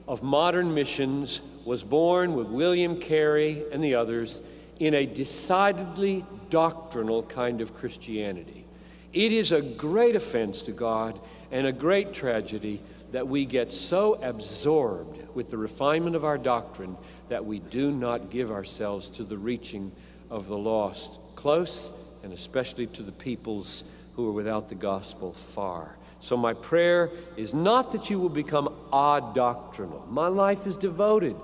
of 0.09 0.23
modern 0.23 0.75
missions 0.75 1.43
was 1.65 1.83
born 1.83 2.35
with 2.35 2.49
William 2.49 3.01
Carey 3.01 3.65
and 3.73 3.83
the 3.83 3.95
others 3.97 4.41
in 4.79 4.95
a 4.95 5.07
decidedly 5.07 6.25
doctrinal 6.51 7.23
kind 7.23 7.61
of 7.61 7.75
Christianity. 7.75 8.65
It 9.13 9.33
is 9.33 9.53
a 9.53 9.63
great 9.63 10.15
offense 10.15 10.63
to 10.63 10.73
God 10.73 11.19
and 11.51 11.67
a 11.67 11.73
great 11.73 12.13
tragedy 12.13 12.83
that 13.13 13.27
we 13.27 13.47
get 13.47 13.73
so 13.73 14.15
absorbed 14.23 15.23
with 15.35 15.51
the 15.51 15.57
refinement 15.57 16.17
of 16.17 16.25
our 16.25 16.39
doctrine 16.39 16.97
that 17.29 17.45
we 17.45 17.61
do 17.61 17.91
not 17.91 18.31
give 18.31 18.51
ourselves 18.51 19.09
to 19.11 19.25
the 19.25 19.39
reaching 19.39 19.93
of 20.31 20.49
the 20.49 20.57
lost, 20.57 21.21
close 21.35 21.93
and 22.23 22.33
especially 22.33 22.87
to 22.89 23.03
the 23.03 23.13
peoples 23.13 23.91
who 24.17 24.29
are 24.29 24.33
without 24.33 24.69
the 24.69 24.75
gospel 24.75 25.33
far. 25.33 25.97
So, 26.21 26.37
my 26.37 26.55
prayer 26.55 27.11
is 27.37 27.55
not 27.55 27.93
that 27.93 28.11
you 28.11 28.19
will 28.19 28.31
become 28.31 28.75
odd 28.93 29.35
doctrinal. 29.35 30.05
My 30.11 30.29
life 30.29 30.67
is 30.67 30.77
devoted 30.77 31.37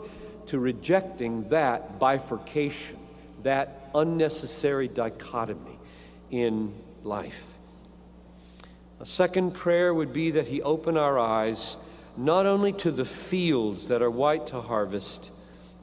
to 0.47 0.59
rejecting 0.59 1.49
that 1.51 1.99
bifurcation, 1.99 2.99
that 3.43 3.91
unnecessary 3.95 4.89
dichotomy 4.89 5.79
in 6.31 6.75
life. 7.05 7.55
A 8.99 9.07
second 9.07 9.53
prayer 9.53 9.93
would 9.93 10.13
be 10.13 10.33
that 10.33 10.49
He 10.49 10.63
open 10.63 10.97
our 10.97 11.19
eyes 11.19 11.77
not 12.17 12.47
only 12.47 12.73
to 12.73 12.91
the 12.91 13.05
fields 13.05 13.89
that 13.89 14.03
are 14.03 14.11
white 14.11 14.47
to 14.49 14.61
harvest, 14.61 15.31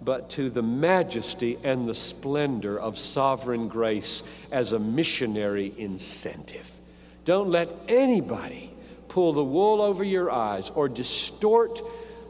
but 0.01 0.29
to 0.31 0.49
the 0.49 0.61
majesty 0.61 1.57
and 1.63 1.87
the 1.87 1.93
splendor 1.93 2.79
of 2.79 2.97
sovereign 2.97 3.67
grace 3.67 4.23
as 4.51 4.73
a 4.73 4.79
missionary 4.79 5.73
incentive. 5.77 6.73
Don't 7.25 7.49
let 7.49 7.69
anybody 7.87 8.71
pull 9.07 9.33
the 9.33 9.43
wool 9.43 9.81
over 9.81 10.03
your 10.03 10.31
eyes 10.31 10.69
or 10.69 10.87
distort 10.87 11.81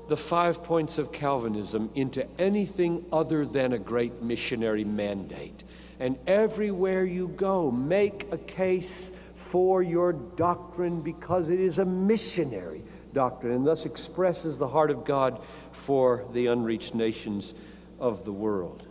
the 0.08 0.18
five 0.18 0.64
points 0.64 0.98
of 0.98 1.12
Calvinism 1.12 1.90
into 1.94 2.28
anything 2.40 3.06
other 3.12 3.46
than 3.46 3.74
a 3.74 3.80
great 3.80 4.22
missionary 4.24 4.84
mandate. 4.84 5.64
And 6.00 6.18
everywhere 6.26 7.06
you 7.06 7.28
go, 7.28 7.70
make 7.70 8.26
a 8.32 8.38
case 8.38 9.10
for 9.36 9.84
your 9.84 10.14
doctrine 10.14 11.02
because 11.02 11.50
it 11.50 11.60
is 11.60 11.78
a 11.78 11.86
missionary 11.86 12.82
doctrine 13.14 13.54
and 13.54 13.66
thus 13.66 13.86
expresses 13.86 14.58
the 14.58 14.68
heart 14.68 14.92
of 14.92 15.06
God 15.06 15.42
for 15.90 16.24
the 16.34 16.46
unreached 16.46 16.94
nations 16.94 17.56
of 18.00 18.24
the 18.24 18.32
world. 18.32 18.86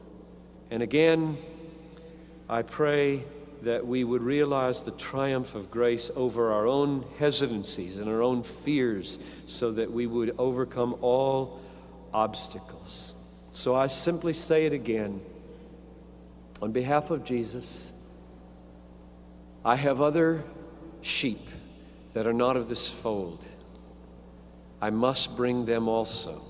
And 0.72 0.82
again, 0.82 1.38
I 2.48 2.62
pray 2.62 3.22
that 3.62 3.86
we 3.86 4.02
would 4.02 4.20
realize 4.20 4.82
the 4.82 4.90
triumph 4.90 5.54
of 5.54 5.70
grace 5.70 6.10
over 6.16 6.50
our 6.52 6.66
own 6.66 7.04
hesitancies 7.20 8.00
and 8.00 8.10
our 8.10 8.20
own 8.20 8.42
fears 8.42 9.20
so 9.46 9.70
that 9.70 9.92
we 9.92 10.08
would 10.08 10.34
overcome 10.38 10.96
all 11.00 11.60
obstacles. 12.12 13.14
So 13.52 13.76
I 13.76 13.86
simply 13.86 14.32
say 14.32 14.66
it 14.66 14.72
again. 14.72 15.20
On 16.60 16.72
behalf 16.72 17.12
of 17.12 17.22
Jesus, 17.22 17.92
I 19.64 19.76
have 19.76 20.00
other 20.00 20.42
sheep 21.02 21.46
that 22.14 22.26
are 22.26 22.32
not 22.32 22.56
of 22.56 22.68
this 22.68 22.90
fold. 22.90 23.46
I 24.80 24.90
must 24.90 25.36
bring 25.36 25.64
them 25.64 25.86
also. 25.86 26.42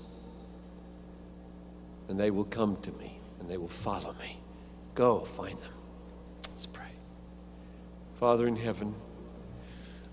And 2.09 2.19
they 2.19 2.31
will 2.31 2.45
come 2.45 2.77
to 2.81 2.91
me 2.93 3.19
and 3.39 3.49
they 3.49 3.57
will 3.57 3.67
follow 3.67 4.13
me. 4.19 4.39
Go 4.95 5.19
find 5.21 5.57
them. 5.59 5.71
Let's 6.49 6.65
pray. 6.65 6.91
Father 8.15 8.47
in 8.47 8.57
heaven, 8.57 8.93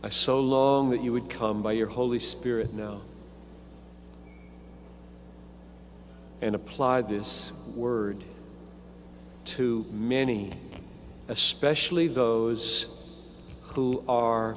I 0.03 0.11
so 0.11 0.41
long 0.41 0.91
that 0.91 1.03
you 1.03 1.13
would 1.13 1.29
come 1.29 1.63
by 1.63 1.73
your 1.73 1.89
Holy 1.89 2.21
Spirit 2.21 2.73
now 2.73 3.01
and 6.41 6.55
apply 6.55 7.03
this 7.03 7.53
word 7.75 8.23
to 9.45 9.87
many, 9.91 10.53
especially 11.29 12.09
those 12.09 12.89
who 13.63 14.05
are, 14.07 14.57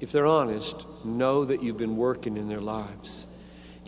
if 0.00 0.12
they're 0.12 0.26
honest, 0.26 0.86
know 1.04 1.44
that 1.44 1.62
you've 1.62 1.76
been 1.76 1.96
working 1.96 2.36
in 2.36 2.48
their 2.48 2.60
lives. 2.60 3.26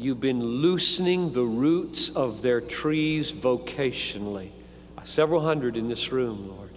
You've 0.02 0.20
been 0.20 0.42
loosening 0.42 1.32
the 1.32 1.44
roots 1.44 2.10
of 2.10 2.42
their 2.42 2.60
trees 2.60 3.32
vocationally. 3.32 4.50
Uh, 4.98 5.04
several 5.04 5.40
hundred 5.40 5.76
in 5.76 5.88
this 5.88 6.10
room, 6.10 6.48
Lord. 6.48 6.70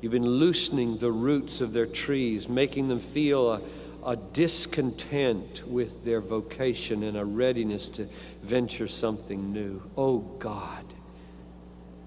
You've 0.00 0.12
been 0.12 0.26
loosening 0.26 0.96
the 0.96 1.12
roots 1.12 1.60
of 1.60 1.74
their 1.74 1.84
trees, 1.84 2.48
making 2.48 2.88
them 2.88 2.98
feel 2.98 3.52
a, 3.52 3.60
a 4.06 4.16
discontent 4.16 5.68
with 5.68 6.02
their 6.02 6.22
vocation 6.22 7.02
and 7.02 7.18
a 7.18 7.26
readiness 7.26 7.90
to 7.90 8.08
venture 8.42 8.88
something 8.88 9.52
new. 9.52 9.82
Oh 9.98 10.20
God, 10.38 10.86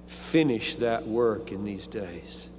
finish 0.07 0.78
that 0.78 1.07
work 1.07 1.51
in 1.51 1.63
these 1.63 1.86
days. 1.86 2.49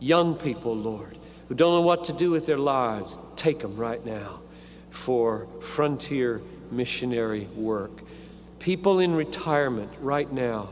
Young 0.00 0.34
people, 0.34 0.74
Lord, 0.74 1.16
who 1.46 1.54
don't 1.54 1.74
know 1.74 1.86
what 1.86 2.02
to 2.06 2.12
do 2.12 2.32
with 2.32 2.46
their 2.46 2.58
lives, 2.58 3.16
take 3.36 3.60
them 3.60 3.76
right 3.76 4.04
now 4.04 4.40
for 4.90 5.46
frontier 5.60 6.40
missionary 6.72 7.48
work. 7.54 8.02
People 8.58 8.98
in 8.98 9.14
retirement 9.14 9.90
right 10.00 10.30
now, 10.32 10.70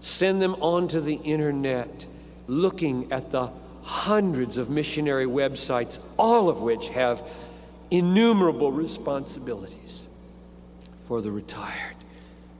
send 0.00 0.42
them 0.42 0.54
onto 0.56 1.00
the 1.00 1.14
internet 1.14 2.06
looking 2.46 3.12
at 3.12 3.30
the 3.30 3.50
hundreds 3.82 4.58
of 4.58 4.68
missionary 4.68 5.26
websites, 5.26 6.00
all 6.16 6.48
of 6.48 6.60
which 6.60 6.88
have 6.90 7.26
innumerable 7.90 8.72
responsibilities 8.72 10.06
for 11.06 11.20
the 11.20 11.30
retired. 11.30 11.96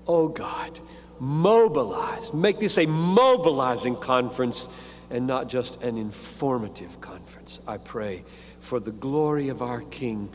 Oh 0.06 0.28
God, 0.28 0.78
mobilize. 1.18 2.32
Make 2.34 2.58
this 2.58 2.78
a 2.78 2.86
mobilizing 2.86 3.96
conference 3.96 4.68
and 5.10 5.26
not 5.26 5.48
just 5.48 5.80
an 5.82 5.96
informative 5.96 7.00
conference. 7.00 7.60
I 7.66 7.76
pray 7.76 8.24
for 8.60 8.80
the 8.80 8.92
glory 8.92 9.48
of 9.48 9.62
our 9.62 9.82
King 9.82 10.30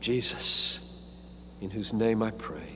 Jesus, 0.00 0.91
in 1.62 1.70
whose 1.70 1.92
name 1.92 2.24
I 2.24 2.32
pray. 2.32 2.71